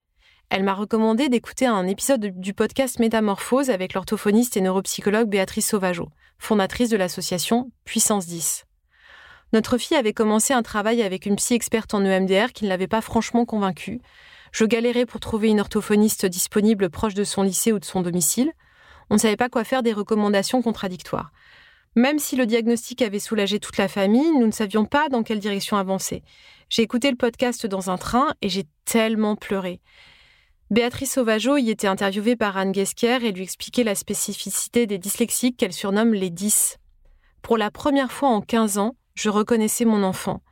Elle 0.51 0.65
m'a 0.65 0.75
recommandé 0.75 1.29
d'écouter 1.29 1.67
un 1.67 1.87
épisode 1.87 2.41
du 2.41 2.55
podcast 2.55 3.01
Métamorphose 3.01 3.69
avec 3.69 3.93
l'orthophoniste 3.93 4.57
et 4.57 4.63
neuropsychologue 4.63 5.29
Béatrice 5.29 5.69
Sauvageau, 5.69 6.09
fondatrice 6.39 6.89
de 6.89 6.97
l'association 6.97 7.71
Puissance 7.85 8.27
10. 8.27 8.65
Notre 9.53 9.77
fille 9.77 9.97
avait 9.97 10.15
commencé 10.15 10.55
un 10.55 10.63
travail 10.63 11.03
avec 11.03 11.27
une 11.27 11.37
psy 11.37 11.55
experte 11.55 11.93
en 11.93 12.05
EMDR 12.05 12.53
qui 12.55 12.65
ne 12.65 12.71
l'avait 12.71 12.87
pas 12.87 13.01
franchement 13.03 13.45
convaincue. 13.45 14.01
Je 14.53 14.65
galérais 14.65 15.07
pour 15.07 15.21
trouver 15.21 15.49
une 15.49 15.61
orthophoniste 15.61 16.27
disponible 16.27 16.91
proche 16.91 17.15
de 17.15 17.25
son 17.25 17.43
lycée 17.43 17.73
ou 17.73 17.79
de 17.79 17.85
son 17.85 18.01
domicile. 18.01 18.53
On 19.11 19.15
ne 19.15 19.21
savait 19.21 19.37
pas 19.37 19.49
quoi 19.49 19.65
faire 19.65 19.83
des 19.83 19.93
recommandations 19.93 20.63
contradictoires. 20.63 21.33
Même 21.97 22.19
si 22.19 22.37
le 22.37 22.47
diagnostic 22.47 23.03
avait 23.03 23.19
soulagé 23.19 23.59
toute 23.59 23.77
la 23.77 23.89
famille, 23.89 24.31
nous 24.33 24.47
ne 24.47 24.53
savions 24.53 24.85
pas 24.85 25.09
dans 25.09 25.23
quelle 25.23 25.41
direction 25.41 25.77
avancer. 25.77 26.23
J'ai 26.69 26.83
écouté 26.83 27.11
le 27.11 27.17
podcast 27.17 27.67
dans 27.67 27.91
un 27.91 27.97
train 27.97 28.35
et 28.43 28.49
j'ai 28.49 28.65
tellement 28.85 29.37
pleuré. 29.37 29.81
Béatrice 30.71 31.15
Sauvageau 31.15 31.57
y 31.57 31.71
était 31.71 31.87
interviewée 31.87 32.37
par 32.37 32.59
Anne 32.59 32.73
Guesquière 32.73 33.25
et 33.25 33.33
lui 33.33 33.43
expliquait 33.43 33.85
la 33.85 33.95
spécificité 33.95 34.87
des 34.87 34.99
dyslexiques 34.99 35.57
qu'elle 35.57 35.73
surnomme 35.73 36.13
les 36.13 36.31
10. 36.31 36.77
Pour 37.41 37.57
la 37.57 37.71
première 37.71 38.13
fois 38.13 38.29
en 38.29 38.43
15 38.43 38.77
ans, 38.77 38.95
je 39.15 39.31
reconnaissais 39.31 39.87
mon 39.87 40.03
enfant. 40.03 40.43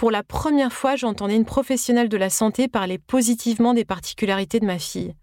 Pour 0.00 0.10
la 0.10 0.22
première 0.22 0.72
fois, 0.72 0.96
j'entendais 0.96 1.36
une 1.36 1.44
professionnelle 1.44 2.08
de 2.08 2.16
la 2.16 2.30
santé 2.30 2.68
parler 2.68 2.96
positivement 2.96 3.74
des 3.74 3.84
particularités 3.84 4.58
de 4.58 4.64
ma 4.64 4.78
fille. 4.78 5.14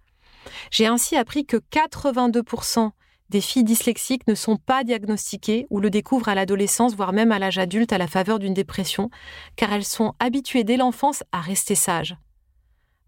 J'ai 0.70 0.86
ainsi 0.86 1.16
appris 1.16 1.48
que 1.48 1.58
82% 1.58 2.92
des 3.32 3.42
filles 3.42 3.64
dyslexiques 3.64 4.28
ne 4.28 4.36
sont 4.36 4.58
pas 4.58 4.84
diagnostiquées 4.84 5.66
ou 5.72 5.80
le 5.80 5.90
découvrent 5.90 6.30
à 6.30 6.36
l'adolescence, 6.36 6.94
voire 6.94 7.12
même 7.12 7.32
à 7.32 7.40
l'âge 7.40 7.58
adulte 7.58 7.92
à 7.92 7.98
la 7.98 8.06
faveur 8.06 8.38
d'une 8.38 8.54
dépression, 8.54 9.10
car 9.56 9.74
elles 9.74 9.84
sont 9.84 10.14
habituées 10.20 10.64
dès 10.64 10.78
l'enfance 10.78 11.24
à 11.32 11.42
rester 11.42 11.74
sages. 11.74 12.16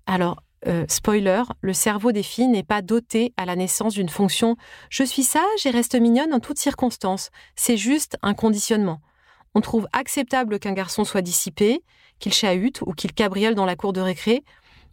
Alors, 0.07 0.41
euh, 0.65 0.85
spoiler, 0.87 1.43
le 1.61 1.73
cerveau 1.73 2.11
des 2.11 2.23
filles 2.23 2.47
n'est 2.47 2.63
pas 2.63 2.81
doté 2.81 3.31
à 3.37 3.45
la 3.45 3.55
naissance 3.55 3.93
d'une 3.93 4.09
fonction 4.09 4.55
je 4.89 5.03
suis 5.03 5.21
sage 5.21 5.65
et 5.65 5.69
reste 5.69 5.93
mignonne 5.93 6.33
en 6.33 6.39
toutes 6.39 6.57
circonstances. 6.57 7.29
C'est 7.55 7.77
juste 7.77 8.17
un 8.23 8.33
conditionnement. 8.33 9.01
On 9.55 9.61
trouve 9.61 9.87
acceptable 9.93 10.59
qu'un 10.59 10.73
garçon 10.73 11.03
soit 11.03 11.21
dissipé, 11.21 11.83
qu'il 12.19 12.33
chahute 12.33 12.81
ou 12.85 12.93
qu'il 12.93 13.13
cabriole 13.13 13.55
dans 13.55 13.65
la 13.65 13.75
cour 13.75 13.93
de 13.93 14.01
récré. 14.01 14.43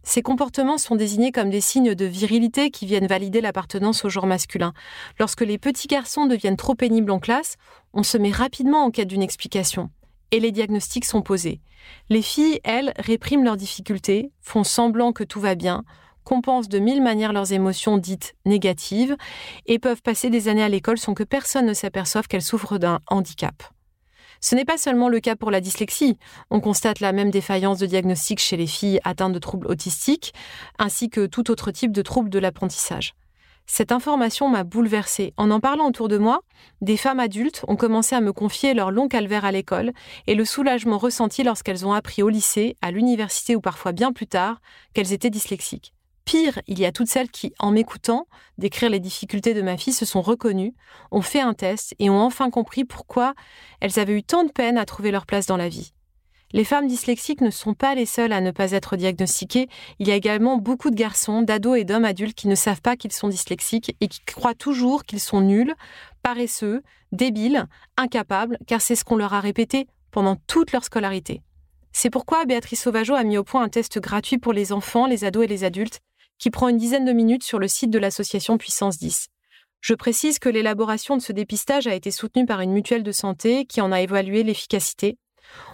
Ces 0.03 0.21
comportements 0.21 0.77
sont 0.77 0.95
désignés 0.95 1.31
comme 1.31 1.49
des 1.49 1.61
signes 1.61 1.93
de 1.93 2.05
virilité 2.05 2.71
qui 2.71 2.85
viennent 2.85 3.07
valider 3.07 3.41
l'appartenance 3.41 4.05
au 4.05 4.09
genre 4.09 4.27
masculin. 4.27 4.73
Lorsque 5.19 5.41
les 5.41 5.57
petits 5.57 5.87
garçons 5.87 6.25
deviennent 6.25 6.57
trop 6.57 6.75
pénibles 6.75 7.11
en 7.11 7.19
classe, 7.19 7.55
on 7.93 8.03
se 8.03 8.17
met 8.17 8.31
rapidement 8.31 8.83
en 8.83 8.91
quête 8.91 9.09
d'une 9.09 9.21
explication 9.21 9.89
et 10.31 10.39
les 10.39 10.51
diagnostics 10.51 11.05
sont 11.05 11.21
posés. 11.21 11.61
Les 12.09 12.21
filles, 12.21 12.59
elles, 12.63 12.93
répriment 12.97 13.43
leurs 13.43 13.57
difficultés, 13.57 14.31
font 14.41 14.63
semblant 14.63 15.13
que 15.13 15.23
tout 15.23 15.39
va 15.39 15.55
bien, 15.55 15.83
compensent 16.23 16.69
de 16.69 16.79
mille 16.79 17.01
manières 17.01 17.31
leurs 17.31 17.53
émotions 17.53 17.97
dites 17.97 18.35
négatives 18.45 19.15
et 19.65 19.79
peuvent 19.79 20.01
passer 20.01 20.29
des 20.29 20.49
années 20.49 20.63
à 20.63 20.69
l'école 20.69 20.97
sans 20.97 21.13
que 21.13 21.23
personne 21.23 21.65
ne 21.65 21.73
s'aperçoive 21.73 22.27
qu'elles 22.27 22.41
souffrent 22.41 22.77
d'un 22.77 22.99
handicap. 23.07 23.63
Ce 24.41 24.55
n'est 24.55 24.65
pas 24.65 24.77
seulement 24.77 25.09
le 25.09 25.19
cas 25.19 25.35
pour 25.35 25.51
la 25.51 25.61
dyslexie. 25.61 26.17
On 26.49 26.59
constate 26.59 26.99
la 26.99 27.11
même 27.11 27.31
défaillance 27.31 27.79
de 27.79 27.85
diagnostic 27.85 28.39
chez 28.39 28.57
les 28.57 28.67
filles 28.67 28.99
atteintes 29.03 29.33
de 29.33 29.39
troubles 29.39 29.67
autistiques, 29.67 30.33
ainsi 30.79 31.09
que 31.09 31.25
tout 31.25 31.51
autre 31.51 31.71
type 31.71 31.91
de 31.91 32.01
troubles 32.01 32.29
de 32.29 32.39
l'apprentissage. 32.39 33.13
Cette 33.69 33.91
information 33.91 34.47
m'a 34.47 34.63
bouleversée. 34.63 35.33
En 35.35 35.51
en 35.51 35.59
parlant 35.59 35.89
autour 35.89 36.07
de 36.07 36.17
moi, 36.17 36.39
des 36.79 36.95
femmes 36.95 37.19
adultes 37.19 37.65
ont 37.67 37.75
commencé 37.75 38.15
à 38.15 38.21
me 38.21 38.31
confier 38.31 38.73
leur 38.73 38.91
long 38.91 39.09
calvaire 39.09 39.43
à 39.43 39.51
l'école 39.51 39.91
et 40.25 40.35
le 40.35 40.45
soulagement 40.45 40.97
ressenti 40.97 41.43
lorsqu'elles 41.43 41.85
ont 41.85 41.91
appris 41.91 42.23
au 42.23 42.29
lycée, 42.29 42.77
à 42.81 42.91
l'université 42.91 43.57
ou 43.57 43.61
parfois 43.61 43.91
bien 43.91 44.13
plus 44.13 44.27
tard 44.27 44.61
qu'elles 44.93 45.11
étaient 45.11 45.29
dyslexiques. 45.29 45.93
Pire, 46.27 46.59
il 46.67 46.77
y 46.77 46.85
a 46.85 46.91
toutes 46.91 47.07
celles 47.07 47.29
qui, 47.29 47.53
en 47.57 47.71
m'écoutant 47.71 48.27
décrire 48.57 48.89
les 48.89 48.99
difficultés 48.99 49.53
de 49.53 49.61
ma 49.61 49.77
fille, 49.77 49.93
se 49.93 50.03
sont 50.03 50.21
reconnues, 50.21 50.73
ont 51.09 51.21
fait 51.21 51.39
un 51.39 51.53
test 51.53 51.95
et 51.99 52.09
ont 52.09 52.19
enfin 52.19 52.49
compris 52.49 52.83
pourquoi 52.83 53.33
elles 53.79 53.97
avaient 53.97 54.17
eu 54.17 54.23
tant 54.23 54.43
de 54.43 54.51
peine 54.51 54.77
à 54.77 54.83
trouver 54.83 55.11
leur 55.11 55.25
place 55.25 55.45
dans 55.45 55.55
la 55.55 55.69
vie. 55.69 55.93
Les 56.51 56.65
femmes 56.65 56.87
dyslexiques 56.87 57.39
ne 57.39 57.49
sont 57.49 57.73
pas 57.73 57.95
les 57.95 58.05
seules 58.05 58.33
à 58.33 58.41
ne 58.41 58.51
pas 58.51 58.71
être 58.71 58.97
diagnostiquées. 58.97 59.69
Il 59.99 60.07
y 60.09 60.11
a 60.11 60.15
également 60.15 60.57
beaucoup 60.57 60.89
de 60.89 60.97
garçons, 60.97 61.43
d'ados 61.43 61.79
et 61.79 61.85
d'hommes 61.85 62.03
adultes 62.03 62.37
qui 62.37 62.49
ne 62.49 62.55
savent 62.55 62.81
pas 62.81 62.97
qu'ils 62.97 63.13
sont 63.13 63.29
dyslexiques 63.29 63.95
et 64.01 64.09
qui 64.09 64.19
croient 64.25 64.53
toujours 64.53 65.05
qu'ils 65.05 65.21
sont 65.21 65.39
nuls, 65.39 65.75
paresseux, 66.23 66.83
débiles, 67.13 67.67
incapables, 67.95 68.57
car 68.67 68.81
c'est 68.81 68.97
ce 68.97 69.05
qu'on 69.05 69.15
leur 69.15 69.33
a 69.33 69.39
répété 69.39 69.87
pendant 70.11 70.35
toute 70.35 70.73
leur 70.73 70.83
scolarité. 70.83 71.41
C'est 71.93 72.09
pourquoi 72.09 72.43
Béatrice 72.43 72.81
Sauvageau 72.81 73.15
a 73.15 73.23
mis 73.23 73.37
au 73.37 73.45
point 73.45 73.63
un 73.63 73.69
test 73.69 73.99
gratuit 73.99 74.37
pour 74.37 74.51
les 74.51 74.73
enfants, 74.73 75.07
les 75.07 75.23
ados 75.23 75.45
et 75.45 75.47
les 75.47 75.63
adultes, 75.63 76.01
qui 76.39 76.49
prend 76.49 76.69
une 76.69 76.77
dizaine 76.77 77.05
de 77.05 77.13
minutes 77.13 77.43
sur 77.43 77.59
le 77.59 77.67
site 77.67 77.89
de 77.89 77.99
l'association 77.99 78.57
Puissance 78.57 78.97
10. 78.97 79.27
Je 79.81 79.93
précise 79.93 80.39
que 80.39 80.49
l'élaboration 80.49 81.17
de 81.17 81.21
ce 81.21 81.31
dépistage 81.31 81.87
a 81.87 81.95
été 81.95 82.11
soutenue 82.11 82.45
par 82.45 82.61
une 82.61 82.71
mutuelle 82.71 83.03
de 83.03 83.11
santé 83.11 83.65
qui 83.65 83.81
en 83.81 83.91
a 83.91 84.01
évalué 84.01 84.43
l'efficacité 84.43 85.17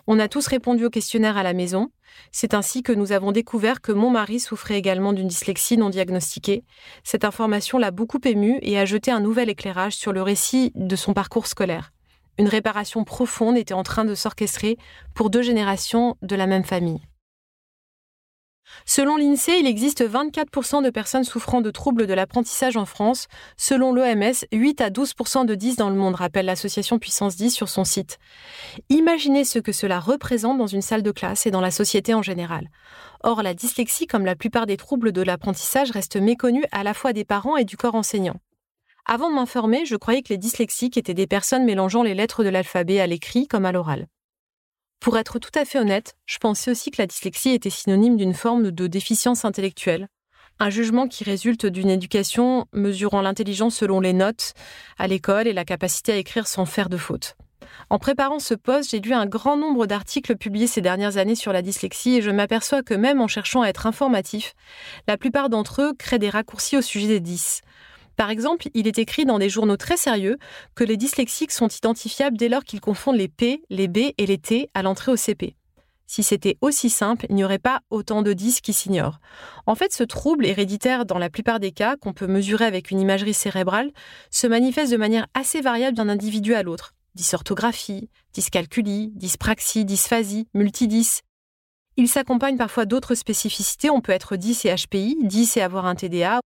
on 0.07 0.19
a 0.19 0.27
tous 0.27 0.47
répondu 0.47 0.85
au 0.85 0.89
questionnaire 0.89 1.37
à 1.37 1.43
la 1.43 1.53
maison. 1.53 1.89
C'est 2.31 2.53
ainsi 2.53 2.83
que 2.83 2.91
nous 2.91 3.11
avons 3.11 3.31
découvert 3.31 3.81
que 3.81 3.91
mon 3.91 4.09
mari 4.09 4.39
souffrait 4.39 4.77
également 4.77 5.13
d'une 5.13 5.27
dyslexie 5.27 5.77
non 5.77 5.89
diagnostiquée. 5.89 6.63
Cette 7.03 7.25
information 7.25 7.77
l'a 7.77 7.91
beaucoup 7.91 8.19
ému 8.23 8.59
et 8.61 8.77
a 8.77 8.85
jeté 8.85 9.11
un 9.11 9.19
nouvel 9.19 9.49
éclairage 9.49 9.95
sur 9.95 10.13
le 10.13 10.21
récit 10.21 10.71
de 10.75 10.95
son 10.95 11.13
parcours 11.13 11.47
scolaire. 11.47 11.91
Une 12.37 12.47
réparation 12.47 13.03
profonde 13.03 13.57
était 13.57 13.73
en 13.73 13.83
train 13.83 14.05
de 14.05 14.15
s'orchestrer 14.15 14.77
pour 15.13 15.29
deux 15.29 15.41
générations 15.41 16.17
de 16.21 16.35
la 16.35 16.47
même 16.47 16.63
famille. 16.63 17.01
Selon 18.85 19.17
l'INSEE, 19.17 19.59
il 19.59 19.67
existe 19.67 20.03
24% 20.03 20.83
de 20.83 20.89
personnes 20.89 21.23
souffrant 21.23 21.61
de 21.61 21.71
troubles 21.71 22.07
de 22.07 22.13
l'apprentissage 22.13 22.77
en 22.77 22.85
France. 22.85 23.27
Selon 23.57 23.93
l'OMS, 23.93 24.33
8 24.51 24.81
à 24.81 24.89
12% 24.89 25.45
de 25.45 25.55
10 25.55 25.77
dans 25.77 25.89
le 25.89 25.95
monde, 25.95 26.15
rappelle 26.15 26.45
l'association 26.45 26.99
Puissance 26.99 27.35
10 27.35 27.51
sur 27.51 27.69
son 27.69 27.83
site. 27.83 28.19
Imaginez 28.89 29.45
ce 29.45 29.59
que 29.59 29.71
cela 29.71 29.99
représente 29.99 30.57
dans 30.57 30.67
une 30.67 30.81
salle 30.81 31.03
de 31.03 31.11
classe 31.11 31.45
et 31.45 31.51
dans 31.51 31.61
la 31.61 31.71
société 31.71 32.13
en 32.13 32.21
général. 32.21 32.67
Or, 33.23 33.41
la 33.41 33.53
dyslexie, 33.53 34.07
comme 34.07 34.25
la 34.25 34.35
plupart 34.35 34.65
des 34.65 34.77
troubles 34.77 35.11
de 35.11 35.21
l'apprentissage, 35.21 35.91
reste 35.91 36.17
méconnue 36.17 36.65
à 36.71 36.83
la 36.83 36.93
fois 36.93 37.13
des 37.13 37.25
parents 37.25 37.57
et 37.57 37.65
du 37.65 37.77
corps 37.77 37.95
enseignant. 37.95 38.35
Avant 39.05 39.29
de 39.29 39.35
m'informer, 39.35 39.85
je 39.85 39.95
croyais 39.95 40.21
que 40.21 40.29
les 40.29 40.37
dyslexiques 40.37 40.97
étaient 40.97 41.13
des 41.13 41.27
personnes 41.27 41.65
mélangeant 41.65 42.03
les 42.03 42.13
lettres 42.13 42.43
de 42.43 42.49
l'alphabet 42.49 42.99
à 42.99 43.07
l'écrit 43.07 43.47
comme 43.47 43.65
à 43.65 43.71
l'oral. 43.71 44.07
Pour 45.03 45.17
être 45.17 45.37
tout 45.37 45.51
à 45.53 45.65
fait 45.65 45.79
honnête, 45.79 46.15
je 46.25 46.37
pensais 46.37 46.71
aussi 46.71 46.89
que 46.89 47.01
la 47.01 47.07
dyslexie 47.07 47.49
était 47.49 47.69
synonyme 47.69 48.15
d'une 48.15 48.33
forme 48.33 48.71
de 48.71 48.87
déficience 48.87 49.43
intellectuelle, 49.43 50.07
un 50.59 50.69
jugement 50.69 51.09
qui 51.09 51.25
résulte 51.25 51.65
d'une 51.65 51.89
éducation 51.89 52.67
mesurant 52.71 53.19
l'intelligence 53.21 53.75
selon 53.75 53.99
les 53.99 54.13
notes 54.13 54.53
à 54.97 55.07
l'école 55.07 55.45
et 55.49 55.51
la 55.51 55.65
capacité 55.65 56.13
à 56.13 56.15
écrire 56.15 56.47
sans 56.47 56.65
faire 56.65 56.87
de 56.87 56.95
faute. 56.95 57.35
En 57.89 57.99
préparant 57.99 58.39
ce 58.39 58.53
poste, 58.53 58.91
j'ai 58.91 59.01
lu 59.01 59.11
un 59.11 59.25
grand 59.25 59.57
nombre 59.57 59.87
d'articles 59.87 60.37
publiés 60.37 60.67
ces 60.67 60.79
dernières 60.79 61.17
années 61.17 61.35
sur 61.35 61.51
la 61.51 61.61
dyslexie 61.61 62.15
et 62.15 62.21
je 62.21 62.31
m'aperçois 62.31 62.81
que 62.81 62.93
même 62.93 63.19
en 63.19 63.27
cherchant 63.27 63.61
à 63.61 63.67
être 63.67 63.87
informatif, 63.87 64.53
la 65.09 65.17
plupart 65.17 65.49
d'entre 65.49 65.81
eux 65.81 65.93
créent 65.99 66.17
des 66.17 66.29
raccourcis 66.29 66.77
au 66.77 66.81
sujet 66.81 67.07
des 67.09 67.19
10. 67.19 67.59
Par 68.15 68.29
exemple, 68.29 68.67
il 68.73 68.87
est 68.87 68.99
écrit 68.99 69.25
dans 69.25 69.39
des 69.39 69.49
journaux 69.49 69.77
très 69.77 69.97
sérieux 69.97 70.37
que 70.75 70.83
les 70.83 70.97
dyslexiques 70.97 71.51
sont 71.51 71.67
identifiables 71.67 72.37
dès 72.37 72.49
lors 72.49 72.63
qu'ils 72.63 72.81
confondent 72.81 73.17
les 73.17 73.27
P, 73.27 73.63
les 73.69 73.87
B 73.87 74.13
et 74.17 74.25
les 74.25 74.37
T 74.37 74.69
à 74.73 74.83
l'entrée 74.83 75.11
au 75.11 75.17
CP. 75.17 75.55
Si 76.05 76.21
c'était 76.21 76.57
aussi 76.61 76.91
simple, 76.91 77.25
il 77.29 77.35
n'y 77.35 77.43
aurait 77.43 77.57
pas 77.57 77.81
autant 77.89 78.21
de 78.21 78.33
10 78.33 78.61
qui 78.61 78.73
s'ignorent. 78.73 79.19
En 79.65 79.73
fait, 79.73 79.93
ce 79.93 80.03
trouble 80.03 80.45
héréditaire, 80.45 81.05
dans 81.05 81.17
la 81.17 81.29
plupart 81.29 81.59
des 81.59 81.71
cas, 81.71 81.95
qu'on 81.95 82.13
peut 82.13 82.27
mesurer 82.27 82.65
avec 82.65 82.91
une 82.91 82.99
imagerie 82.99 83.33
cérébrale, 83.33 83.91
se 84.29 84.45
manifeste 84.45 84.91
de 84.91 84.97
manière 84.97 85.25
assez 85.33 85.61
variable 85.61 85.97
d'un 85.97 86.09
individu 86.09 86.53
à 86.53 86.61
l'autre. 86.61 86.93
Dysorthographie, 87.15 88.09
dyscalculie, 88.33 89.11
dyspraxie, 89.15 89.85
dysphasie, 89.85 90.47
multidys. 90.53 91.21
Il 91.97 92.07
s'accompagne 92.07 92.57
parfois 92.57 92.85
d'autres 92.85 93.15
spécificités. 93.15 93.89
On 93.89 94.01
peut 94.01 94.11
être 94.11 94.35
10 94.35 94.65
et 94.65 94.75
HPI, 94.75 95.17
10 95.21 95.57
et 95.57 95.61
avoir 95.61 95.85
un 95.85 95.95
TDA, 95.95 96.41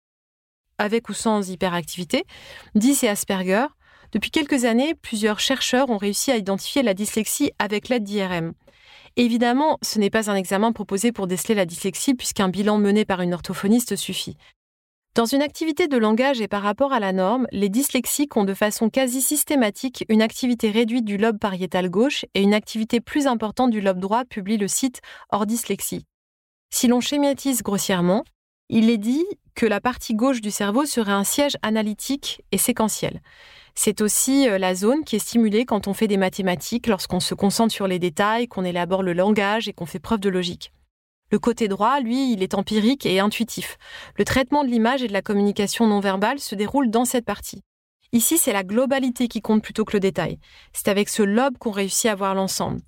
avec 0.78 1.10
ou 1.10 1.14
sans 1.14 1.50
hyperactivité, 1.50 2.26
10 2.76 3.04
et 3.04 3.10
Asperger. 3.10 3.68
Depuis 4.12 4.32
quelques 4.32 4.66
années, 4.66 4.96
plusieurs 4.96 5.40
chercheurs 5.40 5.90
ont 5.90 5.98
réussi 5.98 6.32
à 6.32 6.38
identifier 6.38 6.82
la 6.84 6.94
dyslexie 6.94 7.52
avec 7.60 7.90
l'aide 7.90 8.04
d'IRM. 8.04 8.54
Évidemment, 9.16 9.80
ce 9.82 10.00
n'est 10.00 10.10
pas 10.10 10.30
un 10.30 10.36
examen 10.36 10.72
proposé 10.72 11.12
pour 11.12 11.28
déceler 11.28 11.56
la 11.56 11.66
dyslexie 11.66 12.14
puisqu'un 12.14 12.50
bilan 12.50 12.78
mené 12.78 13.04
par 13.04 13.22
une 13.22 13.34
orthophoniste 13.34 13.96
suffit. 13.96 14.38
Dans 15.16 15.26
une 15.26 15.42
activité 15.42 15.88
de 15.88 15.98
langage 15.98 16.42
et 16.42 16.48
par 16.48 16.62
rapport 16.62 16.94
à 16.94 17.00
la 17.00 17.12
norme, 17.12 17.48
les 17.52 17.70
dyslexiques 17.70 18.38
ont 18.38 18.44
de 18.44 18.54
façon 18.54 18.92
quasi 18.92 19.20
systématique 19.24 20.06
une 20.10 20.22
activité 20.22 20.70
réduite 20.70 21.06
du 21.06 21.18
lobe 21.18 21.40
pariétal 21.40 21.90
gauche 21.90 22.24
et 22.36 22.44
une 22.44 22.54
activité 22.54 23.02
plus 23.02 23.26
importante 23.26 23.72
du 23.72 23.82
lobe 23.82 24.00
droit, 24.00 24.26
publie 24.26 24.58
le 24.58 24.68
site 24.68 25.02
Hors 25.32 25.48
Dyslexie. 25.48 26.06
Si 26.70 26.88
l'on 26.88 27.02
schématise 27.02 27.64
grossièrement, 27.64 28.24
il 28.70 28.92
est 28.92 29.00
dit 29.00 29.26
que 29.58 29.66
la 29.66 29.82
partie 29.82 30.14
gauche 30.14 30.40
du 30.40 30.52
cerveau 30.52 30.86
serait 30.86 31.12
un 31.12 31.24
siège 31.24 31.58
analytique 31.64 32.44
et 32.52 32.60
séquentiel. 32.60 33.22
C'est 33.74 34.02
aussi 34.02 34.48
euh, 34.48 34.60
la 34.60 34.76
zone 34.76 35.04
qui 35.04 35.16
est 35.16 35.20
stimulée 35.20 35.66
quand 35.66 35.88
on 35.88 35.96
fait 35.96 36.08
des 36.08 36.16
mathématiques, 36.16 36.86
lorsqu'on 36.86 37.20
se 37.20 37.34
concentre 37.34 37.74
sur 37.74 37.88
les 37.88 37.98
détails, 37.98 38.48
qu'on 38.48 38.64
élabore 38.64 39.02
le 39.02 39.14
langage 39.14 39.68
et 39.68 39.74
qu'on 39.74 39.88
fait 39.88 39.98
preuve 39.98 40.20
de 40.20 40.30
logique. 40.30 40.72
Le 41.32 41.40
côté 41.40 41.68
droit, 41.68 42.00
lui, 42.00 42.32
il 42.32 42.44
est 42.44 42.54
empirique 42.54 43.08
et 43.08 43.20
intuitif. 43.20 43.78
Le 44.16 44.26
traitement 44.26 44.64
de 44.64 44.70
l'image 44.70 45.02
et 45.02 45.08
de 45.08 45.14
la 45.14 45.24
communication 45.24 45.88
non 45.88 46.02
verbale 46.02 46.38
se 46.38 46.54
déroule 46.54 46.92
dans 46.92 47.06
cette 47.06 47.26
partie. 47.26 47.64
Ici, 48.14 48.38
c'est 48.38 48.54
la 48.54 48.64
globalité 48.64 49.28
qui 49.28 49.42
compte 49.42 49.64
plutôt 49.64 49.86
que 49.86 49.94
le 49.94 50.00
détail. 50.00 50.38
C'est 50.72 50.88
avec 50.88 51.10
ce 51.10 51.24
lobe 51.24 51.58
qu'on 51.58 51.72
réussit 51.72 52.12
à 52.12 52.16
voir 52.16 52.36
l'ensemble. 52.36 52.82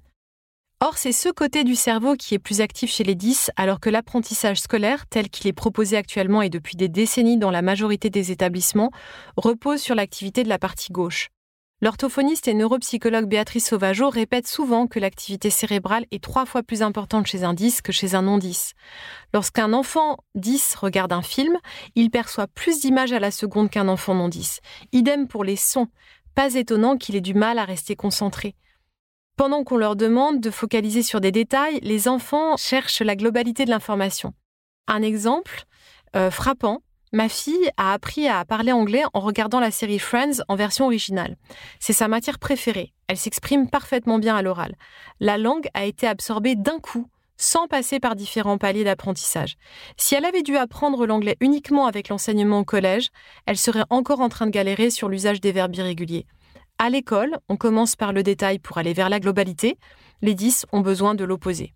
Or, 0.81 0.97
c'est 0.97 1.11
ce 1.11 1.27
côté 1.27 1.65
du 1.65 1.75
cerveau 1.75 2.15
qui 2.15 2.35
est 2.35 2.39
plus 2.39 2.61
actif 2.61 2.89
chez 2.89 3.03
les 3.03 3.15
10, 3.15 3.51
alors 3.57 3.81
que 3.81 3.89
l'apprentissage 3.89 4.61
scolaire, 4.61 5.07
tel 5.07 5.29
qu'il 5.29 5.47
est 5.47 5.53
proposé 5.53 5.97
actuellement 5.97 6.41
et 6.41 6.49
depuis 6.49 6.77
des 6.77 6.87
décennies 6.87 7.37
dans 7.37 7.51
la 7.51 7.61
majorité 7.61 8.09
des 8.09 8.31
établissements, 8.31 8.89
repose 9.35 9.81
sur 9.81 9.93
l'activité 9.93 10.41
de 10.43 10.47
la 10.47 10.57
partie 10.57 10.93
gauche. 10.93 11.27
L'orthophoniste 11.81 12.47
et 12.47 12.53
neuropsychologue 12.53 13.27
Béatrice 13.27 13.67
Sauvageau 13.67 14.09
répète 14.09 14.47
souvent 14.47 14.87
que 14.87 14.99
l'activité 14.99 15.49
cérébrale 15.49 16.05
est 16.11 16.23
trois 16.23 16.45
fois 16.45 16.63
plus 16.63 16.81
importante 16.81 17.27
chez 17.27 17.43
un 17.43 17.53
10 17.53 17.81
que 17.81 17.91
chez 17.91 18.15
un 18.15 18.21
non 18.21 18.37
10. 18.37 18.71
Lorsqu'un 19.33 19.73
enfant 19.73 20.17
10 20.35 20.75
regarde 20.75 21.11
un 21.11 21.21
film, 21.21 21.57
il 21.95 22.09
perçoit 22.09 22.47
plus 22.47 22.79
d'images 22.79 23.11
à 23.11 23.19
la 23.19 23.31
seconde 23.31 23.69
qu'un 23.69 23.89
enfant 23.89 24.13
non 24.13 24.29
10. 24.29 24.61
Idem 24.93 25.27
pour 25.27 25.43
les 25.43 25.57
sons. 25.57 25.87
Pas 26.35 26.53
étonnant 26.53 26.95
qu'il 26.95 27.17
ait 27.17 27.21
du 27.21 27.33
mal 27.33 27.59
à 27.59 27.65
rester 27.65 27.97
concentré. 27.97 28.55
Pendant 29.39 29.63
qu'on 29.63 29.77
leur 29.77 29.95
demande 29.95 30.41
de 30.41 30.51
focaliser 30.51 31.01
sur 31.01 31.21
des 31.21 31.31
détails, 31.31 31.79
les 31.81 32.09
enfants 32.09 32.57
cherchent 32.57 32.99
la 32.99 33.15
globalité 33.15 33.63
de 33.63 33.69
l'information. 33.69 34.33
Un 34.85 35.01
exemple 35.01 35.63
euh, 36.17 36.29
frappant, 36.29 36.81
Ma 37.13 37.29
fille 37.29 37.71
a 37.77 37.93
appris 37.93 38.27
à 38.27 38.43
parler 38.43 38.73
anglais 38.73 39.03
en 39.13 39.21
regardant 39.21 39.61
la 39.61 39.71
série 39.71 39.97
Friends 39.97 40.43
en 40.49 40.57
version 40.57 40.87
originale. 40.87 41.37
C'est 41.79 41.93
sa 41.93 42.09
matière 42.09 42.37
préférée. 42.37 42.91
Elle 43.07 43.15
s'exprime 43.15 43.69
parfaitement 43.69 44.19
bien 44.19 44.35
à 44.35 44.41
l'oral. 44.41 44.75
La 45.21 45.37
langue 45.37 45.69
a 45.73 45.85
été 45.85 46.05
absorbée 46.05 46.57
d'un 46.57 46.79
coup, 46.79 47.07
sans 47.37 47.67
passer 47.67 48.01
par 48.01 48.17
différents 48.17 48.57
paliers 48.57 48.83
d'apprentissage. 48.83 49.55
Si 49.95 50.15
elle 50.15 50.25
avait 50.25 50.43
dû 50.43 50.57
apprendre 50.57 51.07
l'anglais 51.07 51.37
uniquement 51.39 51.85
avec 51.85 52.09
l'enseignement 52.09 52.59
au 52.59 52.65
collège, 52.65 53.07
elle 53.45 53.57
serait 53.57 53.85
encore 53.89 54.19
en 54.19 54.27
train 54.27 54.47
de 54.47 54.51
galérer 54.51 54.89
sur 54.89 55.07
l'usage 55.07 55.39
des 55.39 55.53
verbes 55.53 55.75
irréguliers. 55.77 56.25
À 56.81 56.89
l'école, 56.89 57.37
on 57.49 57.57
commence 57.57 57.97
par 57.97 58.13
le 58.13 58.23
détail 58.23 58.57
pour 58.57 58.77
aller 58.77 58.93
vers 58.93 59.09
la 59.09 59.19
globalité. 59.19 59.77
Les 60.21 60.33
10 60.33 60.65
ont 60.71 60.79
besoin 60.79 61.13
de 61.13 61.25
l'opposé. 61.25 61.73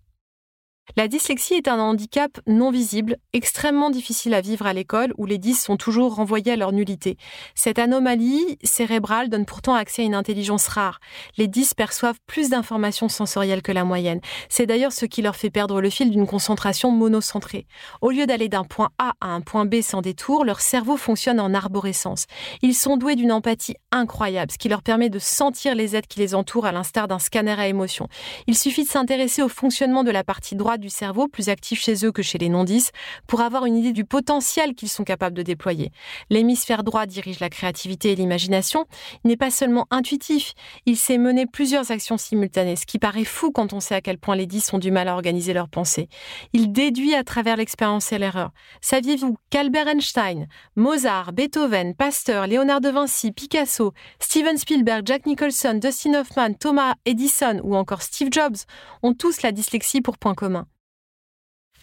La 0.96 1.08
dyslexie 1.08 1.54
est 1.54 1.66
un 1.66 1.80
handicap 1.80 2.38
non 2.46 2.70
visible, 2.70 3.16
extrêmement 3.32 3.90
difficile 3.90 4.32
à 4.32 4.40
vivre 4.40 4.64
à 4.64 4.72
l'école 4.72 5.12
où 5.16 5.26
les 5.26 5.38
10 5.38 5.60
sont 5.60 5.76
toujours 5.76 6.14
renvoyés 6.14 6.52
à 6.52 6.56
leur 6.56 6.72
nullité. 6.72 7.16
Cette 7.56 7.80
anomalie 7.80 8.58
cérébrale 8.62 9.28
donne 9.28 9.46
pourtant 9.46 9.74
accès 9.74 10.02
à 10.02 10.04
une 10.04 10.14
intelligence 10.14 10.68
rare. 10.68 11.00
Les 11.36 11.48
10 11.48 11.74
perçoivent 11.74 12.18
plus 12.26 12.50
d'informations 12.50 13.08
sensorielles 13.08 13.62
que 13.62 13.72
la 13.72 13.82
moyenne. 13.82 14.20
C'est 14.48 14.66
d'ailleurs 14.66 14.92
ce 14.92 15.06
qui 15.06 15.20
leur 15.20 15.34
fait 15.34 15.50
perdre 15.50 15.80
le 15.80 15.90
fil 15.90 16.10
d'une 16.10 16.28
concentration 16.28 16.92
monocentrée. 16.92 17.66
Au 18.00 18.10
lieu 18.10 18.26
d'aller 18.26 18.48
d'un 18.48 18.64
point 18.64 18.90
A 18.98 19.14
à 19.20 19.28
un 19.28 19.40
point 19.40 19.64
B 19.64 19.80
sans 19.80 20.02
détour, 20.02 20.44
leur 20.44 20.60
cerveau 20.60 20.96
fonctionne 20.96 21.40
en 21.40 21.54
arborescence. 21.54 22.26
Ils 22.62 22.74
sont 22.74 22.98
doués 22.98 23.16
d'une 23.16 23.32
empathie 23.32 23.74
incroyable, 23.90 24.52
ce 24.52 24.58
qui 24.58 24.68
leur 24.68 24.82
permet 24.82 25.10
de 25.10 25.18
sentir 25.18 25.74
les 25.74 25.96
êtres 25.96 26.08
qui 26.08 26.20
les 26.20 26.36
entourent 26.36 26.66
à 26.66 26.72
l'instar 26.72 27.08
d'un 27.08 27.18
scanner 27.18 27.58
à 27.58 27.66
émotion. 27.66 28.06
Il 28.46 28.56
suffit 28.56 28.84
de 28.84 28.88
s'intéresser 28.90 29.42
au 29.42 29.48
fonctionnement 29.48 30.04
de 30.04 30.12
la 30.12 30.22
partie 30.22 30.54
droite 30.54 30.73
du 30.78 30.90
cerveau, 30.90 31.28
plus 31.28 31.48
actif 31.48 31.80
chez 31.80 32.04
eux 32.04 32.12
que 32.12 32.22
chez 32.22 32.38
les 32.38 32.48
non-10, 32.48 32.90
pour 33.26 33.40
avoir 33.40 33.66
une 33.66 33.76
idée 33.76 33.92
du 33.92 34.04
potentiel 34.04 34.74
qu'ils 34.74 34.88
sont 34.88 35.04
capables 35.04 35.36
de 35.36 35.42
déployer. 35.42 35.90
L'hémisphère 36.30 36.84
droit 36.84 37.06
dirige 37.06 37.40
la 37.40 37.50
créativité 37.50 38.12
et 38.12 38.16
l'imagination. 38.16 38.86
Il 39.24 39.28
n'est 39.28 39.36
pas 39.36 39.50
seulement 39.50 39.86
intuitif, 39.90 40.54
il 40.86 40.96
sait 40.96 41.18
mener 41.18 41.46
plusieurs 41.46 41.90
actions 41.90 42.18
simultanées, 42.18 42.76
ce 42.76 42.86
qui 42.86 42.98
paraît 42.98 43.24
fou 43.24 43.50
quand 43.50 43.72
on 43.72 43.80
sait 43.80 43.94
à 43.94 44.00
quel 44.00 44.18
point 44.18 44.36
les 44.36 44.46
10 44.46 44.72
ont 44.72 44.78
du 44.78 44.90
mal 44.90 45.08
à 45.08 45.14
organiser 45.14 45.52
leurs 45.52 45.68
pensées. 45.68 46.08
Il 46.52 46.72
déduit 46.72 47.14
à 47.14 47.24
travers 47.24 47.56
l'expérience 47.56 48.12
et 48.12 48.18
l'erreur. 48.18 48.50
Saviez-vous 48.80 49.36
qu'Albert 49.50 49.88
Einstein, 49.88 50.46
Mozart, 50.76 51.32
Beethoven, 51.32 51.94
Pasteur, 51.94 52.46
Léonard 52.46 52.80
de 52.80 52.88
Vinci, 52.88 53.32
Picasso, 53.32 53.92
Steven 54.18 54.56
Spielberg, 54.56 55.06
Jack 55.06 55.26
Nicholson, 55.26 55.74
Dustin 55.74 56.14
Hoffman, 56.14 56.54
Thomas 56.54 56.94
Edison 57.04 57.60
ou 57.62 57.76
encore 57.76 58.02
Steve 58.02 58.28
Jobs 58.30 58.56
ont 59.02 59.14
tous 59.14 59.42
la 59.42 59.52
dyslexie 59.52 60.00
pour 60.00 60.18
point 60.18 60.34
commun? 60.34 60.63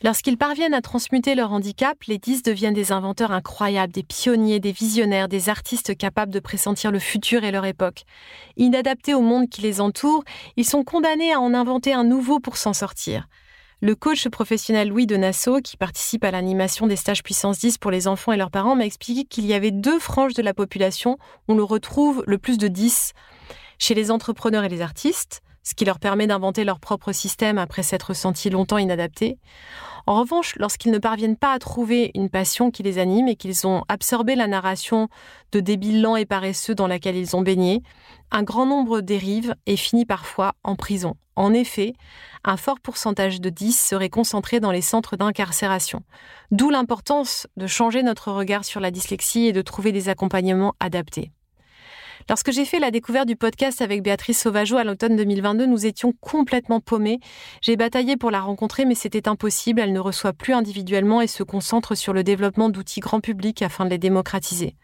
Lorsqu'ils 0.03 0.37
parviennent 0.37 0.73
à 0.73 0.81
transmuter 0.81 1.35
leur 1.35 1.51
handicap, 1.51 1.95
les 2.07 2.17
10 2.17 2.41
deviennent 2.41 2.73
des 2.73 2.91
inventeurs 2.91 3.31
incroyables, 3.31 3.93
des 3.93 4.01
pionniers, 4.01 4.59
des 4.59 4.71
visionnaires, 4.71 5.27
des 5.27 5.47
artistes 5.47 5.95
capables 5.95 6.33
de 6.33 6.39
pressentir 6.39 6.91
le 6.91 6.97
futur 6.97 7.43
et 7.43 7.51
leur 7.51 7.65
époque. 7.65 8.05
Inadaptés 8.57 9.13
au 9.13 9.21
monde 9.21 9.47
qui 9.47 9.61
les 9.61 9.79
entoure, 9.79 10.23
ils 10.57 10.65
sont 10.65 10.83
condamnés 10.83 11.31
à 11.31 11.39
en 11.39 11.53
inventer 11.53 11.93
un 11.93 12.03
nouveau 12.03 12.39
pour 12.39 12.57
s'en 12.57 12.73
sortir. 12.73 13.27
Le 13.79 13.93
coach 13.93 14.27
professionnel 14.27 14.89
Louis 14.89 15.05
de 15.05 15.17
Nassau, 15.17 15.59
qui 15.61 15.77
participe 15.77 16.23
à 16.23 16.31
l'animation 16.31 16.87
des 16.87 16.95
stages 16.95 17.21
puissance 17.21 17.59
10 17.59 17.77
pour 17.77 17.91
les 17.91 18.07
enfants 18.07 18.31
et 18.31 18.37
leurs 18.37 18.51
parents, 18.51 18.75
m'a 18.75 18.87
expliqué 18.87 19.23
qu'il 19.23 19.45
y 19.45 19.53
avait 19.53 19.69
deux 19.69 19.99
franges 19.99 20.33
de 20.33 20.41
la 20.41 20.55
population 20.55 21.19
où 21.47 21.53
l'on 21.53 21.67
retrouve 21.67 22.23
le 22.25 22.39
plus 22.39 22.57
de 22.57 22.67
10. 22.67 23.13
Chez 23.77 23.93
les 23.93 24.09
entrepreneurs 24.09 24.63
et 24.63 24.69
les 24.69 24.81
artistes, 24.81 25.41
ce 25.63 25.73
qui 25.73 25.85
leur 25.85 25.99
permet 25.99 26.27
d'inventer 26.27 26.63
leur 26.63 26.79
propre 26.79 27.11
système 27.11 27.57
après 27.57 27.83
s'être 27.83 28.13
sentis 28.13 28.49
longtemps 28.49 28.77
inadaptés. 28.77 29.37
En 30.07 30.19
revanche, 30.19 30.55
lorsqu'ils 30.57 30.91
ne 30.91 30.97
parviennent 30.97 31.37
pas 31.37 31.53
à 31.53 31.59
trouver 31.59 32.11
une 32.15 32.29
passion 32.29 32.71
qui 32.71 32.83
les 32.83 32.97
anime 32.97 33.27
et 33.27 33.35
qu'ils 33.35 33.67
ont 33.67 33.83
absorbé 33.87 34.35
la 34.35 34.47
narration 34.47 35.09
de 35.51 35.59
débiles 35.59 36.01
lents 36.01 36.15
et 36.15 36.25
paresseux 36.25 36.75
dans 36.75 36.87
laquelle 36.87 37.15
ils 37.15 37.35
ont 37.35 37.41
baigné, 37.41 37.83
un 38.31 38.43
grand 38.43 38.65
nombre 38.65 39.01
dérive 39.01 39.55
et 39.65 39.77
finit 39.77 40.05
parfois 40.05 40.53
en 40.63 40.75
prison. 40.75 41.15
En 41.35 41.53
effet, 41.53 41.93
un 42.43 42.57
fort 42.57 42.79
pourcentage 42.79 43.39
de 43.39 43.49
10 43.49 43.79
serait 43.79 44.09
concentré 44.09 44.59
dans 44.59 44.71
les 44.71 44.81
centres 44.81 45.15
d'incarcération. 45.15 46.03
D'où 46.51 46.69
l'importance 46.69 47.47
de 47.55 47.67
changer 47.67 48.03
notre 48.03 48.31
regard 48.31 48.65
sur 48.65 48.79
la 48.79 48.91
dyslexie 48.91 49.47
et 49.47 49.53
de 49.53 49.61
trouver 49.61 49.91
des 49.91 50.09
accompagnements 50.09 50.75
adaptés. 50.79 51.31
Lorsque 52.29 52.51
j'ai 52.51 52.65
fait 52.65 52.79
la 52.79 52.91
découverte 52.91 53.27
du 53.27 53.35
podcast 53.35 53.81
avec 53.81 54.03
Béatrice 54.03 54.41
Sauvageau 54.41 54.77
à 54.77 54.83
l'automne 54.83 55.15
2022, 55.15 55.65
nous 55.65 55.85
étions 55.85 56.13
complètement 56.19 56.79
paumés. 56.79 57.19
J'ai 57.61 57.75
bataillé 57.75 58.17
pour 58.17 58.31
la 58.31 58.41
rencontrer, 58.41 58.85
mais 58.85 58.95
c'était 58.95 59.27
impossible. 59.27 59.81
Elle 59.81 59.93
ne 59.93 59.99
reçoit 59.99 60.33
plus 60.33 60.53
individuellement 60.53 61.21
et 61.21 61.27
se 61.27 61.43
concentre 61.43 61.95
sur 61.95 62.13
le 62.13 62.23
développement 62.23 62.69
d'outils 62.69 62.99
grand 62.99 63.21
public 63.21 63.61
afin 63.61 63.85
de 63.85 63.89
les 63.89 63.97
démocratiser. 63.97 64.75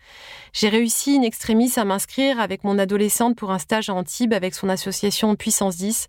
J'ai 0.59 0.69
réussi 0.69 1.15
in 1.15 1.21
extremis 1.21 1.71
à 1.75 1.85
m'inscrire 1.85 2.39
avec 2.39 2.63
mon 2.63 2.79
adolescente 2.79 3.35
pour 3.35 3.51
un 3.51 3.59
stage 3.59 3.89
à 3.89 3.93
Antibes 3.93 4.33
avec 4.33 4.55
son 4.55 4.69
association 4.69 5.35
Puissance 5.35 5.77
10. 5.77 6.07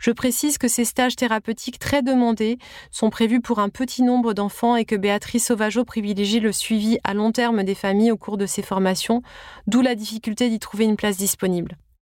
Je 0.00 0.10
précise 0.10 0.58
que 0.58 0.66
ces 0.66 0.84
stages 0.84 1.14
thérapeutiques 1.14 1.78
très 1.78 2.02
demandés 2.02 2.58
sont 2.90 3.08
prévus 3.08 3.40
pour 3.40 3.60
un 3.60 3.68
petit 3.68 4.02
nombre 4.02 4.34
d'enfants 4.34 4.74
et 4.74 4.84
que 4.84 4.96
Béatrice 4.96 5.46
Sauvageau 5.46 5.84
privilégie 5.84 6.40
le 6.40 6.50
suivi 6.50 6.98
à 7.04 7.14
long 7.14 7.30
terme 7.30 7.62
des 7.62 7.76
familles 7.76 8.10
au 8.10 8.16
cours 8.16 8.36
de 8.36 8.46
ces 8.46 8.62
formations, 8.62 9.22
d'où 9.68 9.80
la 9.80 9.94
difficulté 9.94 10.50
d'y 10.50 10.58
trouver 10.58 10.86
une 10.86 10.96
place 10.96 11.16
disponible. 11.16 11.76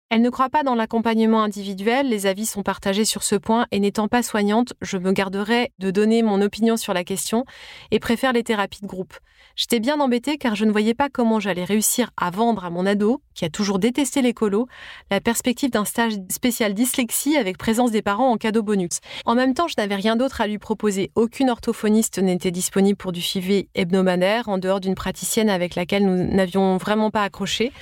Elle 0.09 0.23
ne 0.23 0.31
croit 0.31 0.49
pas 0.49 0.63
dans 0.63 0.77
l'accompagnement 0.77 1.43
individuel, 1.43 2.09
les 2.09 2.25
avis 2.25 2.47
sont 2.47 2.63
partagés 2.63 3.05
sur 3.05 3.23
ce 3.23 3.35
point 3.35 3.67
et 3.71 3.81
n'étant 3.81 4.09
pas 4.09 4.23
soignante, 4.23 4.73
je 4.81 4.97
me 4.97 5.13
garderai 5.13 5.73
de 5.79 5.91
donner 5.91 6.23
mon 6.23 6.41
opinion 6.41 6.79
sur 6.79 6.95
la 6.95 7.05
question 7.05 7.45
et 7.91 7.99
préfère 7.99 8.33
les 8.33 8.45
thérapies 8.45 8.81
de 8.81 8.87
groupe. 8.87 9.15
J'étais 9.59 9.81
bien 9.81 9.99
embêtée 10.01 10.37
car 10.37 10.55
je 10.55 10.67
ne 10.67 10.71
voyais 10.71 10.93
pas 10.93 11.09
comment 11.09 11.41
j'allais 11.41 11.65
réussir 11.65 12.11
à 12.19 12.31
vendre 12.31 12.67
à 12.67 12.71
mon 12.71 12.85
ado, 12.85 13.23
qui 13.35 13.47
a 13.47 13.49
toujours 13.49 13.79
détesté 13.79 14.21
l'écolo, 14.21 14.69
la 15.11 15.23
perspective 15.23 15.71
d'un 15.71 15.87
stage 15.87 16.13
spécial 16.31 16.75
dyslexie 16.75 17.39
avec 17.39 17.57
présence 17.57 17.91
des 17.91 18.03
parents 18.03 18.31
en 18.31 18.37
cadeau 18.37 18.63
bonus. 18.63 19.01
En 19.25 19.35
même 19.35 19.55
temps, 19.55 19.67
je 19.67 19.75
n'avais 19.79 19.95
rien 19.95 20.15
d'autre 20.15 20.43
à 20.43 20.47
lui 20.47 20.59
proposer. 20.59 21.11
Aucune 21.15 21.49
orthophoniste 21.49 22.19
n'était 22.19 22.51
disponible 22.51 22.99
pour 22.99 23.13
du 23.13 23.23
suivi 23.23 23.67
hebdomadaire 23.75 24.51
en 24.51 24.59
dehors 24.59 24.79
d'une 24.79 24.95
praticienne 24.95 25.49
avec 25.49 25.75
laquelle 25.75 26.05
nous 26.05 26.35
n'avions 26.35 26.77
vraiment 26.77 27.11
pas 27.11 27.23
accroché. 27.23 27.73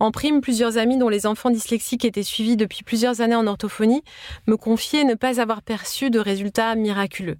En 0.00 0.10
prime, 0.10 0.40
plusieurs 0.40 0.78
amis 0.78 0.98
dont 0.98 1.08
les 1.08 1.26
enfants 1.26 1.50
dyslexiques 1.50 2.04
étaient 2.04 2.24
suivis 2.24 2.56
depuis 2.56 2.82
plusieurs 2.82 3.20
années 3.20 3.36
en 3.36 3.46
orthophonie 3.46 4.02
me 4.48 4.56
confiaient 4.56 5.04
ne 5.04 5.14
pas 5.14 5.40
avoir 5.40 5.62
perçu 5.62 6.10
de 6.10 6.18
résultats 6.18 6.74
miraculeux. 6.74 7.38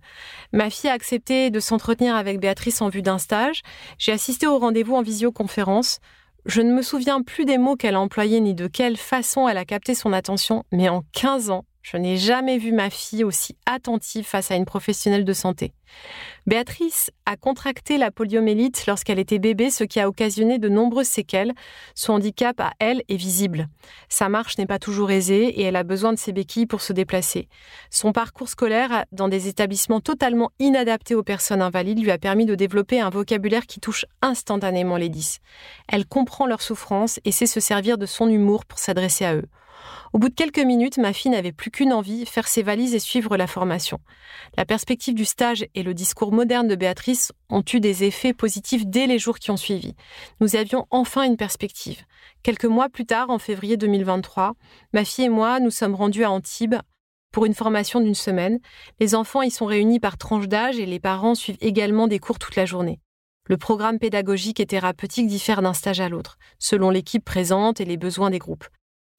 Ma 0.53 0.71
fille 0.71 0.91
a 0.91 0.93
accepté 0.93 1.51
de 1.51 1.59
s'entretenir 1.59 2.15
avec 2.15 2.39
Béatrice 2.39 2.83
en 2.83 2.89
vue 2.89 3.03
d'un 3.03 3.19
stage. 3.19 3.63
J'ai 3.99 4.13
assisté 4.13 4.47
au 4.47 4.59
rendez-vous 4.59 4.95
en 4.95 5.03
visioconférence. 5.03 5.99
Je 6.47 6.63
ne 6.63 6.73
me 6.73 6.83
souviens 6.83 7.23
plus 7.23 7.45
des 7.45 7.59
mots 7.59 7.77
qu'elle 7.77 7.95
a 7.95 8.01
employés 8.01 8.41
ni 8.41 8.55
de 8.55 8.67
quelle 8.67 8.97
façon 8.97 9.49
elle 9.49 9.59
a 9.59 9.65
capté 9.65 9.95
son 9.95 10.13
attention, 10.13 10.65
mais 10.73 10.89
en 10.89 11.05
15 11.13 11.51
ans, 11.51 11.65
je 11.83 11.97
n'ai 11.97 12.17
jamais 12.17 12.59
vu 12.59 12.73
ma 12.73 12.91
fille 12.91 13.25
aussi 13.25 13.57
attentive 13.67 14.27
face 14.27 14.51
à 14.51 14.57
une 14.57 14.67
professionnelle 14.67 15.25
de 15.25 15.33
santé. 15.33 15.73
Béatrice 16.47 17.11
a 17.27 17.37
contracté 17.37 17.97
la 17.99 18.11
poliomélite 18.11 18.87
lorsqu'elle 18.87 19.19
était 19.19 19.39
bébé, 19.39 19.71
ce 19.71 19.85
qui 19.85 19.99
a 19.99 20.09
occasionné 20.09 20.59
de 20.59 20.69
nombreuses 20.69 21.09
séquelles. 21.09 21.53
Son 21.95 22.15
handicap 22.15 22.61
à 22.61 22.73
elle 22.79 23.03
est 23.09 23.17
visible. 23.17 23.69
Sa 24.09 24.29
marche 24.29 24.59
n'est 24.59 24.67
pas 24.67 24.79
toujours 24.79 25.11
aisée 25.11 25.47
et 25.47 25.63
elle 25.63 25.77
a 25.77 25.83
besoin 25.83 26.13
de 26.13 26.19
ses 26.19 26.33
béquilles 26.33 26.67
pour 26.67 26.81
se 26.81 26.93
déplacer. 26.93 27.49
Son 27.91 28.13
parcours 28.13 28.49
scolaire 28.49 29.05
dans 29.13 29.29
des 29.29 29.49
établissements 29.49 30.01
totalement 30.01 30.51
inadaptés 30.59 31.15
aux 31.15 31.23
personnes 31.23 31.63
invalides 31.63 32.03
lui 32.03 32.11
a 32.11 32.19
permis 32.19 32.47
de 32.47 32.55
développer 32.55 33.01
un 33.01 33.11
vocabulaire 33.11 33.67
qui 33.67 33.81
touche 33.81 34.07
instantanément 34.23 34.97
les 34.97 35.09
10. 35.09 35.41
Elle 35.89 36.07
comprend 36.07 36.47
leurs 36.47 36.63
souffrances 36.63 37.21
et 37.25 37.33
sait 37.33 37.47
se 37.47 37.61
servir 37.61 37.99
de 37.99 38.07
son 38.07 38.29
humour 38.29 38.65
pour 38.65 38.79
s'adresser 38.79 39.25
à 39.25 39.35
eux. 39.35 39.49
Au 40.13 40.19
bout 40.19 40.29
de 40.29 40.35
quelques 40.35 40.59
minutes, 40.59 40.99
ma 40.99 41.13
fille 41.13 41.31
n'avait 41.31 41.53
plus 41.53 41.71
qu'une 41.71 41.93
envie, 41.93 42.27
faire 42.27 42.49
ses 42.49 42.63
valises 42.63 42.95
et 42.95 42.99
suivre 42.99 43.37
la 43.37 43.47
formation. 43.47 43.99
La 44.57 44.65
perspective 44.65 45.15
du 45.15 45.25
stage 45.25 45.65
et 45.75 45.83
le 45.83 45.95
discours 45.95 46.33
moderne 46.33 46.67
de 46.67 46.75
Béatrice 46.75 47.33
ont 47.49 47.63
eu 47.73 47.81
des 47.81 48.05
effets 48.05 48.33
positifs 48.33 48.87
dès 48.87 49.07
les 49.07 49.19
jours 49.19 49.39
qui 49.39 49.51
ont 49.51 49.57
suivi. 49.57 49.95
Nous 50.41 50.57
avions 50.57 50.87
enfin 50.91 51.23
une 51.23 51.37
perspective. 51.37 52.03
Quelques 52.43 52.65
mois 52.65 52.89
plus 52.89 53.07
tard, 53.07 53.31
en 53.31 53.39
février 53.39 53.77
2023, 53.77 54.55
ma 54.93 55.05
fille 55.05 55.27
et 55.27 55.29
moi 55.29 55.61
nous 55.61 55.71
sommes 55.71 55.95
rendus 55.95 56.25
à 56.25 56.31
Antibes 56.31 56.77
pour 57.33 57.47
une 57.47 57.55
formation 57.55 58.01
d'une 58.01 58.15
semaine. 58.15 58.59
Les 58.99 59.15
enfants 59.15 59.43
y 59.43 59.51
sont 59.51 59.67
réunis 59.67 60.01
par 60.01 60.19
tranche 60.19 60.49
d'âge 60.49 60.79
et 60.79 60.87
les 60.87 61.01
parents 61.01 61.35
suivent 61.35 61.59
également 61.61 62.09
des 62.09 62.19
cours 62.19 62.39
toute 62.39 62.57
la 62.57 62.67
journée. 62.67 63.01
Le 63.47 63.57
programme 63.57 63.99
pédagogique 63.99 64.61
et 64.61 64.67
thérapeutique 64.67 65.27
diffère 65.27 65.63
d'un 65.63 65.73
stage 65.73 66.01
à 66.01 66.09
l'autre, 66.09 66.39
selon 66.59 66.91
l'équipe 66.91 67.25
présente 67.25 67.81
et 67.81 67.85
les 67.85 67.97
besoins 67.97 68.31
des 68.31 68.39
groupes. 68.39 68.67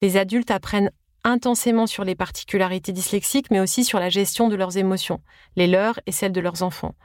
Les 0.02 0.16
adultes 0.16 0.50
apprennent 0.50 0.90
intensément 1.24 1.86
sur 1.86 2.04
les 2.04 2.16
particularités 2.16 2.92
dyslexiques, 2.92 3.50
mais 3.52 3.60
aussi 3.60 3.84
sur 3.84 4.00
la 4.00 4.08
gestion 4.08 4.48
de 4.48 4.56
leurs 4.56 4.76
émotions, 4.76 5.20
les 5.54 5.68
leurs 5.68 6.00
et 6.06 6.12
celles 6.12 6.32
de 6.32 6.40
leurs 6.40 6.64
enfants. 6.64 6.96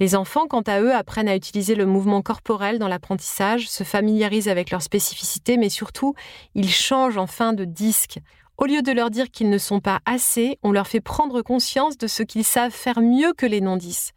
Les 0.00 0.16
enfants, 0.16 0.48
quant 0.48 0.62
à 0.62 0.80
eux, 0.80 0.92
apprennent 0.92 1.28
à 1.28 1.36
utiliser 1.36 1.76
le 1.76 1.86
mouvement 1.86 2.20
corporel 2.20 2.80
dans 2.80 2.88
l'apprentissage, 2.88 3.68
se 3.68 3.84
familiarisent 3.84 4.48
avec 4.48 4.72
leurs 4.72 4.82
spécificités, 4.82 5.56
mais 5.56 5.68
surtout, 5.68 6.14
ils 6.56 6.68
changent 6.68 7.18
en 7.18 7.28
fin 7.28 7.52
de 7.52 7.64
disque. 7.64 8.18
Au 8.56 8.66
lieu 8.66 8.82
de 8.82 8.90
leur 8.90 9.10
dire 9.10 9.30
qu'ils 9.30 9.50
ne 9.50 9.58
sont 9.58 9.80
pas 9.80 10.00
assez, 10.04 10.58
on 10.64 10.72
leur 10.72 10.88
fait 10.88 11.00
prendre 11.00 11.42
conscience 11.42 11.96
de 11.96 12.08
ce 12.08 12.24
qu'ils 12.24 12.44
savent 12.44 12.72
faire 12.72 13.00
mieux 13.00 13.32
que 13.32 13.46
les 13.46 13.60
non-dix. 13.60 14.10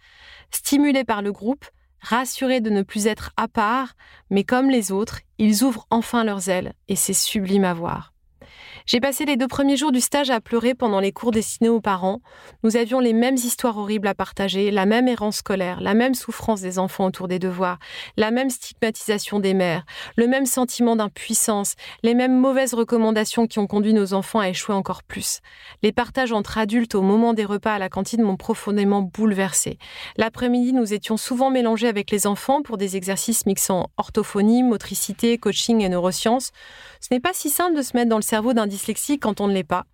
Stimulés 0.50 1.04
par 1.04 1.22
le 1.22 1.32
groupe, 1.32 1.66
rassurés 2.02 2.62
de 2.62 2.70
ne 2.70 2.82
plus 2.82 3.08
être 3.08 3.32
à 3.38 3.48
part, 3.48 3.94
mais 4.30 4.44
comme 4.44 4.70
les 4.70 4.92
autres, 4.92 5.22
ils 5.38 5.64
ouvrent 5.64 5.88
enfin 5.90 6.24
leurs 6.24 6.50
ailes, 6.50 6.74
et 6.88 6.96
c'est 6.96 7.14
sublime 7.14 7.64
à 7.64 7.74
voir. 7.74 8.14
J'ai 8.88 9.02
passé 9.02 9.26
les 9.26 9.36
deux 9.36 9.50
premiers 9.50 9.76
jours 9.76 9.92
du 9.92 10.00
stage 10.00 10.30
à 10.30 10.40
pleurer 10.40 10.74
pendant 10.74 11.02
les 11.02 11.12
cours 11.12 11.32
destinés 11.32 11.68
aux 11.68 11.82
parents. 11.82 12.22
Nous 12.64 12.78
avions 12.78 13.02
les 13.02 13.12
mêmes 13.12 13.36
histoires 13.36 13.78
horribles 13.78 14.08
à 14.08 14.16
partager, 14.16 14.72
la 14.72 14.86
même 14.86 15.10
errance 15.10 15.40
scolaire, 15.40 15.82
la 15.82 15.94
même 15.94 16.14
souffrance 16.14 16.62
des 16.62 16.80
enfants 16.80 17.04
autour 17.04 17.28
des 17.28 17.38
devoirs, 17.38 17.80
la 18.16 18.32
même 18.32 18.50
stigmatisation 18.50 19.42
des 19.42 19.54
mères, 19.54 19.84
le 20.16 20.26
même 20.26 20.46
sentiment 20.46 20.96
d'impuissance, 20.96 21.76
les 22.02 22.14
mêmes 22.14 22.40
mauvaises 22.40 22.74
recommandations 22.74 23.46
qui 23.46 23.60
ont 23.60 23.68
conduit 23.68 23.94
nos 23.94 24.14
enfants 24.14 24.40
à 24.40 24.48
échouer 24.48 24.74
encore 24.74 25.04
plus. 25.04 25.42
Les 25.84 25.92
partages 25.92 26.32
entre 26.32 26.58
adultes 26.58 26.96
au 26.96 27.02
moment 27.02 27.34
des 27.34 27.44
repas 27.44 27.74
à 27.74 27.80
la 27.80 27.90
cantine 27.90 28.22
m'ont 28.22 28.38
profondément 28.38 29.02
bouleversée. 29.02 29.80
L'après-midi, 30.16 30.72
nous 30.72 30.94
étions 30.94 31.18
souvent 31.18 31.50
mélangés 31.50 31.90
avec 31.90 32.10
les 32.10 32.26
enfants 32.26 32.62
pour 32.62 32.78
des 32.78 32.96
exercices 32.96 33.48
mixant 33.48 33.90
orthophonie, 33.98 34.64
motricité, 34.64 35.38
coaching 35.38 35.82
et 35.82 35.90
neurosciences. 35.90 36.54
Ce 37.08 37.14
n'est 37.14 37.22
pas 37.22 37.32
si 37.32 37.50
simple 37.50 37.78
de 37.78 37.82
se 37.82 37.96
mettre 37.96 38.10
dans 38.10 38.18
le 38.18 38.22
cerveau 38.22 38.52
d'un 38.52 38.68
dyslexie 38.68 39.18
quand 39.18 39.40
on 39.40 39.48
ne 39.48 39.54
l'est 39.54 39.64
pas. 39.64 39.86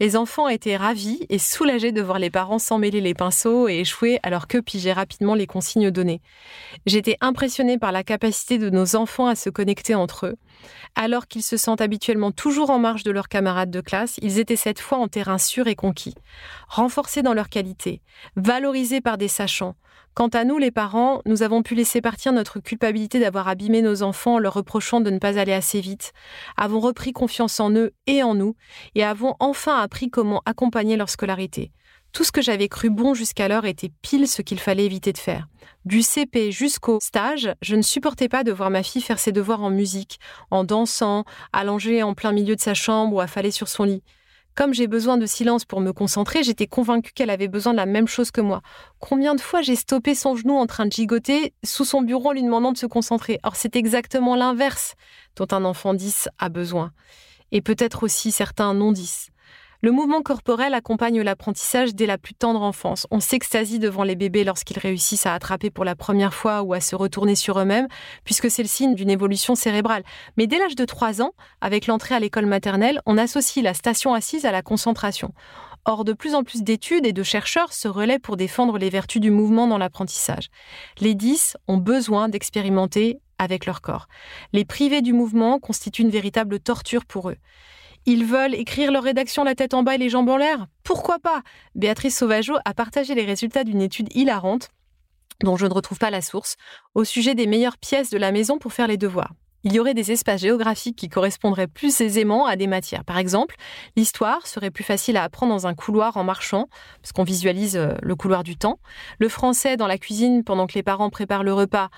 Les 0.00 0.16
enfants 0.16 0.48
étaient 0.48 0.78
ravis 0.78 1.26
et 1.28 1.38
soulagés 1.38 1.92
de 1.92 2.00
voir 2.00 2.18
les 2.18 2.30
parents 2.30 2.58
s'emmêler 2.58 3.02
les 3.02 3.12
pinceaux 3.12 3.68
et 3.68 3.80
échouer 3.80 4.18
alors 4.22 4.46
que 4.46 4.56
pigeaient 4.56 4.94
rapidement 4.94 5.34
les 5.34 5.46
consignes 5.46 5.90
données. 5.90 6.22
J'étais 6.86 7.18
impressionnée 7.20 7.76
par 7.76 7.92
la 7.92 8.04
capacité 8.04 8.56
de 8.56 8.70
nos 8.70 8.96
enfants 8.96 9.26
à 9.26 9.34
se 9.34 9.50
connecter 9.50 9.94
entre 9.94 10.28
eux. 10.28 10.36
Alors 10.94 11.26
qu'ils 11.26 11.42
se 11.42 11.58
sentent 11.58 11.82
habituellement 11.82 12.32
toujours 12.32 12.70
en 12.70 12.78
marge 12.78 13.02
de 13.02 13.10
leurs 13.10 13.28
camarades 13.28 13.70
de 13.70 13.82
classe, 13.82 14.18
ils 14.22 14.38
étaient 14.38 14.56
cette 14.56 14.80
fois 14.80 14.96
en 14.96 15.08
terrain 15.08 15.36
sûr 15.36 15.66
et 15.66 15.74
conquis, 15.74 16.14
renforcés 16.68 17.20
dans 17.20 17.34
leur 17.34 17.50
qualité, 17.50 18.00
valorisés 18.36 19.02
par 19.02 19.18
des 19.18 19.28
sachants. 19.28 19.74
Quant 20.14 20.28
à 20.28 20.44
nous, 20.44 20.58
les 20.58 20.70
parents, 20.70 21.22
nous 21.24 21.42
avons 21.42 21.62
pu 21.62 21.74
laisser 21.74 22.02
partir 22.02 22.34
notre 22.34 22.60
culpabilité 22.60 23.18
d'avoir 23.18 23.48
abîmé 23.48 23.80
nos 23.80 24.02
enfants 24.02 24.34
en 24.34 24.38
leur 24.38 24.52
reprochant 24.52 25.00
de 25.00 25.08
ne 25.08 25.18
pas 25.18 25.38
aller 25.38 25.54
assez 25.54 25.80
vite, 25.80 26.12
avons 26.58 26.80
repris 26.80 27.12
confiance 27.12 27.60
en 27.60 27.70
eux 27.70 27.92
et 28.06 28.22
en 28.22 28.34
nous, 28.34 28.54
et 28.94 29.04
avons 29.04 29.34
enfin 29.40 29.78
appris 29.78 30.10
comment 30.10 30.42
accompagner 30.44 30.96
leur 30.96 31.08
scolarité. 31.08 31.72
Tout 32.12 32.24
ce 32.24 32.32
que 32.32 32.42
j'avais 32.42 32.68
cru 32.68 32.90
bon 32.90 33.14
jusqu'alors 33.14 33.64
était 33.64 33.90
pile 34.02 34.28
ce 34.28 34.42
qu'il 34.42 34.60
fallait 34.60 34.84
éviter 34.84 35.14
de 35.14 35.18
faire. 35.18 35.48
Du 35.86 36.02
CP 36.02 36.52
jusqu'au 36.52 36.98
stage, 37.00 37.54
je 37.62 37.74
ne 37.74 37.80
supportais 37.80 38.28
pas 38.28 38.44
de 38.44 38.52
voir 38.52 38.68
ma 38.68 38.82
fille 38.82 39.00
faire 39.00 39.18
ses 39.18 39.32
devoirs 39.32 39.62
en 39.62 39.70
musique, 39.70 40.18
en 40.50 40.64
dansant, 40.64 41.24
allongée 41.54 42.02
en 42.02 42.12
plein 42.12 42.32
milieu 42.32 42.54
de 42.54 42.60
sa 42.60 42.74
chambre 42.74 43.16
ou 43.16 43.20
affalée 43.20 43.50
sur 43.50 43.68
son 43.68 43.84
lit. 43.84 44.02
Comme 44.54 44.74
j'ai 44.74 44.86
besoin 44.86 45.16
de 45.16 45.24
silence 45.24 45.64
pour 45.64 45.80
me 45.80 45.92
concentrer, 45.92 46.42
j'étais 46.42 46.66
convaincue 46.66 47.12
qu'elle 47.14 47.30
avait 47.30 47.48
besoin 47.48 47.72
de 47.72 47.78
la 47.78 47.86
même 47.86 48.06
chose 48.06 48.30
que 48.30 48.42
moi. 48.42 48.60
Combien 48.98 49.34
de 49.34 49.40
fois 49.40 49.62
j'ai 49.62 49.76
stoppé 49.76 50.14
son 50.14 50.36
genou 50.36 50.56
en 50.58 50.66
train 50.66 50.84
de 50.84 50.92
gigoter 50.92 51.54
sous 51.64 51.86
son 51.86 52.02
bureau 52.02 52.28
en 52.28 52.32
lui 52.32 52.42
demandant 52.42 52.72
de 52.72 52.78
se 52.78 52.86
concentrer? 52.86 53.40
Or, 53.44 53.56
c'est 53.56 53.76
exactement 53.76 54.36
l'inverse 54.36 54.94
dont 55.36 55.48
un 55.52 55.64
enfant 55.64 55.94
10 55.94 56.28
a 56.38 56.50
besoin. 56.50 56.92
Et 57.50 57.62
peut-être 57.62 58.02
aussi 58.02 58.30
certains 58.30 58.74
non 58.74 58.92
10. 58.92 59.31
Le 59.84 59.90
mouvement 59.90 60.22
corporel 60.22 60.74
accompagne 60.74 61.22
l'apprentissage 61.22 61.92
dès 61.92 62.06
la 62.06 62.16
plus 62.16 62.34
tendre 62.34 62.62
enfance. 62.62 63.08
On 63.10 63.18
s'extasie 63.18 63.80
devant 63.80 64.04
les 64.04 64.14
bébés 64.14 64.44
lorsqu'ils 64.44 64.78
réussissent 64.78 65.26
à 65.26 65.34
attraper 65.34 65.70
pour 65.70 65.84
la 65.84 65.96
première 65.96 66.34
fois 66.34 66.62
ou 66.62 66.72
à 66.72 66.80
se 66.80 66.94
retourner 66.94 67.34
sur 67.34 67.58
eux-mêmes, 67.58 67.88
puisque 68.22 68.48
c'est 68.48 68.62
le 68.62 68.68
signe 68.68 68.94
d'une 68.94 69.10
évolution 69.10 69.56
cérébrale. 69.56 70.04
Mais 70.36 70.46
dès 70.46 70.60
l'âge 70.60 70.76
de 70.76 70.84
3 70.84 71.20
ans, 71.20 71.32
avec 71.60 71.88
l'entrée 71.88 72.14
à 72.14 72.20
l'école 72.20 72.46
maternelle, 72.46 73.00
on 73.06 73.18
associe 73.18 73.64
la 73.64 73.74
station 73.74 74.14
assise 74.14 74.46
à 74.46 74.52
la 74.52 74.62
concentration. 74.62 75.34
Or, 75.84 76.04
de 76.04 76.12
plus 76.12 76.36
en 76.36 76.44
plus 76.44 76.62
d'études 76.62 77.04
et 77.04 77.12
de 77.12 77.24
chercheurs 77.24 77.72
se 77.72 77.88
relaient 77.88 78.20
pour 78.20 78.36
défendre 78.36 78.78
les 78.78 78.88
vertus 78.88 79.20
du 79.20 79.32
mouvement 79.32 79.66
dans 79.66 79.78
l'apprentissage. 79.78 80.46
Les 81.00 81.16
10 81.16 81.56
ont 81.66 81.78
besoin 81.78 82.28
d'expérimenter 82.28 83.18
avec 83.38 83.66
leur 83.66 83.80
corps. 83.80 84.06
Les 84.52 84.64
privés 84.64 85.02
du 85.02 85.12
mouvement 85.12 85.58
constituent 85.58 86.02
une 86.02 86.10
véritable 86.10 86.60
torture 86.60 87.04
pour 87.04 87.30
eux. 87.30 87.36
Ils 88.06 88.24
veulent 88.24 88.54
écrire 88.54 88.90
leur 88.90 89.04
rédaction 89.04 89.44
la 89.44 89.54
tête 89.54 89.74
en 89.74 89.82
bas 89.82 89.94
et 89.94 89.98
les 89.98 90.10
jambes 90.10 90.28
en 90.28 90.36
l'air 90.36 90.66
Pourquoi 90.82 91.18
pas? 91.18 91.42
Béatrice 91.74 92.18
Sauvageau 92.18 92.56
a 92.64 92.74
partagé 92.74 93.14
les 93.14 93.24
résultats 93.24 93.64
d'une 93.64 93.80
étude 93.80 94.14
hilarante, 94.14 94.70
dont 95.42 95.56
je 95.56 95.66
ne 95.66 95.72
retrouve 95.72 95.98
pas 95.98 96.10
la 96.10 96.20
source, 96.20 96.56
au 96.94 97.04
sujet 97.04 97.34
des 97.34 97.46
meilleures 97.46 97.78
pièces 97.78 98.10
de 98.10 98.18
la 98.18 98.32
maison 98.32 98.58
pour 98.58 98.72
faire 98.72 98.88
les 98.88 98.96
devoirs. 98.96 99.32
Il 99.64 99.72
y 99.72 99.78
aurait 99.78 99.94
des 99.94 100.10
espaces 100.10 100.40
géographiques 100.40 100.96
qui 100.96 101.08
correspondraient 101.08 101.68
plus 101.68 102.00
aisément 102.00 102.46
à 102.46 102.56
des 102.56 102.66
matières. 102.66 103.04
Par 103.04 103.18
exemple, 103.18 103.54
l'histoire 103.94 104.44
serait 104.48 104.72
plus 104.72 104.82
facile 104.82 105.16
à 105.16 105.22
apprendre 105.22 105.52
dans 105.52 105.68
un 105.68 105.74
couloir 105.74 106.16
en 106.16 106.24
marchant, 106.24 106.66
parce 107.00 107.12
qu'on 107.12 107.22
visualise 107.22 107.76
euh, 107.76 107.94
le 108.02 108.16
couloir 108.16 108.42
du 108.42 108.56
temps. 108.56 108.80
Le 109.20 109.28
français 109.28 109.76
dans 109.76 109.86
la 109.86 109.98
cuisine 109.98 110.42
pendant 110.42 110.66
que 110.66 110.74
les 110.74 110.82
parents 110.82 111.10
préparent 111.10 111.44
le 111.44 111.54
repas, 111.54 111.90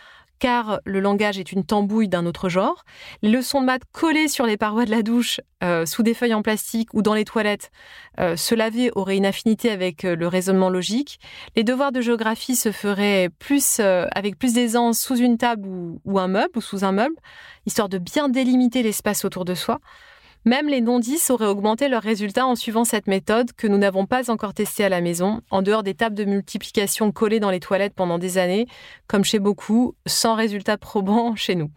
car 0.45 0.81
le 0.85 1.01
langage 1.01 1.39
est 1.39 1.53
une 1.53 1.65
tambouille 1.65 2.09
d'un 2.09 2.27
autre 2.27 2.51
genre. 2.51 2.85
Les 3.23 3.31
leçons 3.31 3.63
de 3.63 3.65
maths 3.65 3.85
collées 3.93 4.29
sur 4.29 4.45
les 4.45 4.59
parois 4.59 4.85
de 4.85 4.91
la 4.91 5.01
douche, 5.01 5.41
euh, 5.63 5.87
sous 5.87 6.03
des 6.03 6.13
feuilles 6.13 6.35
en 6.35 6.43
plastique 6.43 6.93
ou 6.93 7.01
dans 7.01 7.15
les 7.15 7.25
toilettes, 7.25 7.71
euh, 8.21 8.37
se 8.37 8.55
laver 8.55 8.91
aurait 8.95 9.17
une 9.17 9.25
affinité 9.25 9.71
avec 9.71 10.05
euh, 10.05 10.15
le 10.15 10.29
raisonnement 10.29 10.69
logique. 10.69 11.19
Les 11.57 11.65
devoirs 11.65 11.93
de 11.93 12.03
géographie 12.03 12.57
se 12.57 12.73
feraient 12.73 13.31
plus 13.39 13.81
avec 13.81 14.39
plus 14.39 14.53
d'aisance 14.53 15.01
sous 15.01 15.17
une 15.17 15.39
table 15.39 15.67
ou 15.67 16.19
un 16.19 16.29
meuble 16.29 16.59
ou 16.59 16.61
sous 16.61 16.85
un 16.85 16.93
meuble, 16.93 17.17
histoire 17.65 17.89
de 17.89 17.97
bien 17.97 18.29
délimiter 18.29 18.83
l'espace 18.83 19.25
autour 19.25 19.47
de 19.47 19.55
soi. 19.55 19.81
Même 20.47 20.69
les 20.69 20.83
non-10 20.83 21.33
auraient 21.33 21.47
augmenté 21.47 21.89
leurs 21.89 22.03
résultats 22.03 22.47
en 22.47 22.55
suivant 22.55 22.85
cette 22.85 23.07
méthode 23.07 23.53
que 23.53 23.67
nous 23.67 23.79
n'avons 23.79 24.05
pas 24.05 24.31
encore 24.31 24.53
testée 24.53 24.85
à 24.85 24.91
la 24.91 25.01
maison, 25.01 25.41
en 25.51 25.63
dehors 25.63 25.83
des 25.83 25.95
tables 25.95 26.15
de 26.15 26.27
multiplication 26.27 27.13
collées 27.13 27.41
dans 27.41 27.51
les 27.51 27.61
toilettes 27.61 27.95
pendant 27.95 28.19
des 28.19 28.37
années, 28.37 28.67
comme 29.07 29.25
chez 29.25 29.39
beaucoup, 29.39 29.95
sans 30.05 30.35
résultats 30.35 30.77
probants 30.77 31.35
chez 31.37 31.55
nous. 31.55 31.71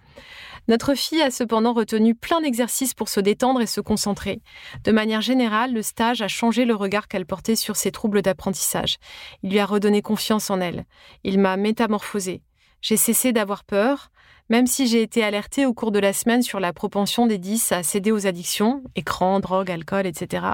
Notre 0.68 0.96
fille 0.96 1.22
a 1.22 1.32
cependant 1.32 1.72
retenu 1.72 2.14
plein 2.14 2.42
d'exercices 2.42 2.94
pour 2.94 3.08
se 3.08 3.22
détendre 3.22 3.62
et 3.62 3.68
se 3.68 3.80
concentrer. 3.80 4.42
De 4.84 4.92
manière 4.92 5.22
générale, 5.22 5.74
le 5.74 5.82
stage 5.82 6.22
a 6.22 6.28
changé 6.28 6.66
le 6.66 6.76
regard 6.76 7.08
qu'elle 7.08 7.26
portait 7.26 7.56
sur 7.56 7.78
ses 7.78 7.92
troubles 7.92 8.22
d'apprentissage. 8.22 8.98
Il 9.44 9.52
lui 9.52 9.60
a 9.60 9.66
redonné 9.66 10.02
confiance 10.02 10.50
en 10.50 10.60
elle. 10.60 10.84
Il 11.24 11.40
m'a 11.40 11.56
métamorphosée. 11.56 12.42
J'ai 12.82 12.98
cessé 12.98 13.32
d'avoir 13.32 13.64
peur, 13.64 14.12
même 14.50 14.68
si 14.68 14.88
j'ai 14.88 15.02
été 15.02 15.24
alertée 15.24 15.66
au 15.66 15.74
cours 15.74 15.92
de 15.92 16.00
la 16.00 16.14
semaine 16.14 16.42
sur 16.42 16.60
la 16.60 16.72
propension 16.74 17.28
des 17.28 17.38
10 17.38 17.72
à 17.72 17.84
céder 17.84 18.12
aux 18.12 18.28
addictions, 18.28 18.82
écran, 18.96 19.40
drogue, 19.40 19.70
alcool, 19.70 20.06
etc., 20.06 20.46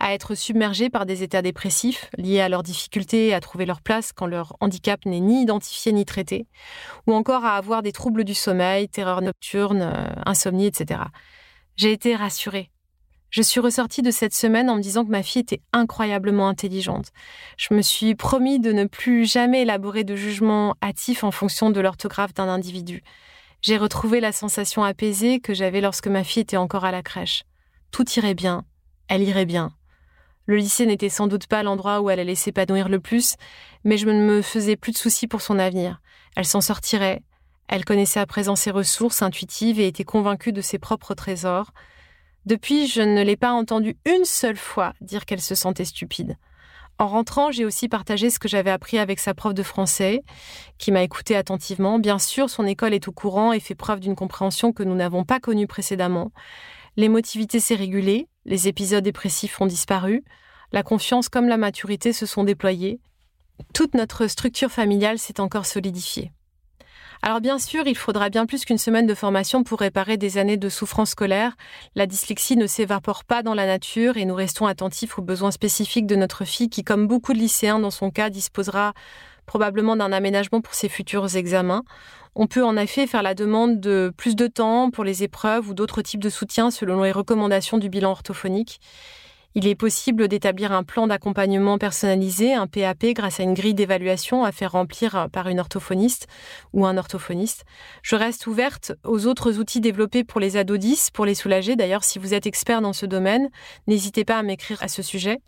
à 0.00 0.14
être 0.14 0.34
submergés 0.34 0.90
par 0.90 1.06
des 1.06 1.22
états 1.22 1.42
dépressifs 1.42 2.08
liés 2.16 2.40
à 2.40 2.48
leur 2.48 2.62
difficulté 2.62 3.34
à 3.34 3.40
trouver 3.40 3.66
leur 3.66 3.82
place 3.82 4.12
quand 4.12 4.26
leur 4.26 4.56
handicap 4.60 5.04
n'est 5.04 5.20
ni 5.20 5.42
identifié 5.42 5.92
ni 5.92 6.04
traité, 6.04 6.46
ou 7.06 7.12
encore 7.12 7.44
à 7.44 7.56
avoir 7.56 7.82
des 7.82 7.92
troubles 7.92 8.24
du 8.24 8.34
sommeil, 8.34 8.88
terreur 8.88 9.20
nocturne, 9.20 9.82
euh, 9.82 10.06
insomnie, 10.24 10.66
etc. 10.66 11.00
J'ai 11.76 11.92
été 11.92 12.16
rassurée. 12.16 12.70
Je 13.34 13.42
suis 13.42 13.58
ressortie 13.58 14.02
de 14.02 14.12
cette 14.12 14.32
semaine 14.32 14.70
en 14.70 14.76
me 14.76 14.80
disant 14.80 15.04
que 15.04 15.10
ma 15.10 15.24
fille 15.24 15.42
était 15.42 15.60
incroyablement 15.72 16.46
intelligente. 16.46 17.10
Je 17.56 17.74
me 17.74 17.82
suis 17.82 18.14
promis 18.14 18.60
de 18.60 18.70
ne 18.70 18.84
plus 18.84 19.28
jamais 19.28 19.62
élaborer 19.62 20.04
de 20.04 20.14
jugement 20.14 20.76
hâtif 20.80 21.24
en 21.24 21.32
fonction 21.32 21.70
de 21.70 21.80
l'orthographe 21.80 22.32
d'un 22.32 22.48
individu. 22.48 23.02
J'ai 23.64 23.78
retrouvé 23.78 24.20
la 24.20 24.30
sensation 24.30 24.84
apaisée 24.84 25.40
que 25.40 25.54
j'avais 25.54 25.80
lorsque 25.80 26.08
ma 26.08 26.22
fille 26.22 26.42
était 26.42 26.58
encore 26.58 26.84
à 26.84 26.92
la 26.92 27.02
crèche. 27.02 27.44
Tout 27.92 28.04
irait 28.18 28.34
bien, 28.34 28.66
elle 29.08 29.22
irait 29.22 29.46
bien. 29.46 29.72
Le 30.44 30.56
lycée 30.56 30.84
n'était 30.84 31.08
sans 31.08 31.28
doute 31.28 31.46
pas 31.46 31.62
l'endroit 31.62 32.02
où 32.02 32.10
elle 32.10 32.20
allait 32.20 32.34
s'épanouir 32.34 32.90
le 32.90 33.00
plus, 33.00 33.36
mais 33.82 33.96
je 33.96 34.06
ne 34.06 34.22
me 34.22 34.42
faisais 34.42 34.76
plus 34.76 34.92
de 34.92 34.98
soucis 34.98 35.28
pour 35.28 35.40
son 35.40 35.58
avenir. 35.58 36.02
Elle 36.36 36.44
s'en 36.44 36.60
sortirait. 36.60 37.22
Elle 37.66 37.86
connaissait 37.86 38.20
à 38.20 38.26
présent 38.26 38.54
ses 38.54 38.70
ressources 38.70 39.22
intuitives 39.22 39.80
et 39.80 39.86
était 39.86 40.04
convaincue 40.04 40.52
de 40.52 40.60
ses 40.60 40.78
propres 40.78 41.14
trésors. 41.14 41.70
Depuis, 42.44 42.86
je 42.86 43.00
ne 43.00 43.22
l'ai 43.22 43.38
pas 43.38 43.52
entendue 43.52 43.96
une 44.04 44.26
seule 44.26 44.58
fois 44.58 44.92
dire 45.00 45.24
qu'elle 45.24 45.40
se 45.40 45.54
sentait 45.54 45.86
stupide. 45.86 46.36
En 46.98 47.08
rentrant, 47.08 47.50
j'ai 47.50 47.64
aussi 47.64 47.88
partagé 47.88 48.30
ce 48.30 48.38
que 48.38 48.48
j'avais 48.48 48.70
appris 48.70 48.98
avec 48.98 49.18
sa 49.18 49.34
prof 49.34 49.52
de 49.52 49.62
français, 49.64 50.22
qui 50.78 50.92
m'a 50.92 51.02
écouté 51.02 51.34
attentivement. 51.34 51.98
Bien 51.98 52.20
sûr, 52.20 52.48
son 52.48 52.66
école 52.66 52.94
est 52.94 53.08
au 53.08 53.12
courant 53.12 53.52
et 53.52 53.60
fait 53.60 53.74
preuve 53.74 54.00
d'une 54.00 54.14
compréhension 54.14 54.72
que 54.72 54.84
nous 54.84 54.94
n'avons 54.94 55.24
pas 55.24 55.40
connue 55.40 55.66
précédemment. 55.66 56.30
L'émotivité 56.96 57.58
s'est 57.58 57.74
régulée, 57.74 58.28
les 58.44 58.68
épisodes 58.68 59.02
dépressifs 59.02 59.60
ont 59.60 59.66
disparu, 59.66 60.22
la 60.70 60.84
confiance 60.84 61.28
comme 61.28 61.48
la 61.48 61.56
maturité 61.56 62.12
se 62.12 62.26
sont 62.26 62.44
déployées. 62.44 63.00
Toute 63.72 63.94
notre 63.94 64.28
structure 64.28 64.70
familiale 64.70 65.18
s'est 65.18 65.40
encore 65.40 65.66
solidifiée. 65.66 66.32
Alors 67.26 67.40
bien 67.40 67.58
sûr, 67.58 67.86
il 67.86 67.96
faudra 67.96 68.28
bien 68.28 68.44
plus 68.44 68.66
qu'une 68.66 68.76
semaine 68.76 69.06
de 69.06 69.14
formation 69.14 69.64
pour 69.64 69.80
réparer 69.80 70.18
des 70.18 70.36
années 70.36 70.58
de 70.58 70.68
souffrance 70.68 71.12
scolaire. 71.12 71.56
La 71.94 72.04
dyslexie 72.04 72.54
ne 72.54 72.66
s'évapore 72.66 73.24
pas 73.24 73.42
dans 73.42 73.54
la 73.54 73.64
nature 73.64 74.18
et 74.18 74.26
nous 74.26 74.34
restons 74.34 74.66
attentifs 74.66 75.18
aux 75.18 75.22
besoins 75.22 75.50
spécifiques 75.50 76.06
de 76.06 76.16
notre 76.16 76.44
fille 76.44 76.68
qui, 76.68 76.84
comme 76.84 77.06
beaucoup 77.06 77.32
de 77.32 77.38
lycéens 77.38 77.78
dans 77.78 77.90
son 77.90 78.10
cas, 78.10 78.28
disposera 78.28 78.92
probablement 79.46 79.96
d'un 79.96 80.12
aménagement 80.12 80.60
pour 80.60 80.74
ses 80.74 80.90
futurs 80.90 81.34
examens. 81.34 81.84
On 82.34 82.46
peut 82.46 82.62
en 82.62 82.76
effet 82.76 83.06
faire 83.06 83.22
la 83.22 83.34
demande 83.34 83.80
de 83.80 84.12
plus 84.14 84.36
de 84.36 84.46
temps 84.46 84.90
pour 84.90 85.02
les 85.02 85.22
épreuves 85.22 85.70
ou 85.70 85.72
d'autres 85.72 86.02
types 86.02 86.22
de 86.22 86.28
soutien 86.28 86.70
selon 86.70 87.02
les 87.02 87.12
recommandations 87.12 87.78
du 87.78 87.88
bilan 87.88 88.10
orthophonique. 88.10 88.82
Il 89.56 89.68
est 89.68 89.76
possible 89.76 90.26
d'établir 90.26 90.72
un 90.72 90.82
plan 90.82 91.06
d'accompagnement 91.06 91.78
personnalisé, 91.78 92.54
un 92.54 92.66
PAP, 92.66 93.06
grâce 93.14 93.38
à 93.38 93.44
une 93.44 93.54
grille 93.54 93.74
d'évaluation 93.74 94.42
à 94.42 94.50
faire 94.50 94.72
remplir 94.72 95.28
par 95.32 95.48
une 95.48 95.60
orthophoniste 95.60 96.26
ou 96.72 96.86
un 96.86 96.96
orthophoniste. 96.96 97.64
Je 98.02 98.16
reste 98.16 98.48
ouverte 98.48 98.92
aux 99.04 99.26
autres 99.26 99.58
outils 99.60 99.80
développés 99.80 100.24
pour 100.24 100.40
les 100.40 100.56
ados 100.56 100.80
10 100.80 101.10
pour 101.12 101.24
les 101.24 101.36
soulager. 101.36 101.76
D'ailleurs, 101.76 102.02
si 102.02 102.18
vous 102.18 102.34
êtes 102.34 102.46
expert 102.46 102.80
dans 102.80 102.92
ce 102.92 103.06
domaine, 103.06 103.48
n'hésitez 103.86 104.24
pas 104.24 104.38
à 104.38 104.42
m'écrire 104.42 104.82
à 104.82 104.88
ce 104.88 105.02
sujet. 105.02 105.38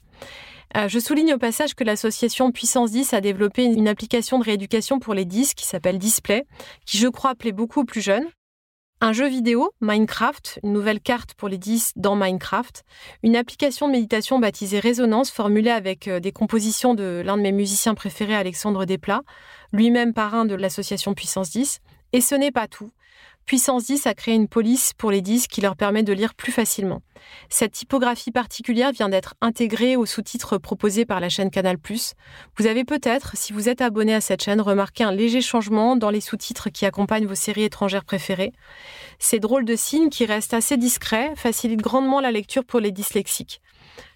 Euh, 0.76 0.88
je 0.88 0.98
souligne 1.00 1.34
au 1.34 1.38
passage 1.38 1.74
que 1.74 1.84
l'association 1.84 2.52
Puissance 2.52 2.92
10 2.92 3.12
a 3.12 3.20
développé 3.20 3.64
une 3.64 3.88
application 3.88 4.38
de 4.38 4.44
rééducation 4.44 5.00
pour 5.00 5.14
les 5.14 5.24
10 5.24 5.54
qui 5.54 5.66
s'appelle 5.66 5.98
Display, 5.98 6.44
qui 6.84 6.98
je 6.98 7.08
crois 7.08 7.34
plaît 7.34 7.52
beaucoup 7.52 7.80
aux 7.80 7.84
plus 7.84 8.00
jeunes. 8.02 8.26
Un 9.02 9.12
jeu 9.12 9.28
vidéo, 9.28 9.72
Minecraft, 9.82 10.58
une 10.62 10.72
nouvelle 10.72 11.00
carte 11.00 11.34
pour 11.34 11.50
les 11.50 11.58
10 11.58 11.92
dans 11.96 12.16
Minecraft, 12.16 12.82
une 13.22 13.36
application 13.36 13.88
de 13.88 13.92
méditation 13.92 14.38
baptisée 14.38 14.80
Résonance, 14.80 15.30
formulée 15.30 15.70
avec 15.70 16.08
euh, 16.08 16.18
des 16.18 16.32
compositions 16.32 16.94
de 16.94 17.22
l'un 17.22 17.36
de 17.36 17.42
mes 17.42 17.52
musiciens 17.52 17.94
préférés, 17.94 18.34
Alexandre 18.34 18.86
Desplat, 18.86 19.20
lui-même 19.70 20.14
parrain 20.14 20.46
de 20.46 20.54
l'association 20.54 21.12
Puissance 21.12 21.50
10. 21.50 21.80
Et 22.14 22.22
ce 22.22 22.34
n'est 22.34 22.52
pas 22.52 22.68
tout. 22.68 22.90
Puissance 23.46 23.84
10 23.84 24.08
a 24.08 24.14
créé 24.14 24.34
une 24.34 24.48
police 24.48 24.92
pour 24.92 25.12
les 25.12 25.20
10 25.20 25.46
qui 25.46 25.60
leur 25.60 25.76
permet 25.76 26.02
de 26.02 26.12
lire 26.12 26.34
plus 26.34 26.50
facilement. 26.50 27.02
Cette 27.48 27.70
typographie 27.70 28.32
particulière 28.32 28.90
vient 28.90 29.08
d'être 29.08 29.34
intégrée 29.40 29.94
aux 29.94 30.04
sous-titres 30.04 30.58
proposés 30.58 31.04
par 31.04 31.20
la 31.20 31.28
chaîne 31.28 31.52
Canal+. 31.52 31.76
Vous 32.56 32.66
avez 32.66 32.82
peut-être, 32.82 33.36
si 33.36 33.52
vous 33.52 33.68
êtes 33.68 33.82
abonné 33.82 34.14
à 34.14 34.20
cette 34.20 34.42
chaîne, 34.42 34.60
remarqué 34.60 35.04
un 35.04 35.12
léger 35.12 35.42
changement 35.42 35.94
dans 35.94 36.10
les 36.10 36.20
sous-titres 36.20 36.70
qui 36.70 36.86
accompagnent 36.86 37.28
vos 37.28 37.36
séries 37.36 37.62
étrangères 37.62 38.04
préférées. 38.04 38.52
Ces 39.20 39.38
drôles 39.38 39.64
de 39.64 39.76
signes 39.76 40.10
qui 40.10 40.26
restent 40.26 40.54
assez 40.54 40.76
discrets 40.76 41.32
facilitent 41.36 41.82
grandement 41.82 42.20
la 42.20 42.32
lecture 42.32 42.64
pour 42.64 42.80
les 42.80 42.90
dyslexiques. 42.90 43.60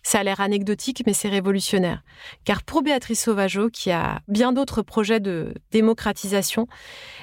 Ça 0.03 0.20
a 0.20 0.22
l'air 0.22 0.41
anecdotique, 0.41 1.03
mais 1.07 1.12
c'est 1.12 1.28
révolutionnaire. 1.28 2.03
Car 2.45 2.62
pour 2.62 2.83
Béatrice 2.83 3.22
Sauvageau, 3.22 3.70
qui 3.70 3.91
a 3.91 4.20
bien 4.28 4.53
d'autres 4.53 4.83
projets 4.83 5.20
de 5.20 5.55
démocratisation, 5.70 6.66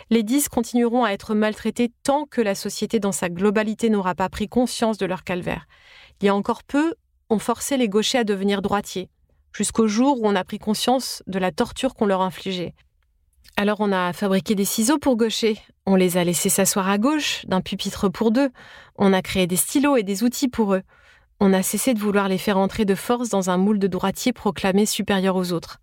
les 0.09 0.23
10 0.23 0.49
continueront 0.49 1.03
à 1.03 1.11
être 1.11 1.35
maltraités 1.35 1.91
tant 2.03 2.25
que 2.25 2.41
la 2.41 2.55
société 2.55 2.99
dans 2.99 3.11
sa 3.11 3.29
globalité 3.29 3.89
n'aura 3.89 4.15
pas 4.15 4.29
pris 4.29 4.47
conscience 4.47 4.97
de 4.97 5.05
leur 5.05 5.23
calvaire. 5.23 5.67
Il 6.21 6.25
y 6.25 6.29
a 6.29 6.35
encore 6.35 6.63
peu, 6.63 6.93
on 7.29 7.39
forçait 7.39 7.77
les 7.77 7.89
gauchers 7.89 8.19
à 8.19 8.23
devenir 8.23 8.61
droitiers, 8.61 9.09
jusqu'au 9.53 9.87
jour 9.87 10.21
où 10.21 10.27
on 10.27 10.35
a 10.35 10.43
pris 10.43 10.59
conscience 10.59 11.23
de 11.27 11.39
la 11.39 11.51
torture 11.51 11.93
qu'on 11.93 12.05
leur 12.05 12.21
infligeait. 12.21 12.73
Alors 13.55 13.77
on 13.79 13.91
a 13.91 14.13
fabriqué 14.13 14.53
des 14.53 14.65
ciseaux 14.65 14.99
pour 14.99 15.17
gaucher, 15.17 15.57
on 15.87 15.95
les 15.95 16.17
a 16.17 16.23
laissés 16.23 16.49
s'asseoir 16.49 16.89
à 16.89 16.99
gauche 16.99 17.43
d'un 17.47 17.61
pupitre 17.61 18.07
pour 18.07 18.31
deux, 18.31 18.51
on 18.97 19.13
a 19.13 19.21
créé 19.21 19.47
des 19.47 19.55
stylos 19.55 19.97
et 19.97 20.03
des 20.03 20.23
outils 20.23 20.47
pour 20.47 20.75
eux. 20.75 20.83
On 21.39 21.53
a 21.53 21.61
cessé 21.61 21.93
de 21.93 21.99
vouloir 21.99 22.29
les 22.29 22.39
faire 22.39 22.57
entrer 22.57 22.85
de 22.85 22.95
force 22.95 23.29
dans 23.29 23.49
un 23.49 23.57
moule 23.57 23.77
de 23.77 23.87
droitier 23.87 24.33
proclamé 24.33 24.85
supérieur 24.85 25.35
aux 25.35 25.51
autres. 25.51 25.79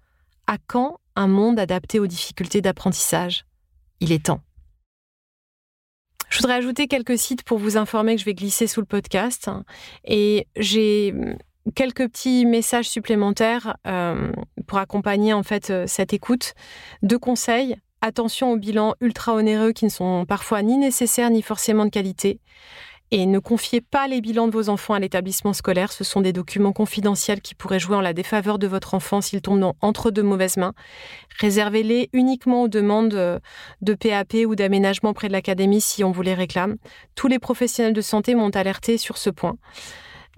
À 0.47 0.57
quand 0.67 0.99
un 1.15 1.29
monde 1.29 1.61
adapté 1.61 2.01
aux 2.01 2.09
difficultés 2.09 2.61
d'apprentissage? 2.61 3.47
Il 4.01 4.11
est 4.11 4.27
temps. 4.27 4.41
Je 6.29 6.39
voudrais 6.39 6.55
ajouter 6.55 6.89
quelques 6.89 7.17
sites 7.17 7.45
pour 7.45 7.59
vous 7.59 7.77
informer 7.77 8.17
que 8.17 8.21
je 8.21 8.25
vais 8.25 8.35
glisser 8.35 8.67
sous 8.67 8.81
le 8.81 8.87
podcast. 8.87 9.49
Et 10.05 10.49
j'ai 10.57 11.15
quelques 11.77 12.09
petits 12.09 12.45
messages 12.45 12.89
supplémentaires 12.89 13.77
euh, 13.87 14.33
pour 14.67 14.79
accompagner 14.79 15.33
en 15.33 15.45
fait 15.45 15.71
euh, 15.71 15.85
cette 15.87 16.13
écoute. 16.13 16.55
Deux 17.03 17.19
conseils. 17.19 17.77
Attention 18.01 18.53
aux 18.53 18.57
bilans 18.57 18.95
ultra 19.01 19.35
onéreux 19.35 19.73
qui 19.73 19.85
ne 19.85 19.91
sont 19.91 20.27
parfois 20.27 20.63
ni 20.63 20.77
nécessaires 20.77 21.31
ni 21.31 21.41
forcément 21.41 21.85
de 21.85 21.91
qualité. 21.91 22.41
Et 23.17 23.27
ne 23.27 23.39
confiez 23.39 23.81
pas 23.81 24.09
les 24.09 24.21
bilans 24.21 24.49
de 24.49 24.53
vos 24.53 24.69
enfants 24.69 24.95
à 24.95 24.99
l'établissement 24.99 25.53
scolaire. 25.53 25.93
Ce 25.93 26.03
sont 26.03 26.21
des 26.21 26.33
documents 26.33 26.73
confidentiels 26.73 27.41
qui 27.41 27.55
pourraient 27.55 27.79
jouer 27.79 27.95
en 27.95 28.01
la 28.01 28.13
défaveur 28.13 28.59
de 28.59 28.67
votre 28.67 28.93
enfant 28.93 29.21
s'ils 29.21 29.41
tombent 29.41 29.73
entre 29.81 30.11
de 30.11 30.21
mauvaises 30.21 30.57
mains. 30.57 30.73
Réservez-les 31.39 32.11
uniquement 32.13 32.65
aux 32.65 32.69
demandes 32.69 33.41
de 33.83 33.95
PAP 33.95 34.35
ou 34.49 34.57
d'aménagement 34.57 35.13
près 35.13 35.29
de 35.29 35.33
l'académie 35.33 35.81
si 35.81 36.03
on 36.03 36.11
vous 36.11 36.23
les 36.23 36.35
réclame. 36.35 36.75
Tous 37.15 37.29
les 37.29 37.39
professionnels 37.39 37.93
de 37.93 38.01
santé 38.01 38.35
m'ont 38.35 38.51
alerté 38.51 38.99
sur 38.99 39.17
ce 39.17 39.31
point. 39.31 39.59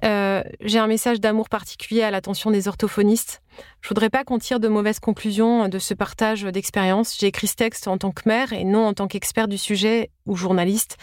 Euh, 0.05 0.43
j'ai 0.61 0.79
un 0.79 0.87
message 0.87 1.21
d'amour 1.21 1.49
particulier 1.49 2.03
à 2.03 2.11
l'attention 2.11 2.51
des 2.51 2.69
orthophonistes. 2.69 3.43
Je 3.81 3.89
voudrais 3.89 4.11
pas 4.11 4.25
qu'on 4.25 4.39
tire 4.39 4.61
de 4.61 4.69
mauvaises 4.69 5.01
conclusions 5.01 5.69
de 5.69 5.79
ce 5.79 5.95
partage 5.95 6.43
d'expérience. 6.43 7.17
J'ai 7.19 7.29
écrit 7.29 7.47
ce 7.47 7.55
texte 7.55 7.89
en 7.89 7.97
tant 7.97 8.11
que 8.11 8.29
mère 8.29 8.53
et 8.53 8.65
non 8.65 8.87
en 8.87 8.93
tant 8.93 9.07
qu'expert 9.07 9.49
du 9.49 9.57
sujet 9.57 10.11
ou 10.27 10.37
journaliste. 10.37 10.97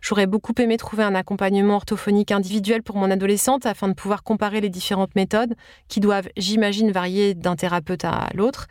J'aurais 0.00 0.26
beaucoup 0.26 0.54
aimé 0.58 0.76
trouver 0.76 1.04
un 1.04 1.14
accompagnement 1.14 1.76
orthophonique 1.76 2.32
individuel 2.32 2.82
pour 2.82 2.96
mon 2.96 3.10
adolescente 3.10 3.66
afin 3.66 3.88
de 3.88 3.94
pouvoir 3.94 4.22
comparer 4.22 4.60
les 4.60 4.70
différentes 4.70 5.14
méthodes 5.14 5.54
qui 5.88 6.00
doivent, 6.00 6.28
j'imagine, 6.36 6.90
varier 6.90 7.34
d'un 7.34 7.56
thérapeute 7.56 8.04
à 8.04 8.28
l'autre. 8.34 8.66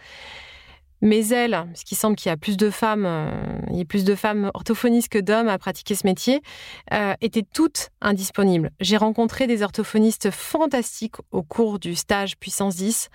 Mais 1.02 1.28
elle, 1.30 1.66
qu'il 1.86 1.97
semble 1.97 2.16
qu'il 2.16 2.30
y 2.30 2.34
a 2.34 2.38
plus 2.38 2.58
de 2.58 2.70
femmes, 2.70 3.06
euh, 3.06 3.32
il 3.70 3.78
y 3.78 3.82
a 3.82 3.86
plus 3.86 4.04
de 4.04 4.16
femmes 4.16 4.52
orthophonistes 4.54 5.10
que 5.10 5.20
d'hommes 5.20 5.47
à 5.47 5.58
pratiquer 5.58 5.95
ce 5.95 6.06
métier, 6.06 6.41
euh, 6.93 7.14
étaient 7.22 7.45
toutes 7.54 7.89
indisponibles. 8.02 8.72
J'ai 8.80 8.97
rencontré 8.97 9.47
des 9.47 9.64
orthophonistes 9.64 10.32
fantastiques 10.32 11.16
au 11.32 11.41
cours 11.41 11.80
du 11.80 11.95
stage 11.95 12.38
Puissance 12.38 12.76
10. 12.76 13.10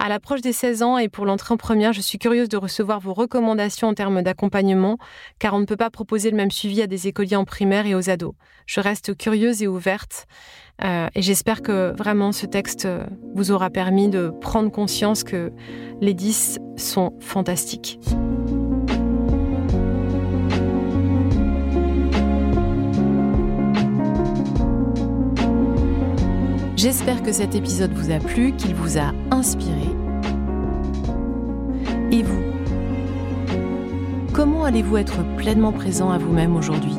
À 0.00 0.08
l'approche 0.08 0.42
des 0.42 0.52
16 0.52 0.84
ans 0.84 0.96
et 0.96 1.08
pour 1.08 1.26
l'entrée 1.26 1.52
en 1.52 1.56
première, 1.56 1.92
je 1.92 2.00
suis 2.00 2.18
curieuse 2.18 2.48
de 2.48 2.56
recevoir 2.56 3.00
vos 3.00 3.12
recommandations 3.12 3.88
en 3.88 3.94
termes 3.94 4.22
d'accompagnement, 4.22 4.96
car 5.40 5.54
on 5.54 5.58
ne 5.58 5.64
peut 5.64 5.76
pas 5.76 5.90
proposer 5.90 6.30
le 6.30 6.36
même 6.36 6.52
suivi 6.52 6.80
à 6.82 6.86
des 6.86 7.08
écoliers 7.08 7.34
en 7.34 7.44
primaire 7.44 7.84
et 7.84 7.96
aux 7.96 8.08
ados. 8.08 8.34
Je 8.66 8.80
reste 8.80 9.16
curieuse 9.16 9.60
et 9.60 9.66
ouverte. 9.66 10.26
Euh, 10.84 11.08
et 11.14 11.22
j'espère 11.22 11.62
que 11.62 11.92
vraiment 11.96 12.32
ce 12.32 12.46
texte 12.46 12.86
vous 13.34 13.50
aura 13.50 13.70
permis 13.70 14.08
de 14.08 14.28
prendre 14.40 14.70
conscience 14.70 15.24
que 15.24 15.52
les 16.00 16.14
10 16.14 16.60
sont 16.76 17.12
fantastiques. 17.20 17.98
J'espère 26.78 27.24
que 27.24 27.32
cet 27.32 27.56
épisode 27.56 27.92
vous 27.92 28.12
a 28.12 28.20
plu, 28.20 28.52
qu'il 28.52 28.76
vous 28.76 28.98
a 28.98 29.12
inspiré. 29.32 29.88
Et 32.12 32.22
vous 32.22 32.40
Comment 34.32 34.62
allez-vous 34.62 34.98
être 34.98 35.24
pleinement 35.36 35.72
présent 35.72 36.12
à 36.12 36.18
vous-même 36.18 36.54
aujourd'hui? 36.54 36.94